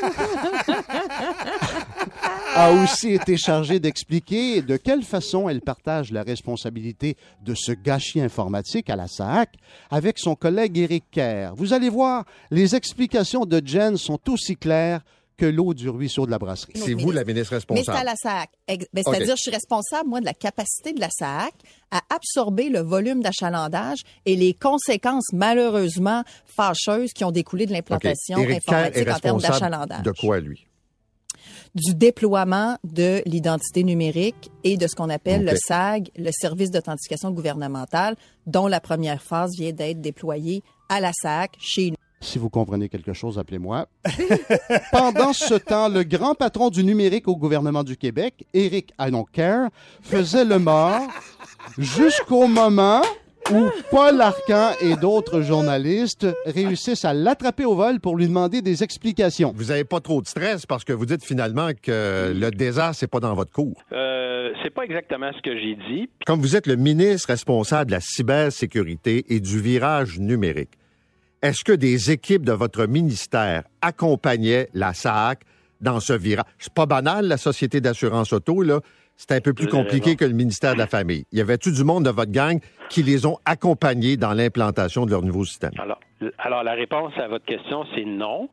a 2.54 2.72
aussi 2.72 3.10
été 3.10 3.36
chargée 3.36 3.78
d'expliquer 3.78 4.62
de 4.62 4.78
quelle 4.78 5.02
façon 5.02 5.46
elle 5.48 5.60
partage 5.60 6.10
la 6.10 6.22
responsabilité 6.22 7.16
de 7.44 7.54
ce 7.54 7.72
gâchis 7.72 8.22
informatique 8.22 8.88
à 8.88 8.96
la 8.96 9.06
SAC 9.06 9.50
avec 9.90 10.18
son 10.18 10.34
collègue 10.34 10.78
Éric 10.78 11.04
Kerr. 11.10 11.54
Vous 11.54 11.74
allez 11.74 11.90
voir, 11.90 12.24
les 12.50 12.74
explications 12.74 13.44
de 13.44 13.60
Jen 13.62 13.98
sont 13.98 14.20
aussi 14.30 14.56
claires 14.56 15.02
que 15.36 15.46
l'eau 15.46 15.74
du 15.74 15.88
ruisseau 15.88 16.26
de 16.26 16.30
la 16.30 16.38
brasserie. 16.38 16.72
C'est 16.76 16.94
vous 16.94 17.10
la 17.10 17.24
ministre 17.24 17.54
mais 17.70 17.82
c'est 17.82 17.90
à 17.90 17.94
responsable. 17.94 18.06
la 18.06 18.16
SAC. 18.16 18.50
Ben. 18.68 19.02
C'est-à-dire, 19.04 19.36
je 19.36 19.42
suis 19.42 19.50
responsable, 19.50 20.08
moi, 20.08 20.20
de 20.20 20.24
la 20.24 20.34
capacité 20.34 20.92
de 20.92 21.00
la 21.00 21.10
SAC 21.10 21.54
à 21.90 22.00
absorber 22.14 22.68
le 22.68 22.80
volume 22.80 23.22
d'achalandage 23.22 23.98
et 24.26 24.36
les 24.36 24.54
conséquences, 24.54 25.32
malheureusement, 25.32 26.22
fâcheuses 26.46 27.12
qui 27.12 27.24
ont 27.24 27.32
découlé 27.32 27.66
de 27.66 27.72
l'implantation 27.72 28.38
est 28.38 28.56
informatique 28.56 29.08
en 29.08 29.18
termes 29.18 29.36
responsable 29.36 29.42
d'achalandage. 29.42 30.02
de 30.02 30.12
quoi, 30.12 30.40
lui? 30.40 30.66
du 31.74 31.94
déploiement 31.94 32.78
de 32.84 33.20
l'identité 33.26 33.82
numérique 33.82 34.50
et 34.62 34.76
de 34.76 34.86
ce 34.86 34.94
qu'on 34.94 35.10
appelle 35.10 35.44
le 35.44 35.56
SAG, 35.56 36.08
le 36.16 36.30
service 36.32 36.70
d'authentification 36.70 37.32
gouvernementale, 37.32 38.16
dont 38.46 38.68
la 38.68 38.80
première 38.80 39.20
phase 39.20 39.50
vient 39.58 39.72
d'être 39.72 40.00
déployée 40.00 40.62
à 40.88 41.00
la 41.00 41.10
SAC 41.12 41.52
chez 41.58 41.90
nous. 41.90 41.96
Si 42.24 42.38
vous 42.38 42.48
comprenez 42.48 42.88
quelque 42.88 43.12
chose, 43.12 43.38
appelez-moi. 43.38 43.87
Pendant 44.92 45.34
ce 45.34 45.54
temps, 45.54 45.90
le 45.90 46.04
grand 46.04 46.34
patron 46.34 46.70
du 46.70 46.82
numérique 46.82 47.28
au 47.28 47.37
gouvernement 47.37 47.84
du 47.84 47.98
Québec, 47.98 48.46
Éric 48.54 48.94
I 48.98 49.10
don't 49.10 49.26
care, 49.30 49.68
faisait 50.00 50.46
le 50.46 50.58
mort 50.58 51.02
jusqu'au 51.76 52.46
moment 52.46 53.02
où 53.52 53.68
Paul 53.90 54.22
Arcan 54.22 54.70
et 54.80 54.96
d'autres 54.96 55.42
journalistes 55.42 56.26
réussissent 56.46 57.04
à 57.04 57.12
l'attraper 57.12 57.66
au 57.66 57.74
vol 57.74 58.00
pour 58.00 58.16
lui 58.16 58.26
demander 58.26 58.62
des 58.62 58.82
explications. 58.82 59.52
Vous 59.54 59.66
n'avez 59.66 59.84
pas 59.84 60.00
trop 60.00 60.22
de 60.22 60.26
stress 60.26 60.64
parce 60.64 60.82
que 60.82 60.94
vous 60.94 61.04
dites 61.04 61.22
finalement 61.22 61.72
que 61.80 62.32
le 62.34 62.50
désastre, 62.50 63.00
c'est 63.00 63.10
pas 63.10 63.20
dans 63.20 63.34
votre 63.34 63.52
cours. 63.52 63.82
Euh, 63.92 64.50
c'est 64.62 64.72
pas 64.72 64.84
exactement 64.84 65.30
ce 65.37 65.42
que 65.42 65.54
j'ai 65.58 65.76
dit. 65.90 66.08
Comme 66.24 66.40
vous 66.40 66.56
êtes 66.56 66.66
le 66.66 66.76
ministre 66.76 67.28
responsable 67.28 67.90
de 67.90 67.96
la 67.96 68.00
cybersécurité 68.00 69.26
et 69.28 69.40
du 69.40 69.60
virage 69.60 70.18
numérique, 70.18 70.70
est-ce 71.44 71.62
que 71.62 71.72
des 71.72 72.11
équipes 72.11 72.46
de 72.46 72.52
votre 72.52 72.87
ministère 72.87 73.64
accompagnaient 73.83 74.70
la 74.72 74.94
SAC 74.94 75.42
dans 75.78 76.00
ce 76.00 76.14
virage? 76.14 76.46
C'est 76.59 76.72
pas 76.72 76.87
banal, 76.87 77.26
la 77.26 77.37
Société 77.37 77.83
d'assurance 77.83 78.33
auto, 78.33 78.62
là. 78.62 78.80
C'est 79.16 79.30
un 79.33 79.40
peu 79.42 79.52
plus 79.52 79.68
compliqué 79.68 80.16
que 80.16 80.24
le 80.24 80.33
ministère 80.33 80.72
de 80.72 80.78
la 80.78 80.87
Famille. 80.87 81.24
Y 81.33 81.42
avait-tu 81.42 81.70
du 81.70 81.85
monde 81.85 82.07
de 82.07 82.11
votre 82.11 82.33
gang 82.33 82.59
qui 82.88 83.02
les 83.02 83.26
ont 83.26 83.37
accompagnés 83.44 84.16
dans 84.16 84.33
l'implantation 84.33 85.04
de 85.04 85.11
leur 85.11 85.20
nouveau 85.20 85.44
système? 85.44 85.72
Alors, 85.78 86.00
alors 86.38 86.62
la 86.64 86.72
réponse 86.72 87.12
à 87.18 87.28
votre 87.28 87.44
question, 87.44 87.85
c'est 87.94 88.07
non. 88.07 88.48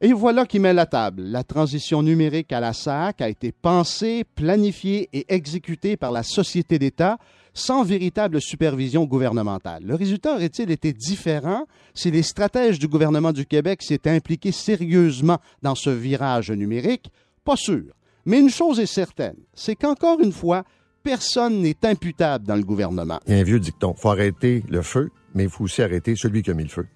Et 0.00 0.12
voilà 0.12 0.46
qui 0.46 0.60
met 0.60 0.72
la 0.72 0.86
table. 0.86 1.24
La 1.24 1.42
transition 1.42 2.00
numérique 2.00 2.52
à 2.52 2.60
la 2.60 2.72
SAC 2.72 3.20
a 3.22 3.28
été 3.28 3.50
pensée, 3.50 4.24
planifiée 4.36 5.08
et 5.12 5.26
exécutée 5.34 5.96
par 5.96 6.12
la 6.12 6.22
société 6.22 6.78
d'État 6.78 7.18
sans 7.60 7.84
véritable 7.84 8.40
supervision 8.40 9.04
gouvernementale. 9.04 9.84
Le 9.84 9.94
résultat 9.94 10.34
aurait-il 10.34 10.70
été 10.70 10.92
différent 10.92 11.66
si 11.94 12.10
les 12.10 12.22
stratèges 12.22 12.78
du 12.78 12.88
gouvernement 12.88 13.32
du 13.32 13.46
Québec 13.46 13.82
s'étaient 13.82 14.10
impliqués 14.10 14.52
sérieusement 14.52 15.38
dans 15.62 15.74
ce 15.74 15.90
virage 15.90 16.50
numérique? 16.50 17.10
Pas 17.44 17.56
sûr. 17.56 17.84
Mais 18.26 18.40
une 18.40 18.50
chose 18.50 18.80
est 18.80 18.86
certaine, 18.86 19.36
c'est 19.54 19.76
qu'encore 19.76 20.20
une 20.20 20.32
fois, 20.32 20.64
personne 21.02 21.62
n'est 21.62 21.84
imputable 21.84 22.46
dans 22.46 22.56
le 22.56 22.64
gouvernement. 22.64 23.20
Il 23.26 23.34
y 23.34 23.36
a 23.36 23.40
un 23.40 23.44
vieux 23.44 23.60
dicton. 23.60 23.94
faut 23.94 24.10
arrêter 24.10 24.62
le 24.68 24.82
feu, 24.82 25.10
mais 25.34 25.44
il 25.44 25.50
faut 25.50 25.64
aussi 25.64 25.82
arrêter 25.82 26.16
celui 26.16 26.42
qui 26.42 26.50
a 26.50 26.54
mis 26.54 26.64
le 26.64 26.68
feu. 26.68 26.86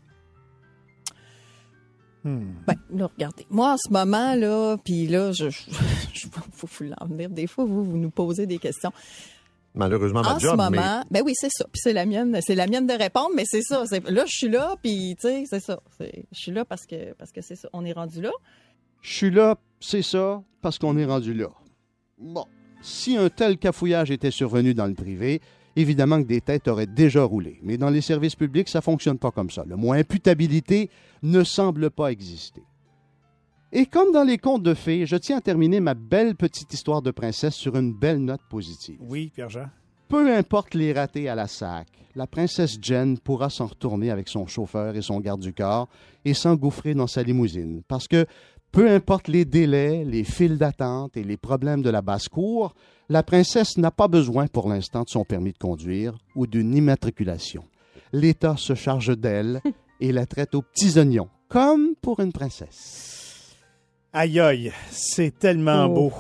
Ben, 2.25 2.75
là, 2.91 3.11
regardez. 3.15 3.47
Moi, 3.51 3.75
en 3.75 3.77
ce 3.77 3.93
moment, 3.93 4.35
là, 4.35 4.79
puis 4.83 5.07
là, 5.07 5.33
je, 5.33 5.51
je, 5.51 5.61
je 6.15 6.27
faut 6.53 6.67
vous 6.67 6.85
l'en 6.85 7.07
venir. 7.07 7.29
Des 7.29 7.47
fois, 7.47 7.67
vous, 7.67 7.85
vous 7.85 7.99
nous 7.99 8.11
posez 8.11 8.47
des 8.47 8.57
questions. 8.57 8.93
Malheureusement, 9.75 10.23
ma 10.23 10.35
en 10.35 10.39
job, 10.39 10.53
ce 10.53 10.71
mais 10.71 10.77
moment, 10.79 11.05
ben 11.11 11.23
oui, 11.25 11.33
c'est 11.35 11.51
ça. 11.51 11.65
Puis 11.73 11.81
c'est 11.83 11.93
la 11.93 12.07
mienne, 12.07 12.39
c'est 12.47 12.55
la 12.55 12.67
mienne 12.67 12.87
de 12.87 12.93
répondre, 12.95 13.31
mais 13.35 13.45
c'est 13.45 13.63
ça. 13.63 13.85
C'est- 13.87 14.09
Là, 14.09 14.25
je 14.27 14.33
suis 14.37 14.49
là, 14.49 14.77
puis 14.83 15.17
tu 15.21 15.27
sais, 15.29 15.45
c'est 15.51 15.61
ça. 15.61 15.81
Je 16.01 16.07
suis 16.33 16.53
là 16.53 16.65
parce 16.65 16.87
que 16.87 17.13
parce 17.15 17.33
que 17.33 17.41
c'est 17.43 17.57
ça. 17.57 17.69
On 17.73 17.85
est 17.85 17.93
rendu 17.93 18.21
là. 18.21 18.31
Je 19.03 19.13
suis 19.13 19.31
là, 19.31 19.57
c'est 19.81 20.03
ça, 20.03 20.43
parce 20.63 20.79
qu'on 20.79 20.97
est 20.97 21.05
rendu 21.05 21.35
là. 21.35 21.49
Bon, 22.19 22.45
si 22.83 23.17
un 23.17 23.29
tel 23.29 23.59
cafouillage 23.59 24.11
était 24.11 24.31
survenu 24.31 24.75
dans 24.75 24.87
le 24.87 24.95
privé, 24.95 25.41
évidemment 25.77 26.23
que 26.23 26.29
des 26.29 26.41
têtes 26.41 26.69
auraient 26.69 26.87
déjà 26.87 27.25
roulé. 27.25 27.59
Mais 27.63 27.77
dans 27.77 27.91
les 27.91 28.01
services 28.01 28.37
publics, 28.37 28.69
ça 28.69 28.81
fonctionne 28.81 29.19
pas 29.19 29.33
comme 29.33 29.51
ça. 29.51 29.65
Le 29.67 29.77
mot 29.77 29.93
imputabilité 29.93 30.89
ne 31.23 31.43
semble 31.43 31.91
pas 31.91 32.13
exister. 32.13 32.63
Et 33.77 33.87
comme 33.87 34.13
dans 34.13 34.23
les 34.23 34.39
contes 34.39 34.63
de 34.63 34.73
fées, 34.73 35.05
je 35.05 35.17
tiens 35.17 35.39
à 35.39 35.41
terminer 35.41 35.81
ma 35.81 35.95
belle 35.95 36.37
petite 36.37 36.73
histoire 36.73 37.03
de 37.03 37.11
princesse 37.11 37.57
sur 37.57 37.75
une 37.75 37.93
belle 37.93 38.21
note 38.21 38.41
positive. 38.49 38.99
Oui, 39.01 39.33
Pierre-Jean. 39.35 39.67
Peu 40.07 40.33
importe 40.33 40.75
les 40.75 40.93
ratés 40.93 41.29
à 41.29 41.35
la 41.35 41.49
SAC, 41.49 41.89
la 42.15 42.29
princesse 42.29 42.79
Jen 42.81 43.19
pourra 43.19 43.51
s'en 43.51 43.67
retourner 43.67 44.13
avec 44.13 44.29
son 44.29 44.47
chauffeur 44.47 44.95
et 44.95 45.03
son 45.03 45.19
garde 45.19 45.41
du 45.41 45.53
corps 45.53 45.89
et 46.25 46.35
s'engouffrer 46.35 46.95
dans 46.95 47.09
sa 47.09 47.25
limousine. 47.25 47.83
Parce 47.89 48.07
que 48.07 48.27
peu 48.71 48.89
importe 48.89 49.27
les 49.27 49.45
délais, 49.45 50.05
les 50.05 50.23
files 50.23 50.57
d'attente 50.57 51.17
et 51.17 51.25
les 51.25 51.37
problèmes 51.37 51.83
de 51.83 51.91
la 51.91 52.01
basse-cour, 52.01 52.75
la 53.09 53.25
princesse 53.25 53.77
n'a 53.77 53.91
pas 53.91 54.07
besoin 54.07 54.47
pour 54.47 54.69
l'instant 54.69 55.03
de 55.03 55.09
son 55.09 55.25
permis 55.25 55.53
de 55.53 55.59
conduire 55.59 56.15
ou 56.37 56.47
d'une 56.47 56.77
immatriculation. 56.77 57.65
L'État 58.13 58.55
se 58.57 58.77
charge 58.77 59.19
d'elle 59.19 59.61
et 60.01 60.13
la 60.13 60.27
traite 60.27 60.55
aux 60.55 60.63
petits 60.63 60.97
oignons, 60.97 61.29
comme 61.49 61.97
pour 62.01 62.21
une 62.21 62.33
princesse. 62.33 63.14
Aïe 64.17 64.39
aïe, 64.41 64.73
c'est 64.91 65.37
tellement 65.39 65.87
Oh. 65.87 65.95
beau. 65.95 66.13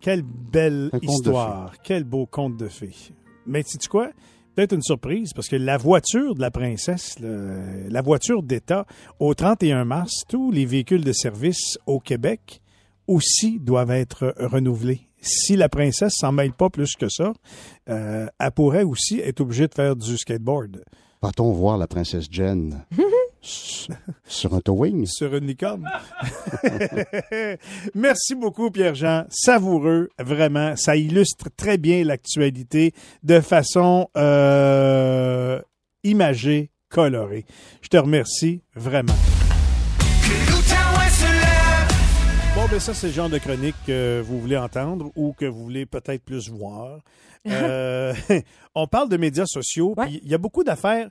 Quelle 0.00 0.22
belle 0.22 0.90
Un 0.92 0.98
histoire. 1.00 1.72
Quel 1.82 2.04
beau 2.04 2.26
conte 2.26 2.56
de 2.56 2.68
fées. 2.68 2.94
Mais 3.46 3.62
sais-tu 3.62 3.88
quoi? 3.88 4.10
Peut-être 4.54 4.74
une 4.74 4.82
surprise, 4.82 5.32
parce 5.34 5.48
que 5.48 5.56
la 5.56 5.76
voiture 5.78 6.34
de 6.34 6.40
la 6.40 6.50
princesse, 6.50 7.16
la 7.20 8.02
voiture 8.02 8.42
d'État, 8.42 8.84
au 9.18 9.32
31 9.34 9.84
mars, 9.84 10.12
tous 10.28 10.50
les 10.50 10.66
véhicules 10.66 11.04
de 11.04 11.12
service 11.12 11.78
au 11.86 11.98
Québec 12.00 12.60
aussi 13.06 13.58
doivent 13.58 13.90
être 13.92 14.34
renouvelés. 14.38 15.00
Si 15.22 15.56
la 15.56 15.68
princesse 15.68 16.14
s'en 16.16 16.32
mêle 16.32 16.52
pas 16.52 16.68
plus 16.70 16.94
que 16.94 17.08
ça, 17.08 17.32
euh, 17.88 18.26
elle 18.38 18.50
pourrait 18.52 18.82
aussi 18.84 19.18
être 19.20 19.40
obligée 19.40 19.66
de 19.68 19.74
faire 19.74 19.96
du 19.96 20.16
skateboard. 20.16 20.82
Va-t-on 21.22 21.52
voir 21.52 21.76
la 21.78 21.86
princesse 21.86 22.26
Jen 22.30 22.84
sur 23.42 24.54
un 24.54 24.60
towing? 24.60 25.06
Sur 25.06 25.34
une 25.34 25.46
licorne. 25.46 25.88
Merci 27.94 28.34
beaucoup, 28.34 28.70
Pierre-Jean. 28.70 29.24
Savoureux, 29.30 30.10
vraiment. 30.18 30.76
Ça 30.76 30.96
illustre 30.96 31.48
très 31.56 31.78
bien 31.78 32.04
l'actualité 32.04 32.92
de 33.22 33.40
façon 33.40 34.08
euh, 34.16 35.60
imagée 36.04 36.70
coloré. 36.88 37.46
Je 37.82 37.88
te 37.88 37.96
remercie 37.96 38.62
vraiment. 38.74 39.14
Bon, 42.54 42.66
ben 42.68 42.80
ça, 42.80 42.92
c'est 42.92 43.06
le 43.06 43.12
genre 43.12 43.30
de 43.30 43.38
chronique 43.38 43.76
que 43.86 44.20
vous 44.22 44.40
voulez 44.40 44.56
entendre 44.56 45.10
ou 45.16 45.32
que 45.32 45.46
vous 45.46 45.62
voulez 45.62 45.86
peut-être 45.86 46.22
plus 46.22 46.50
voir. 46.50 47.00
Euh, 47.46 48.12
on 48.74 48.86
parle 48.86 49.08
de 49.08 49.16
médias 49.16 49.46
sociaux, 49.46 49.94
puis 49.96 50.20
il 50.22 50.30
y 50.30 50.34
a 50.34 50.38
beaucoup 50.38 50.62
d'affaires, 50.62 51.08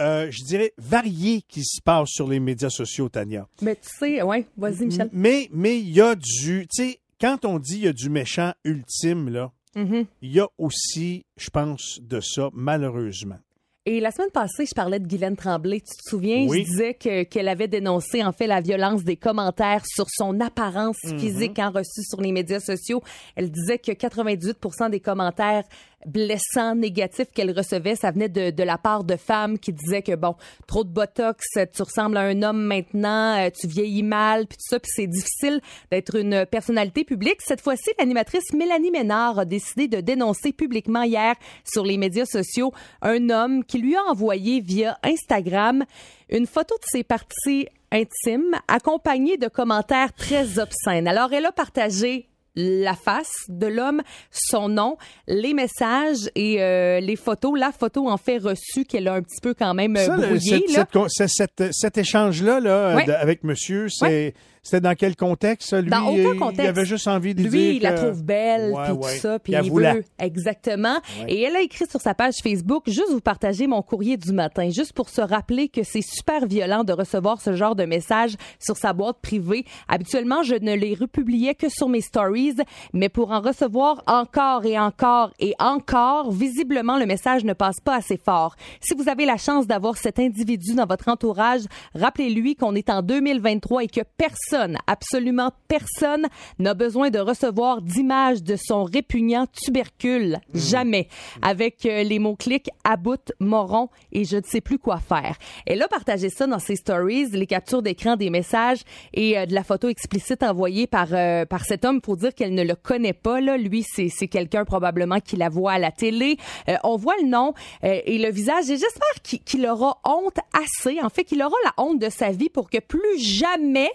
euh, 0.00 0.30
je 0.30 0.44
dirais, 0.44 0.72
variées 0.78 1.42
qui 1.48 1.64
se 1.64 1.80
passent 1.82 2.10
sur 2.10 2.28
les 2.28 2.40
médias 2.40 2.70
sociaux, 2.70 3.08
Tania. 3.08 3.46
Mais 3.62 3.76
tu 3.76 3.88
sais, 3.98 4.22
ouais, 4.22 4.46
vas-y, 4.56 4.86
Michel. 4.86 5.08
Mais 5.12 5.48
mais 5.52 5.78
il 5.78 5.90
y 5.90 6.00
a 6.00 6.14
du, 6.14 6.66
tu 6.68 6.82
sais, 6.84 7.00
quand 7.20 7.44
on 7.44 7.58
dit 7.58 7.76
il 7.76 7.84
y 7.84 7.88
a 7.88 7.92
du 7.92 8.10
méchant 8.10 8.52
ultime 8.64 9.28
là, 9.28 9.50
Mhm. 9.76 10.06
il 10.22 10.32
y 10.32 10.40
a 10.40 10.48
aussi, 10.58 11.24
je 11.36 11.50
pense, 11.50 11.98
de 12.00 12.20
ça 12.20 12.48
malheureusement. 12.52 13.38
Et 13.86 14.00
la 14.00 14.10
semaine 14.10 14.30
passée, 14.30 14.66
je 14.66 14.74
parlais 14.74 14.98
de 15.00 15.06
Guylaine 15.06 15.36
Tremblay. 15.36 15.80
Tu 15.80 15.96
te 15.96 16.10
souviens? 16.10 16.46
Oui. 16.46 16.58
Je 16.60 16.64
disais 16.70 16.94
que- 16.94 17.22
qu'elle 17.22 17.48
avait 17.48 17.68
dénoncé, 17.68 18.22
en 18.22 18.32
fait, 18.32 18.46
la 18.46 18.60
violence 18.60 19.02
des 19.02 19.16
commentaires 19.16 19.82
sur 19.86 20.04
son 20.10 20.40
apparence 20.40 20.98
Mhm. 21.04 21.18
physique 21.18 21.58
en 21.58 21.70
reçu 21.70 22.02
sur 22.02 22.20
les 22.20 22.30
médias 22.32 22.60
sociaux. 22.60 23.02
Elle 23.34 23.50
disait 23.50 23.78
que 23.78 23.92
98% 23.92 24.90
des 24.90 25.00
commentaires 25.00 25.64
blessants, 26.06 26.74
négatifs 26.74 27.30
qu'elle 27.34 27.56
recevait, 27.56 27.96
ça 27.96 28.10
venait 28.10 28.28
de, 28.28 28.50
de 28.50 28.62
la 28.62 28.78
part 28.78 29.04
de 29.04 29.16
femmes 29.16 29.58
qui 29.58 29.72
disaient 29.72 30.02
que, 30.02 30.14
bon, 30.14 30.36
trop 30.66 30.84
de 30.84 30.90
botox, 30.90 31.44
tu 31.74 31.82
ressembles 31.82 32.16
à 32.16 32.22
un 32.22 32.42
homme 32.42 32.62
maintenant, 32.62 33.38
euh, 33.38 33.50
tu 33.50 33.66
vieillis 33.66 34.02
mal, 34.02 34.46
puis 34.46 34.56
tout 34.56 34.68
ça, 34.68 34.78
puis 34.78 34.90
c'est 34.94 35.06
difficile 35.06 35.60
d'être 35.90 36.16
une 36.16 36.46
personnalité 36.46 37.04
publique. 37.04 37.40
Cette 37.40 37.60
fois-ci, 37.60 37.90
l'animatrice 37.98 38.52
Mélanie 38.54 38.90
Ménard 38.90 39.40
a 39.40 39.44
décidé 39.44 39.88
de 39.88 40.00
dénoncer 40.00 40.52
publiquement 40.52 41.02
hier 41.02 41.34
sur 41.64 41.84
les 41.84 41.96
médias 41.96 42.26
sociaux 42.26 42.72
un 43.02 43.30
homme 43.30 43.64
qui 43.64 43.78
lui 43.78 43.96
a 43.96 44.02
envoyé 44.04 44.60
via 44.60 44.98
Instagram 45.02 45.84
une 46.30 46.46
photo 46.46 46.74
de 46.76 46.84
ses 46.86 47.04
parties 47.04 47.68
intimes 47.90 48.54
accompagnée 48.68 49.36
de 49.38 49.48
commentaires 49.48 50.12
très 50.12 50.58
obscènes. 50.58 51.08
Alors, 51.08 51.32
elle 51.32 51.46
a 51.46 51.52
partagé 51.52 52.28
la 52.60 52.94
face 52.94 53.30
de 53.48 53.68
l'homme, 53.68 54.02
son 54.32 54.68
nom, 54.68 54.96
les 55.28 55.54
messages 55.54 56.28
et 56.34 56.60
euh, 56.60 56.98
les 56.98 57.14
photos. 57.14 57.56
La 57.58 57.70
photo 57.70 58.08
en 58.08 58.16
fait 58.16 58.38
reçue 58.38 58.84
qu'elle 58.84 59.06
a 59.06 59.14
un 59.14 59.22
petit 59.22 59.40
peu 59.40 59.54
quand 59.54 59.74
même 59.74 59.96
euh, 59.96 60.04
Ça, 60.06 60.16
brouillée. 60.16 60.64
cette- 60.68 61.08
cette 61.08 61.28
cette- 61.28 61.72
cet 61.72 61.98
échange-là 61.98 62.58
là, 62.60 62.96
Ouais. 62.96 63.08
avec 63.10 63.44
monsieur, 63.44 63.86
c'est 63.88 64.34
c'était 64.70 64.80
dans 64.82 64.94
quel 64.94 65.16
contexte? 65.16 65.70
ça? 65.70 65.80
Lui, 65.80 65.90
Dans 65.90 66.06
aucun 66.08 66.32
il- 66.34 66.38
contexte. 66.38 66.62
Il 66.64 66.66
avait 66.68 66.84
juste 66.84 67.08
envie 67.08 67.34
de 67.34 67.42
Lui, 67.42 67.50
dire 67.50 67.72
il 67.72 67.82
la 67.82 67.92
trouve 67.94 68.22
belle, 68.22 68.72
puis 68.84 68.92
ouais. 68.92 69.12
tout 69.14 69.18
ça, 69.20 69.38
puis 69.38 69.52
Il 69.52 69.56
il 69.56 69.58
avoue 69.58 69.78
la- 69.78 69.94
veut 69.94 70.04
exactement. 70.18 70.94
Ouais. 71.22 71.32
Et 71.32 71.42
elle 71.42 71.56
a 71.56 71.60
écrit 71.60 71.86
sur 71.90 72.00
sa 72.00 72.14
page 72.14 72.34
Facebook, 72.42 72.84
juste 72.86 73.10
vous 73.10 73.20
partager 73.20 73.66
mon 73.66 73.82
courrier 73.82 74.16
du 74.16 74.32
matin, 74.32 74.68
juste 74.70 74.92
pour 74.92 75.08
se 75.08 75.20
rappeler 75.20 75.68
que 75.68 75.82
c'est 75.82 76.02
super 76.02 76.46
violent 76.46 76.84
de 76.84 76.92
recevoir 76.92 77.40
ce 77.40 77.54
genre 77.54 77.74
de 77.74 77.84
message 77.84 78.34
sur 78.58 78.76
sa 78.76 78.92
boîte 78.92 79.18
privée. 79.22 79.64
Habituellement, 79.88 80.42
je 80.42 80.54
ne 80.54 80.74
les 80.74 80.94
republiais 80.94 81.54
que 81.54 81.68
sur 81.68 81.88
mes 81.88 82.00
stories, 82.00 82.56
mais 82.92 83.08
pour 83.08 83.30
en 83.30 83.40
recevoir 83.40 84.02
encore 84.06 84.64
et 84.64 84.78
encore 84.78 85.32
et 85.38 85.54
encore, 85.58 86.30
visiblement, 86.32 86.98
le 86.98 87.06
message 87.06 87.44
ne 87.44 87.52
passe 87.52 87.80
pas 87.84 87.96
assez 87.96 88.16
fort. 88.16 88.54
Si 88.80 88.94
vous 88.94 89.08
avez 89.08 89.24
la 89.26 89.36
chance 89.36 89.66
d'avoir 89.66 89.96
cet 89.96 90.18
individu 90.18 90.74
dans 90.74 90.86
votre 90.86 91.08
entourage, 91.08 91.62
rappelez-lui 91.94 92.54
qu'on 92.56 92.74
est 92.74 92.90
en 92.90 93.02
2023 93.02 93.84
et 93.84 93.88
que 93.88 94.00
personne, 94.16 94.57
absolument 94.86 95.50
personne, 95.66 96.26
n'a 96.58 96.74
besoin 96.74 97.10
de 97.10 97.18
recevoir 97.18 97.82
d'images 97.82 98.42
de 98.42 98.56
son 98.56 98.84
répugnant 98.84 99.46
tubercule. 99.46 100.38
Jamais. 100.54 101.08
Avec 101.42 101.84
euh, 101.86 102.02
les 102.02 102.18
mots-clics 102.18 102.70
aboute, 102.84 103.32
moron 103.40 103.88
et 104.12 104.24
je 104.24 104.36
ne 104.36 104.42
sais 104.42 104.60
plus 104.60 104.78
quoi 104.78 104.98
faire. 104.98 105.36
Elle 105.66 105.82
a 105.82 105.88
partagé 105.88 106.30
ça 106.30 106.46
dans 106.46 106.58
ses 106.58 106.76
stories, 106.76 107.30
les 107.32 107.46
captures 107.46 107.82
d'écran 107.82 108.16
des 108.16 108.30
messages 108.30 108.82
et 109.12 109.38
euh, 109.38 109.46
de 109.46 109.54
la 109.54 109.64
photo 109.64 109.88
explicite 109.88 110.42
envoyée 110.42 110.86
par, 110.86 111.08
euh, 111.12 111.44
par 111.44 111.64
cet 111.64 111.84
homme 111.84 112.00
pour 112.00 112.16
dire 112.16 112.34
qu'elle 112.34 112.54
ne 112.54 112.62
le 112.62 112.74
connaît 112.74 113.12
pas. 113.12 113.40
Là. 113.40 113.56
Lui, 113.56 113.84
c'est 113.84 114.28
quelqu'un 114.28 114.64
probablement 114.64 115.20
qui 115.20 115.36
la 115.36 115.48
voit 115.48 115.72
à 115.72 115.78
la 115.78 115.90
télé. 115.90 116.36
On 116.84 116.96
voit 116.96 117.14
le 117.22 117.28
nom 117.28 117.54
et 117.82 118.18
le 118.18 118.30
visage 118.30 118.70
et 118.70 118.76
j'espère 118.76 119.22
qu'il 119.22 119.58
qu'il 119.58 119.66
aura 119.66 119.98
honte 120.04 120.38
assez. 120.52 121.00
En 121.00 121.08
fait, 121.08 121.24
qu'il 121.24 121.42
aura 121.42 121.56
la 121.64 121.72
honte 121.82 121.98
de 121.98 122.08
sa 122.08 122.30
vie 122.30 122.48
pour 122.48 122.70
que 122.70 122.78
plus 122.78 123.18
jamais 123.18 123.90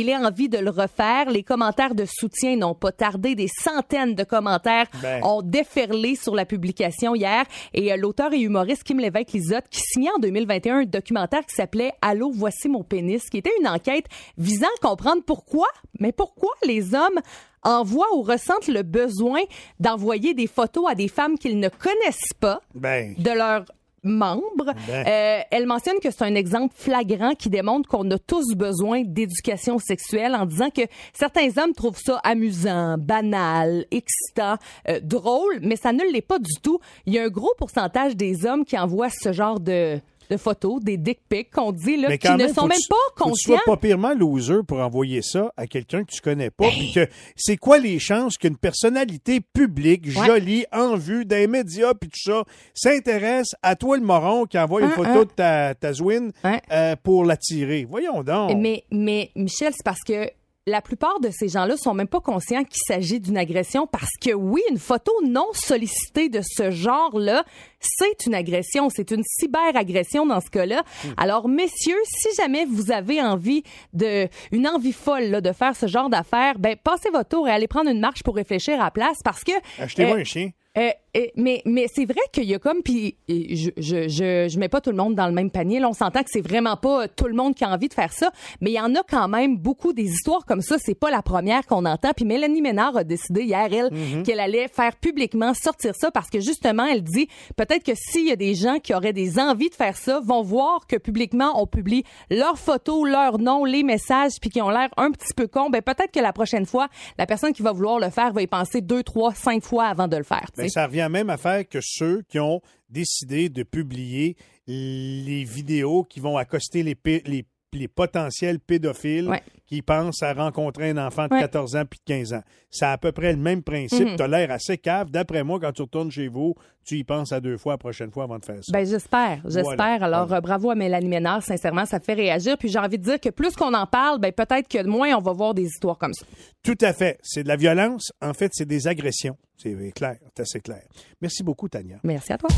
il 0.00 0.08
ait 0.08 0.16
envie 0.16 0.48
de 0.48 0.58
le 0.58 0.70
refaire. 0.70 1.30
Les 1.30 1.42
commentaires 1.42 1.94
de 1.94 2.04
soutien 2.06 2.56
n'ont 2.56 2.74
pas 2.74 2.92
tardé. 2.92 3.34
Des 3.34 3.48
centaines 3.48 4.14
de 4.14 4.24
commentaires 4.24 4.86
Ben. 5.02 5.22
ont 5.24 5.42
déferlé 5.42 6.14
sur 6.16 6.34
la 6.34 6.44
publication 6.44 7.14
hier. 7.14 7.44
Et 7.74 7.92
euh, 7.92 7.96
l'auteur 7.96 8.32
et 8.32 8.40
humoriste 8.40 8.84
Kim 8.84 8.98
Lévesque-Lisotte, 8.98 9.68
qui 9.70 9.80
signait 9.80 10.10
en 10.14 10.18
2021 10.18 10.76
un 10.80 10.84
documentaire 10.84 11.44
qui 11.46 11.54
s'appelait 11.54 11.92
Allô, 12.02 12.30
voici 12.32 12.68
mon 12.68 12.82
pénis, 12.84 13.28
qui 13.28 13.38
était 13.38 13.52
une 13.60 13.68
enquête 13.68 14.06
visant 14.36 14.66
à 14.82 14.86
comprendre 14.86 15.22
pourquoi, 15.26 15.66
mais 16.00 16.12
pourquoi 16.12 16.50
les 16.64 16.94
hommes 16.94 17.20
envoient 17.62 18.14
ou 18.14 18.22
ressentent 18.22 18.68
le 18.68 18.82
besoin 18.82 19.40
d'envoyer 19.80 20.32
des 20.34 20.46
photos 20.46 20.84
à 20.88 20.94
des 20.94 21.08
femmes 21.08 21.36
qu'ils 21.38 21.58
ne 21.58 21.68
connaissent 21.68 22.32
pas 22.38 22.60
Ben. 22.74 23.14
de 23.18 23.30
leurs 23.30 23.64
membres. 24.02 24.72
Ben. 24.86 25.06
Euh, 25.06 25.40
elle 25.50 25.66
mentionne 25.66 25.98
que 26.00 26.10
c'est 26.10 26.24
un 26.24 26.34
exemple 26.34 26.74
flagrant 26.76 27.34
qui 27.34 27.48
démontre 27.48 27.88
qu'on 27.88 28.10
a 28.10 28.18
tous 28.18 28.54
besoin 28.54 29.02
d'éducation 29.04 29.78
sexuelle 29.78 30.34
en 30.34 30.46
disant 30.46 30.70
que 30.70 30.82
certains 31.12 31.48
hommes 31.58 31.72
trouvent 31.72 32.00
ça 32.00 32.20
amusant, 32.24 32.96
banal, 32.98 33.86
excitant, 33.90 34.56
euh, 34.88 35.00
drôle, 35.02 35.58
mais 35.62 35.76
ça 35.76 35.92
ne 35.92 36.02
l'est 36.12 36.22
pas 36.22 36.38
du 36.38 36.54
tout. 36.62 36.80
Il 37.06 37.14
y 37.14 37.18
a 37.18 37.24
un 37.24 37.28
gros 37.28 37.52
pourcentage 37.58 38.16
des 38.16 38.46
hommes 38.46 38.64
qui 38.64 38.78
envoient 38.78 39.10
ce 39.10 39.32
genre 39.32 39.60
de, 39.60 40.00
de 40.30 40.36
photos, 40.36 40.82
des 40.82 40.96
dick 40.96 41.20
pics 41.28 41.50
qu'on 41.50 41.72
dit 41.72 41.96
là, 41.96 42.16
qui 42.18 42.28
ne 42.30 42.48
sont 42.48 42.66
même 42.66 42.78
tu- 42.78 42.88
pas 42.88 42.96
conscients. 43.24 43.54
Tu 43.54 43.60
sois 43.62 43.74
pas 43.74 43.76
purement 43.76 44.14
loser 44.14 44.62
pour 44.66 44.78
envoyer 44.80 45.22
ça 45.22 45.52
à 45.56 45.66
quelqu'un 45.66 46.04
que 46.04 46.10
tu 46.12 46.20
connais 46.20 46.50
pas. 46.50 46.68
puis 46.68 46.92
que 46.94 47.06
c'est 47.36 47.56
quoi 47.56 47.78
les 47.78 47.98
chances 47.98 48.36
qu'une 48.36 48.56
personnalité 48.56 49.40
publique, 49.40 50.06
Ouais. 50.06 50.26
jolie, 50.26 50.64
en 50.72 50.96
vue, 50.96 51.24
des 51.24 51.46
médias, 51.46 51.94
puis 51.94 52.10
tout 52.10 52.20
ça, 52.32 52.44
s'intéresse 52.74 53.54
à 53.62 53.76
toi 53.76 53.96
le 53.96 54.02
moron 54.04 54.44
qui 54.46 54.58
envoie 54.58 54.80
une 54.80 54.86
Hein, 54.88 54.92
photo 54.94 55.10
hein. 55.10 55.24
de 55.24 55.30
ta, 55.34 55.74
ta 55.74 55.92
zouine 55.92 56.32
euh, 56.72 56.96
pour 57.02 57.24
l'attirer? 57.24 57.86
Voyons 57.88 58.22
donc. 58.22 58.52
Mais, 58.56 58.84
mais 58.90 59.30
Michel, 59.36 59.72
c'est 59.76 59.84
parce 59.84 60.02
que 60.06 60.30
la 60.68 60.80
plupart 60.82 61.18
de 61.20 61.30
ces 61.30 61.48
gens-là 61.48 61.76
sont 61.76 61.94
même 61.94 62.06
pas 62.08 62.20
conscients 62.20 62.62
qu'il 62.64 62.80
s'agit 62.86 63.20
d'une 63.20 63.36
agression 63.36 63.86
parce 63.86 64.10
que 64.20 64.32
oui, 64.32 64.60
une 64.70 64.78
photo 64.78 65.12
non 65.26 65.46
sollicitée 65.52 66.28
de 66.28 66.40
ce 66.42 66.70
genre-là, 66.70 67.44
c'est 67.80 68.26
une 68.26 68.34
agression, 68.34 68.88
c'est 68.90 69.10
une 69.10 69.22
cyberagression 69.24 70.26
dans 70.26 70.40
ce 70.40 70.50
cas-là. 70.50 70.82
Alors 71.16 71.48
messieurs, 71.48 71.98
si 72.04 72.28
jamais 72.36 72.64
vous 72.64 72.90
avez 72.92 73.20
envie 73.22 73.62
de 73.92 74.28
une 74.52 74.68
envie 74.68 74.92
folle 74.92 75.24
là, 75.24 75.40
de 75.40 75.52
faire 75.52 75.74
ce 75.76 75.86
genre 75.86 76.08
d'affaires, 76.10 76.58
ben 76.58 76.76
passez 76.76 77.10
votre 77.10 77.28
tour 77.30 77.48
et 77.48 77.50
allez 77.50 77.68
prendre 77.68 77.90
une 77.90 78.00
marche 78.00 78.22
pour 78.22 78.36
réfléchir 78.36 78.80
à 78.80 78.84
la 78.84 78.90
place 78.90 79.18
parce 79.24 79.44
que 79.44 79.52
Achetez-moi 79.80 80.16
euh, 80.16 80.20
un 80.20 80.24
chien. 80.24 80.50
euh, 80.76 80.90
mais 81.36 81.62
mais 81.64 81.86
c'est 81.92 82.04
vrai 82.04 82.20
qu'il 82.32 82.44
y 82.44 82.54
a 82.54 82.58
comme 82.58 82.82
puis 82.82 83.16
je, 83.28 83.70
je 83.76 84.08
je 84.08 84.48
je 84.48 84.58
mets 84.58 84.68
pas 84.68 84.80
tout 84.80 84.90
le 84.90 84.96
monde 84.96 85.14
dans 85.14 85.26
le 85.26 85.32
même 85.32 85.50
panier. 85.50 85.80
Là 85.80 85.88
on 85.88 85.92
s'entend 85.92 86.20
que 86.22 86.30
c'est 86.30 86.40
vraiment 86.46 86.76
pas 86.76 87.08
tout 87.08 87.26
le 87.26 87.34
monde 87.34 87.54
qui 87.54 87.64
a 87.64 87.70
envie 87.70 87.88
de 87.88 87.94
faire 87.94 88.12
ça. 88.12 88.30
Mais 88.60 88.70
il 88.70 88.74
y 88.74 88.80
en 88.80 88.94
a 88.94 89.02
quand 89.08 89.28
même 89.28 89.56
beaucoup 89.56 89.92
des 89.92 90.04
histoires 90.04 90.44
comme 90.46 90.60
ça. 90.62 90.76
C'est 90.78 90.94
pas 90.98 91.10
la 91.10 91.22
première 91.22 91.66
qu'on 91.66 91.84
entend. 91.84 92.10
Puis 92.14 92.24
Mélanie 92.24 92.62
Ménard 92.62 92.96
a 92.96 93.04
décidé 93.04 93.42
hier 93.42 93.68
elle 93.72 93.88
Mhm. 93.92 94.22
qu'elle 94.22 94.40
allait 94.40 94.68
faire 94.68 94.96
publiquement 94.96 95.54
sortir 95.54 95.92
ça 95.94 96.10
parce 96.10 96.28
que 96.30 96.40
justement 96.40 96.84
elle 96.86 97.02
dit 97.02 97.28
peut-être 97.56 97.84
que 97.84 97.92
s'il 97.94 98.26
y 98.28 98.32
a 98.32 98.36
des 98.36 98.54
gens 98.54 98.78
qui 98.78 98.94
auraient 98.94 99.12
des 99.12 99.38
envies 99.38 99.70
de 99.70 99.74
faire 99.74 99.96
ça 99.96 100.20
vont 100.20 100.42
voir 100.42 100.86
que 100.86 100.96
publiquement 100.96 101.60
on 101.60 101.66
publie 101.66 102.04
leurs 102.30 102.58
photos 102.58 103.08
leurs 103.08 103.38
noms 103.38 103.64
les 103.64 103.82
messages 103.82 104.32
puis 104.40 104.50
qui 104.50 104.60
ont 104.62 104.70
l'air 104.70 104.88
un 104.96 105.10
petit 105.10 105.32
peu 105.34 105.46
cons 105.46 105.70
ben 105.70 105.82
peut-être 105.82 106.12
que 106.12 106.20
la 106.20 106.32
prochaine 106.32 106.66
fois 106.66 106.88
la 107.18 107.26
personne 107.26 107.52
qui 107.52 107.62
va 107.62 107.72
vouloir 107.72 107.98
le 107.98 108.10
faire 108.10 108.32
va 108.32 108.42
y 108.42 108.46
penser 108.46 108.80
deux 108.80 109.02
trois 109.02 109.32
cinq 109.34 109.62
fois 109.64 109.84
avant 109.86 110.08
de 110.08 110.16
le 110.16 110.22
faire 110.22 110.46
Ben, 110.56 110.68
ça 110.68 110.86
revient 110.86 111.07
même 111.08 111.30
à 111.30 111.36
faire 111.36 111.68
que 111.68 111.80
ceux 111.80 112.22
qui 112.22 112.38
ont 112.38 112.60
décidé 112.88 113.48
de 113.48 113.62
publier 113.62 114.36
les 114.66 115.44
vidéos 115.44 116.04
qui 116.04 116.20
vont 116.20 116.36
accoster 116.36 116.82
les, 116.82 116.96
les, 117.26 117.46
les 117.72 117.88
potentiels 117.88 118.60
pédophiles 118.60 119.30
qui 119.66 119.82
pensent 119.82 120.22
à 120.22 120.32
rencontrer 120.32 120.90
un 120.90 121.06
enfant 121.06 121.26
de 121.28 121.34
Ouais. 121.34 121.40
14 121.40 121.76
ans 121.76 121.84
puis 121.88 122.00
de 122.00 122.04
15 122.14 122.32
ans. 122.32 122.42
C'est 122.70 122.86
à 122.86 122.96
peu 122.96 123.12
près 123.12 123.32
le 123.32 123.38
même 123.38 123.62
principe. 123.62 124.08
Mhm. 124.08 124.16
Tu 124.16 124.22
as 124.22 124.28
l'air 124.28 124.50
assez 124.50 124.78
cave. 124.78 125.10
D'après 125.10 125.44
moi, 125.44 125.58
quand 125.60 125.72
tu 125.72 125.82
retournes 125.82 126.10
chez 126.10 126.28
vous, 126.28 126.54
tu 126.84 126.96
y 126.96 127.04
penses 127.04 127.32
à 127.32 127.40
deux 127.40 127.58
fois 127.58 127.74
la 127.74 127.78
prochaine 127.78 128.10
fois 128.10 128.24
avant 128.24 128.38
de 128.38 128.44
faire 128.44 128.56
ça. 128.62 128.72
Ben 128.72 128.86
j'espère, 128.86 129.42
j'espère. 129.44 129.98
Voilà. 129.98 130.20
Alors 130.20 130.40
bravo 130.40 130.70
à 130.70 130.74
Mélanie 130.74 131.08
Ménard, 131.08 131.42
sincèrement, 131.42 131.84
ça 131.84 132.00
fait 132.00 132.14
réagir. 132.14 132.56
Puis 132.56 132.70
j'ai 132.70 132.78
envie 132.78 132.98
de 132.98 133.04
dire 133.04 133.20
que 133.20 133.28
plus 133.28 133.54
qu'on 133.54 133.74
en 133.74 133.86
parle, 133.86 134.18
ben 134.18 134.32
peut-être 134.32 134.68
que 134.68 134.82
moins 134.86 135.14
on 135.16 135.20
va 135.20 135.32
voir 135.32 135.52
des 135.52 135.64
histoires 135.64 135.98
comme 135.98 136.14
ça. 136.14 136.24
Tout 136.62 136.78
à 136.80 136.94
fait. 136.94 137.18
C'est 137.22 137.42
de 137.42 137.48
la 137.48 137.56
violence. 137.56 138.10
En 138.22 138.32
fait, 138.32 138.50
c'est 138.54 138.66
des 138.66 138.88
agressions. 138.88 139.36
C'est 139.56 139.74
clair, 139.94 140.16
c'est 140.34 140.40
assez 140.42 140.60
clair. 140.60 140.82
Merci 141.20 141.42
beaucoup, 141.42 141.68
Tania. 141.68 141.96
Merci 142.04 142.32
à 142.32 142.38
toi. 142.38 142.48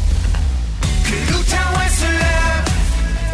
Que 1.11 2.40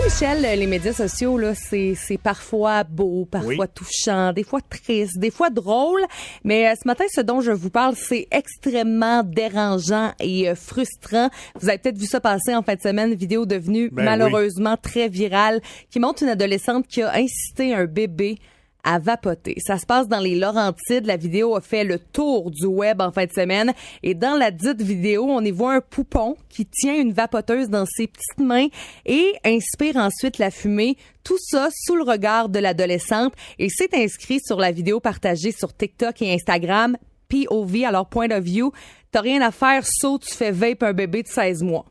Michel, 0.05 0.59
les 0.59 0.67
médias 0.67 0.93
sociaux, 0.93 1.39
là, 1.39 1.55
c'est, 1.55 1.95
c'est 1.97 2.19
parfois 2.19 2.85
beau, 2.85 3.25
parfois 3.25 3.67
touchant, 3.67 4.33
des 4.33 4.45
fois 4.45 4.61
triste, 4.61 5.19
des 5.19 5.31
fois 5.31 5.51
drôle. 5.51 6.01
Mais 6.45 6.69
euh, 6.69 6.75
ce 6.81 6.87
matin, 6.87 7.05
ce 7.13 7.21
dont 7.21 7.41
je 7.41 7.51
vous 7.51 7.71
parle, 7.71 7.97
c'est 7.97 8.29
extrêmement 8.31 9.23
dérangeant 9.23 10.13
et 10.21 10.49
euh, 10.49 10.55
frustrant. 10.55 11.31
Vous 11.61 11.69
avez 11.69 11.79
peut-être 11.79 11.99
vu 11.99 12.07
ça 12.07 12.21
passer 12.21 12.55
en 12.55 12.63
fin 12.63 12.75
de 12.75 12.81
semaine, 12.81 13.15
vidéo 13.15 13.47
devenue 13.47 13.91
Ben 13.91 14.05
malheureusement 14.05 14.77
très 14.77 15.09
virale, 15.09 15.61
qui 15.91 15.99
montre 15.99 16.23
une 16.23 16.29
adolescente 16.29 16.87
qui 16.87 17.03
a 17.03 17.13
incité 17.15 17.75
un 17.75 17.87
bébé 17.87 18.39
à 18.87 19.01
vapoter. 19.01 19.57
Ça 19.59 19.79
se 19.79 19.85
passe 19.85 20.09
dans 20.09 20.21
les 20.21 20.37
Laurentides. 20.37 21.07
La 21.07 21.17
vidéo 21.17 21.57
a 21.57 21.61
fait 21.61 21.83
le 21.83 21.99
tour 21.99 22.53
du 22.53 22.67
web 22.67 23.03
en 23.03 23.11
fin 23.11 23.27
de 23.27 23.33
semaine. 23.33 23.75
Et 24.05 24.15
dans 24.15 24.39
la 24.39 24.53
dite 24.53 24.81
vidéo, 24.81 25.25
on 25.25 25.43
y 25.43 25.51
voit 25.51 25.75
un 25.75 25.81
poupon 25.81 26.37
qui 26.49 26.65
tient 26.65 26.95
une 26.95 27.13
vapoteuse 27.13 27.69
dans 27.69 27.85
ses 27.85 28.07
petites 28.07 28.39
mains 28.39 28.69
et 29.05 29.35
inspire 29.45 29.97
ensuite 29.97 30.39
la 30.39 30.53
fumée. 30.53 30.97
Tout 31.25 31.39
ça 31.39 31.69
sous 31.85 31.97
le 31.97 32.05
regard 32.05 32.49
de 32.49 32.61
l'adolescente. 32.61 33.35
Et 33.59 33.69
c'est 33.69 33.93
inscrit 33.93 34.39
sur 34.41 34.59
la 34.59 34.71
vidéo 34.71 35.01
partagée 35.01 35.51
sur 35.51 35.77
TikTok 35.77 36.23
et 36.23 36.33
Instagram. 36.33 36.97
POV, 37.29 37.85
alors 37.85 38.09
point 38.09 38.31
of 38.31 38.45
view. 38.45 38.71
T'as 39.11 39.21
rien 39.21 39.43
à 39.43 39.51
faire, 39.51 39.85
sauf 39.85 40.21
tu 40.21 40.33
fais 40.33 40.53
vape 40.53 40.85
un 40.85 40.93
bébé 40.93 41.25
de 41.25 41.29
16 41.29 41.65
mois. 41.65 41.87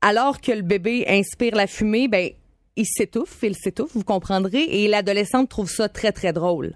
Alors 0.00 0.40
que 0.40 0.50
le 0.50 0.62
bébé 0.62 1.04
inspire 1.06 1.54
la 1.54 1.66
fumée, 1.66 2.08
ben, 2.08 2.30
il 2.80 2.86
s'étouffe, 2.86 3.38
il 3.42 3.54
s'étouffe, 3.54 3.92
vous 3.94 4.04
comprendrez, 4.04 4.62
et 4.62 4.88
l'adolescente 4.88 5.50
trouve 5.50 5.70
ça 5.70 5.88
très, 5.88 6.12
très 6.12 6.32
drôle. 6.32 6.74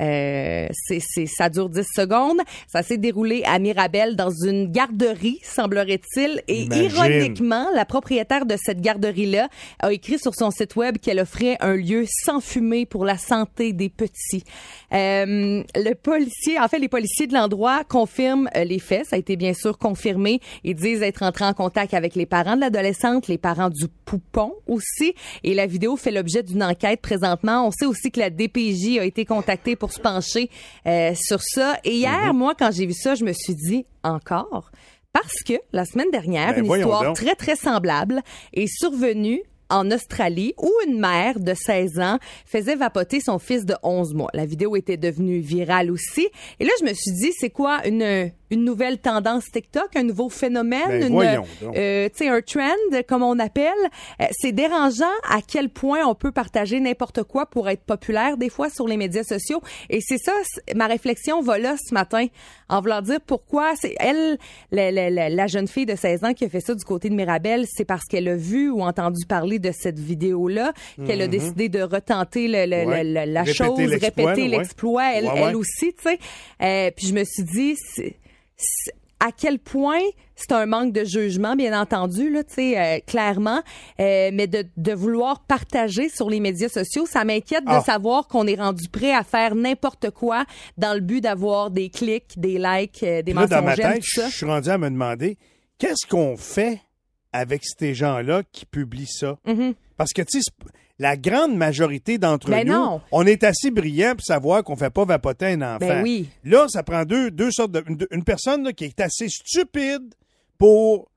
Euh, 0.00 0.66
c'est, 0.72 1.00
c'est, 1.00 1.26
ça 1.26 1.48
dure 1.48 1.68
10 1.68 1.86
secondes. 1.94 2.40
Ça 2.66 2.82
s'est 2.82 2.98
déroulé 2.98 3.42
à 3.44 3.58
Mirabel 3.58 4.16
dans 4.16 4.30
une 4.30 4.70
garderie, 4.70 5.40
semblerait-il. 5.42 6.42
Et 6.48 6.62
Imagine. 6.62 6.84
ironiquement, 6.84 7.66
la 7.74 7.84
propriétaire 7.84 8.46
de 8.46 8.56
cette 8.56 8.80
garderie-là 8.80 9.48
a 9.80 9.92
écrit 9.92 10.18
sur 10.18 10.34
son 10.34 10.50
site 10.50 10.76
web 10.76 10.98
qu'elle 10.98 11.20
offrait 11.20 11.56
un 11.60 11.76
lieu 11.76 12.04
sans 12.08 12.40
fumée 12.40 12.86
pour 12.86 13.04
la 13.04 13.18
santé 13.18 13.72
des 13.72 13.88
petits. 13.88 14.44
Euh, 14.92 15.62
le 15.74 15.94
policier, 15.94 16.58
en 16.58 16.68
fait, 16.68 16.78
les 16.78 16.88
policiers 16.88 17.26
de 17.26 17.34
l'endroit 17.34 17.84
confirment 17.84 18.48
euh, 18.56 18.64
les 18.64 18.78
faits. 18.78 19.06
Ça 19.06 19.16
a 19.16 19.18
été 19.18 19.36
bien 19.36 19.54
sûr 19.54 19.78
confirmé. 19.78 20.40
Ils 20.64 20.74
disent 20.74 21.02
être 21.02 21.22
entrés 21.22 21.44
en 21.44 21.54
contact 21.54 21.94
avec 21.94 22.14
les 22.14 22.26
parents 22.26 22.56
de 22.56 22.60
l'adolescente, 22.60 23.28
les 23.28 23.38
parents 23.38 23.70
du 23.70 23.86
poupon 24.04 24.54
aussi. 24.66 25.14
Et 25.42 25.54
la 25.54 25.66
vidéo 25.66 25.96
fait 25.96 26.10
l'objet 26.10 26.42
d'une 26.42 26.62
enquête 26.62 27.00
présentement. 27.00 27.66
On 27.66 27.70
sait 27.70 27.86
aussi 27.86 28.10
que 28.10 28.20
la 28.20 28.30
DPJ 28.30 28.98
a 28.98 29.04
été 29.04 29.24
contactée 29.24 29.76
pour 29.76 29.83
se 29.92 30.00
pencher 30.00 30.50
euh, 30.86 31.12
sur 31.14 31.40
ça. 31.42 31.78
Et 31.84 31.96
hier, 31.96 32.32
moi, 32.34 32.54
quand 32.58 32.70
j'ai 32.72 32.86
vu 32.86 32.92
ça, 32.94 33.14
je 33.14 33.24
me 33.24 33.32
suis 33.32 33.54
dit 33.54 33.86
encore. 34.02 34.70
Parce 35.12 35.42
que 35.46 35.54
la 35.72 35.84
semaine 35.84 36.10
dernière, 36.10 36.54
Ben, 36.54 36.64
une 36.64 36.72
histoire 36.72 37.04
donc. 37.04 37.16
très, 37.16 37.34
très 37.36 37.56
semblable 37.56 38.22
est 38.52 38.66
survenue 38.66 39.42
en 39.70 39.90
Australie 39.90 40.54
où 40.58 40.70
une 40.86 40.98
mère 40.98 41.40
de 41.40 41.54
16 41.54 41.98
ans 42.00 42.18
faisait 42.44 42.76
vapoter 42.76 43.20
son 43.20 43.38
fils 43.38 43.64
de 43.64 43.74
11 43.82 44.14
mois. 44.14 44.30
La 44.34 44.46
vidéo 44.46 44.76
était 44.76 44.96
devenue 44.96 45.40
virale 45.40 45.90
aussi. 45.90 46.28
Et 46.60 46.64
là, 46.64 46.72
je 46.80 46.84
me 46.84 46.92
suis 46.92 47.12
dit, 47.12 47.32
c'est 47.38 47.50
quoi 47.50 47.86
une, 47.86 48.30
une 48.50 48.64
nouvelle 48.64 48.98
tendance 48.98 49.44
TikTok, 49.50 49.96
un 49.96 50.02
nouveau 50.02 50.28
phénomène, 50.28 51.08
Ben, 51.14 51.42
une, 51.62 51.72
euh, 51.76 52.08
tu 52.10 52.24
sais, 52.24 52.28
un 52.28 52.40
trend, 52.42 53.00
comme 53.08 53.22
on 53.22 53.38
appelle. 53.38 53.72
Euh, 54.20 54.26
c'est 54.32 54.52
dérangeant 54.52 55.04
à 55.28 55.40
quel 55.46 55.68
point 55.70 56.04
on 56.06 56.14
peut 56.14 56.30
partager 56.32 56.78
n'importe 56.80 57.22
quoi 57.24 57.46
pour 57.46 57.68
être 57.68 57.82
populaire 57.82 58.36
des 58.36 58.48
fois 58.50 58.70
sur 58.70 58.86
les 58.86 58.96
médias 58.96 59.22
sociaux. 59.24 59.60
Et 59.90 60.00
c'est 60.00 60.18
ça, 60.18 60.32
ma 60.76 60.86
réflexion 60.86 61.40
va 61.40 61.58
là 61.58 61.76
ce 61.82 61.94
matin, 61.94 62.26
en 62.68 62.80
voulant 62.80 63.00
dire 63.02 63.20
pourquoi 63.26 63.74
c'est 63.76 63.94
elle, 63.98 64.38
la, 64.70 64.90
la- 64.90 65.10
la- 65.10 65.28
la 65.30 65.46
jeune 65.46 65.66
fille 65.68 65.86
de 65.86 65.96
16 65.96 66.24
ans 66.24 66.32
qui 66.34 66.44
a 66.44 66.48
fait 66.48 66.60
ça 66.60 66.74
du 66.74 66.84
côté 66.84 67.08
de 67.08 67.14
Mirabel, 67.14 67.64
c'est 67.68 67.84
parce 67.84 68.04
qu'elle 68.04 68.28
a 68.28 68.36
vu 68.36 68.70
ou 68.70 68.82
entendu 68.82 69.26
parler 69.26 69.58
de 69.58 69.72
cette 69.72 69.98
vidéo-là 69.98 70.72
qu'elle 71.06 71.22
a 71.22 71.26
Mhm. 71.26 71.30
décidé 71.30 71.68
de 71.68 71.80
retenter 71.82 72.46
le- 72.48 72.66
le- 72.66 72.86
Ouais. 72.86 73.04
le- 73.04 73.32
la 73.32 73.42
Répéter 73.42 73.64
chose, 73.64 73.78
l'exploit, 73.78 74.30
répéter 74.30 74.42
ouais. 74.48 74.56
l'exploit, 74.58 75.12
elle, 75.14 75.24
Ouais, 75.26 75.32
elle 75.36 75.42
ouais. 75.44 75.54
aussi, 75.54 75.94
tu 75.94 76.02
sais. 76.02 76.18
Euh, 76.62 76.90
puis 76.96 77.06
je 77.08 77.14
me 77.14 77.24
suis 77.24 77.42
dit, 77.44 77.76
à 79.20 79.32
quel 79.32 79.58
point 79.58 80.00
c'est 80.36 80.52
un 80.52 80.66
manque 80.66 80.92
de 80.92 81.04
jugement, 81.04 81.54
bien 81.56 81.80
entendu, 81.80 82.28
là, 82.30 82.42
tu 82.44 82.54
sais, 82.54 82.78
euh, 82.78 82.98
clairement, 83.06 83.62
euh, 84.00 84.30
mais 84.32 84.46
de, 84.46 84.64
de 84.76 84.92
vouloir 84.92 85.44
partager 85.46 86.08
sur 86.10 86.28
les 86.28 86.40
médias 86.40 86.68
sociaux, 86.68 87.06
ça 87.06 87.24
m'inquiète 87.24 87.62
Ah. 87.66 87.78
de 87.78 87.84
savoir 87.84 88.26
qu'on 88.26 88.46
est 88.46 88.56
rendu 88.56 88.88
prêt 88.88 89.12
à 89.14 89.22
faire 89.22 89.54
n'importe 89.54 90.10
quoi 90.10 90.44
dans 90.76 90.92
le 90.94 91.00
but 91.00 91.20
d'avoir 91.20 91.70
des 91.70 91.88
clics, 91.88 92.38
des 92.38 92.58
likes, 92.58 93.02
euh, 93.02 93.22
des 93.22 93.32
là, 93.32 93.46
dans 93.46 93.62
ma 93.62 93.76
tête, 93.76 94.00
tout 94.02 94.20
ça. 94.20 94.28
je 94.28 94.36
suis 94.36 94.46
rendu 94.46 94.68
à 94.68 94.76
me 94.76 94.90
demander 94.90 95.38
qu'est-ce 95.78 96.06
qu'on 96.06 96.36
fait 96.36 96.80
avec 97.32 97.62
ces 97.64 97.94
gens-là 97.94 98.42
qui 98.52 98.66
publient 98.66 99.06
ça? 99.10 99.38
Mhm. 99.46 99.74
Parce 99.96 100.12
que, 100.12 100.22
tu 100.22 100.40
sais, 100.42 100.50
la 100.98 101.16
grande 101.16 101.56
majorité 101.56 102.18
d'entre 102.18 102.50
Ben 102.50 102.66
nous, 102.66 102.72
non. 102.72 103.00
on 103.10 103.26
est 103.26 103.42
assez 103.44 103.70
brillants 103.70 104.12
pour 104.14 104.24
savoir 104.24 104.62
qu'on 104.62 104.76
fait 104.76 104.90
pas 104.90 105.04
vapoter 105.04 105.46
un 105.46 105.62
enfant. 105.62 105.78
Ben 105.86 106.02
oui. 106.02 106.28
Là, 106.44 106.66
ça 106.68 106.82
prend 106.82 107.04
deux, 107.04 107.30
deux 107.30 107.50
sortes 107.50 107.72
de. 107.72 107.82
Une, 107.88 107.98
une 108.10 108.24
personne 108.24 108.62
là, 108.64 108.72
qui 108.72 108.84
est 108.84 109.00
assez 109.00 109.28
stupide 109.28 110.14
pour 110.58 111.10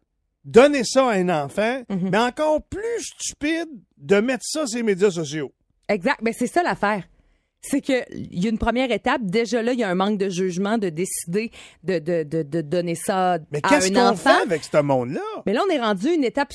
donner 0.43 0.83
ça 0.83 1.09
à 1.09 1.13
un 1.13 1.29
enfant, 1.29 1.81
Mhm. 1.89 2.09
mais 2.11 2.17
encore 2.17 2.61
plus 2.63 3.01
stupide 3.19 3.67
de 3.97 4.19
mettre 4.19 4.43
ça 4.45 4.65
sur 4.65 4.77
les 4.77 4.83
médias 4.83 5.11
sociaux. 5.11 5.51
Exact. 5.89 6.19
Ben, 6.23 6.33
c'est 6.37 6.47
ça 6.47 6.63
l'affaire. 6.63 7.03
C'est 7.61 7.81
que 7.81 7.93
il 8.13 8.41
y 8.43 8.47
a 8.47 8.49
une 8.49 8.57
première 8.59 8.91
étape. 8.91 9.21
Déjà 9.23 9.61
là, 9.61 9.73
il 9.73 9.79
y 9.79 9.83
a 9.83 9.89
un 9.89 9.95
manque 9.95 10.17
de 10.19 10.29
jugement 10.29 10.77
de 10.77 10.89
décider 10.89 11.51
de, 11.83 11.99
de, 11.99 12.23
de, 12.23 12.43
de 12.43 12.61
donner 12.61 12.95
ça 12.95 13.39
Mais 13.51 13.59
à 13.63 13.69
qu'est-ce 13.69 13.91
un 13.91 13.95
qu'on 13.95 14.09
enfant. 14.13 14.29
fait 14.37 14.43
avec 14.43 14.63
ce 14.63 14.81
monde-là? 14.81 15.21
Mais 15.45 15.53
là, 15.53 15.61
on 15.67 15.71
est 15.73 15.79
rendu 15.79 16.07
à 16.07 16.13
une 16.13 16.23
étape 16.23 16.53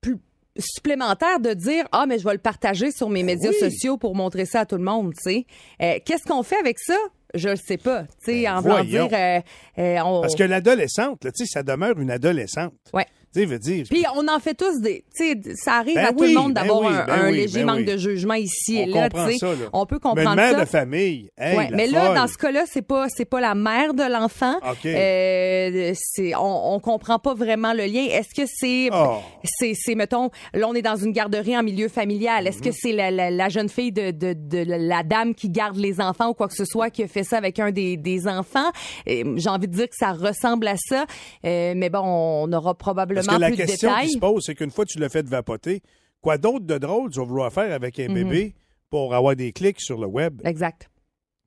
plus 0.00 0.16
supplémentaire 0.58 1.40
de 1.40 1.52
dire 1.54 1.84
ah 1.92 2.06
mais 2.06 2.18
je 2.18 2.24
vais 2.24 2.32
le 2.32 2.38
partager 2.38 2.90
sur 2.90 3.08
mes 3.08 3.22
médias 3.22 3.50
Ben 3.50 3.56
oui. 3.62 3.70
sociaux 3.70 3.96
pour 3.96 4.14
montrer 4.14 4.44
ça 4.44 4.60
à 4.60 4.66
tout 4.66 4.76
le 4.76 4.82
monde 4.84 5.12
tu 5.14 5.22
sais 5.22 5.46
Euh, 5.82 5.98
qu'est-ce 6.04 6.24
qu'on 6.24 6.42
fait 6.42 6.58
avec 6.58 6.78
ça? 6.78 6.96
Je 7.34 7.50
le 7.50 7.56
sais 7.56 7.76
pas 7.76 8.02
tu 8.24 8.32
sais 8.32 8.48
en 8.48 8.60
voulant 8.60 8.76
Ben, 8.78 8.86
dire 8.86 9.08
euh, 9.12 9.40
euh, 9.78 9.98
on... 10.04 10.20
Parce 10.22 10.34
que 10.34 10.44
l'adolescente, 10.44 11.20
tu 11.20 11.28
sais, 11.34 11.44
ça 11.46 11.62
demeure 11.62 11.98
une 11.98 12.10
adolescente. 12.10 12.72
Ouais. 12.94 13.06
Tu 13.34 13.40
sais, 13.40 13.46
veut 13.46 13.58
dire. 13.58 13.84
puis 13.90 14.04
on 14.16 14.26
en 14.26 14.40
fait 14.40 14.54
tous 14.54 14.80
des 14.80 15.04
tu 15.14 15.32
sais 15.34 15.54
ça 15.54 15.74
arrive 15.74 15.96
Ben 15.96 16.06
à 16.06 16.12
tout 16.12 16.20
oui, 16.20 16.32
le 16.32 16.40
monde 16.40 16.54
ben 16.54 16.62
d'avoir 16.62 16.80
oui, 16.80 16.86
un, 16.96 17.04
ben 17.04 17.12
un 17.24 17.30
oui, 17.30 17.36
léger 17.36 17.62
manque 17.62 17.84
de 17.84 17.96
jugement 17.98 18.34
ici 18.34 18.78
On 18.80 18.82
et 18.82 18.86
là 18.86 19.08
tu 19.08 19.16
comprend 19.16 19.26
sais 19.28 19.36
ça, 19.38 19.46
là. 19.48 19.54
on 19.74 19.84
peut 19.86 19.96
Mais 19.96 20.00
comprendre 20.08 20.30
une 20.30 20.36
mère 20.36 20.50
ça 20.54 20.60
de 20.60 20.64
famille, 20.68 21.30
hey, 21.36 21.56
Ouais, 21.58 21.68
mais 21.72 21.86
là, 21.88 22.14
dans 22.14 22.26
ce 22.26 22.38
cas-là, 22.38 22.64
c'est 22.66 22.80
pas 22.82 23.06
c'est 23.08 23.26
pas 23.26 23.40
la 23.40 23.54
mère 23.54 23.92
de 23.92 24.02
l'enfant. 24.10 24.56
OK. 24.68 24.86
Euh, 24.86 25.92
c'est 25.94 26.34
on, 26.34 26.74
on 26.74 26.80
comprend 26.80 27.18
pas 27.18 27.34
vraiment 27.34 27.72
le 27.74 27.84
lien. 27.84 28.04
Est-ce 28.10 28.34
que 28.34 28.48
c'est 28.52 28.88
Oh. 28.92 29.18
c'est 29.44 29.72
c'est 29.74 29.94
mettons 29.94 30.30
là 30.54 30.66
on 30.68 30.74
est 30.74 30.82
dans 30.82 30.96
une 30.96 31.12
garderie 31.12 31.56
en 31.56 31.62
milieu 31.62 31.88
familial. 31.88 32.46
Est-ce 32.46 32.58
Mhm. 32.58 32.64
que 32.64 32.70
c'est 32.72 32.92
la, 32.92 33.10
la, 33.10 33.30
la 33.30 33.48
jeune 33.48 33.68
fille 33.68 33.92
de, 33.92 34.10
de, 34.10 34.32
de 34.34 34.64
la- 34.66 35.02
dame 35.02 35.34
qui 35.34 35.48
garde 35.50 35.76
les 35.76 36.00
enfants 36.00 36.28
ou 36.30 36.34
quoi 36.34 36.48
que 36.48 36.54
ce 36.54 36.64
soit 36.64 36.90
qui 36.90 37.02
a 37.02 37.08
fait 37.08 37.24
ça 37.24 37.36
avec 37.38 37.58
un 37.58 37.70
des, 37.70 37.96
des 37.96 38.26
enfants? 38.26 38.70
J'ai 39.06 39.48
envie 39.48 39.68
de 39.68 39.74
dire 39.74 39.86
que 39.88 39.96
ça 39.98 40.12
ressemble 40.12 40.66
à 40.68 40.76
ça, 40.76 41.04
Euh, 41.44 41.74
mais 41.76 41.88
bon, 41.90 42.00
on 42.02 42.52
aura 42.52 42.74
probablement 42.74 43.17
Parce 43.26 43.36
que 43.36 43.40
la 43.40 43.46
plus 43.48 43.56
de 43.56 43.62
question 43.64 43.90
qui 44.02 44.10
se 44.10 44.18
pose, 44.18 44.44
c'est 44.44 44.54
qu'une 44.54 44.70
fois 44.70 44.84
que 44.84 44.90
tu 44.92 44.98
l'as 44.98 45.08
fait 45.08 45.26
vapoter, 45.26 45.82
quoi 46.20 46.38
d'autre 46.38 46.64
de 46.66 46.78
drôle 46.78 47.10
tu 47.10 47.18
vas 47.20 47.24
vouloir 47.26 47.52
faire 47.52 47.72
avec 47.72 47.98
un 48.00 48.08
Mhm. 48.08 48.14
bébé 48.14 48.54
pour 48.90 49.14
avoir 49.14 49.36
des 49.36 49.52
clics 49.52 49.80
sur 49.80 49.98
le 50.00 50.06
web? 50.06 50.40
Exact. 50.44 50.88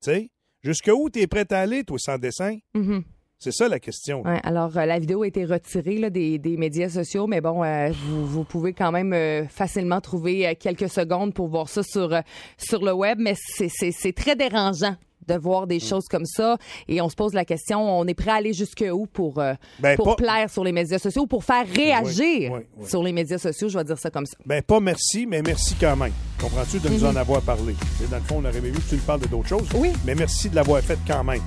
Tu 0.04 0.12
sais? 0.12 0.30
Jusqu'où 0.64 1.10
tu 1.10 1.20
es 1.22 1.28
prêt 1.28 1.46
à 1.52 1.60
aller, 1.62 1.84
toi, 1.84 1.98
sans 2.00 2.18
dessin? 2.18 2.58
Mhm. 2.76 3.04
C'est 3.44 3.52
ça 3.52 3.68
la 3.68 3.80
question. 3.80 4.22
Ouais, 4.22 4.40
alors, 4.44 4.78
euh, 4.78 4.86
la 4.86 5.00
vidéo 5.00 5.24
a 5.24 5.28
été 5.28 5.46
retirée 5.46 5.98
là, 5.98 6.12
des, 6.12 6.38
des 6.38 6.58
médias 6.58 6.90
sociaux, 6.90 7.26
mais 7.26 7.42
bon, 7.42 7.64
euh, 7.64 7.90
vous, 7.92 8.28
vous 8.28 8.44
pouvez 8.44 8.72
quand 8.72 8.92
même 8.92 9.14
euh, 9.14 9.48
facilement 9.48 10.00
trouver 10.00 10.56
quelques 10.60 10.90
secondes 10.90 11.34
pour 11.34 11.48
voir 11.48 11.68
ça 11.68 11.82
sur, 11.82 12.14
sur 12.60 12.86
le 12.86 12.92
web, 12.94 13.18
mais 13.20 13.34
c'est 13.36 14.14
très 14.14 14.36
dérangeant 14.36 14.96
de 15.28 15.36
voir 15.36 15.64
Mm. 15.64 15.68
des 15.68 15.80
choses 15.80 16.08
comme 16.10 16.26
ça 16.26 16.58
et 16.88 17.02
on 17.02 17.10
se 17.10 17.16
pose 17.16 17.34
la 17.34 17.46
question, 17.46 17.82
on 18.00 18.06
est 18.08 18.14
prêt 18.14 18.32
à 18.32 18.36
aller 18.36 18.54
jusqu'où 18.54 19.06
pour, 19.12 19.40
euh, 19.40 19.54
Ben, 19.80 19.96
pour 19.96 20.16
pas- 20.16 20.16
plaire 20.16 20.50
sur 20.50 20.64
les 20.64 20.72
médias 20.72 21.00
sociaux, 21.00 21.26
pour 21.28 21.44
faire 21.44 21.66
réagir 21.76 22.52
oui, 22.54 22.60
oui. 22.78 22.90
sur 22.90 23.04
les 23.04 23.12
médias 23.12 23.38
sociaux, 23.38 23.70
je 23.70 23.78
vais 23.78 23.84
dire 23.84 23.98
ça 24.00 24.10
comme 24.10 24.26
ça. 24.26 24.36
Ben, 24.46 24.62
pas 24.62 24.80
merci, 24.80 25.26
mais 25.28 25.42
merci 25.42 25.76
quand 25.80 25.96
même. 25.96 26.14
Comprends-tu? 26.40 26.80
De 26.80 26.90
nous 26.90 27.00
Mhm. 27.00 27.08
en 27.08 27.16
avoir 27.16 27.42
parlé? 27.42 27.76
Dans 28.10 28.18
le 28.18 28.24
fond, 28.24 28.42
on 28.44 28.46
aurait 28.46 28.58
aimé 28.58 28.72
que 28.72 28.90
tu 28.90 28.96
nous 28.96 29.02
parles 29.02 29.20
de 29.22 29.28
d'autres 29.28 29.50
choses. 29.50 29.68
Oui. 29.76 29.92
Mais 30.06 30.16
merci 30.16 30.50
de 30.50 30.56
l'avoir 30.56 30.82
fait 30.82 30.98
quand 31.08 31.24
même. 31.24 31.42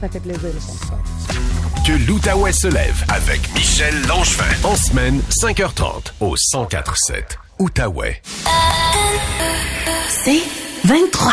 Ça 0.00 0.08
fait 0.08 0.20
plaisir. 0.20 0.50
Que 1.86 1.92
l'Outaouais 2.06 2.52
se 2.52 2.68
lève 2.68 3.04
avec 3.08 3.40
Michel 3.54 3.94
Langevin. 4.06 4.44
En 4.64 4.76
semaine, 4.76 5.20
5h30 5.30 6.12
au 6.20 6.34
1047 6.36 7.38
Outaouais. 7.58 8.20
C'est 10.24 10.42
23. 10.84 11.32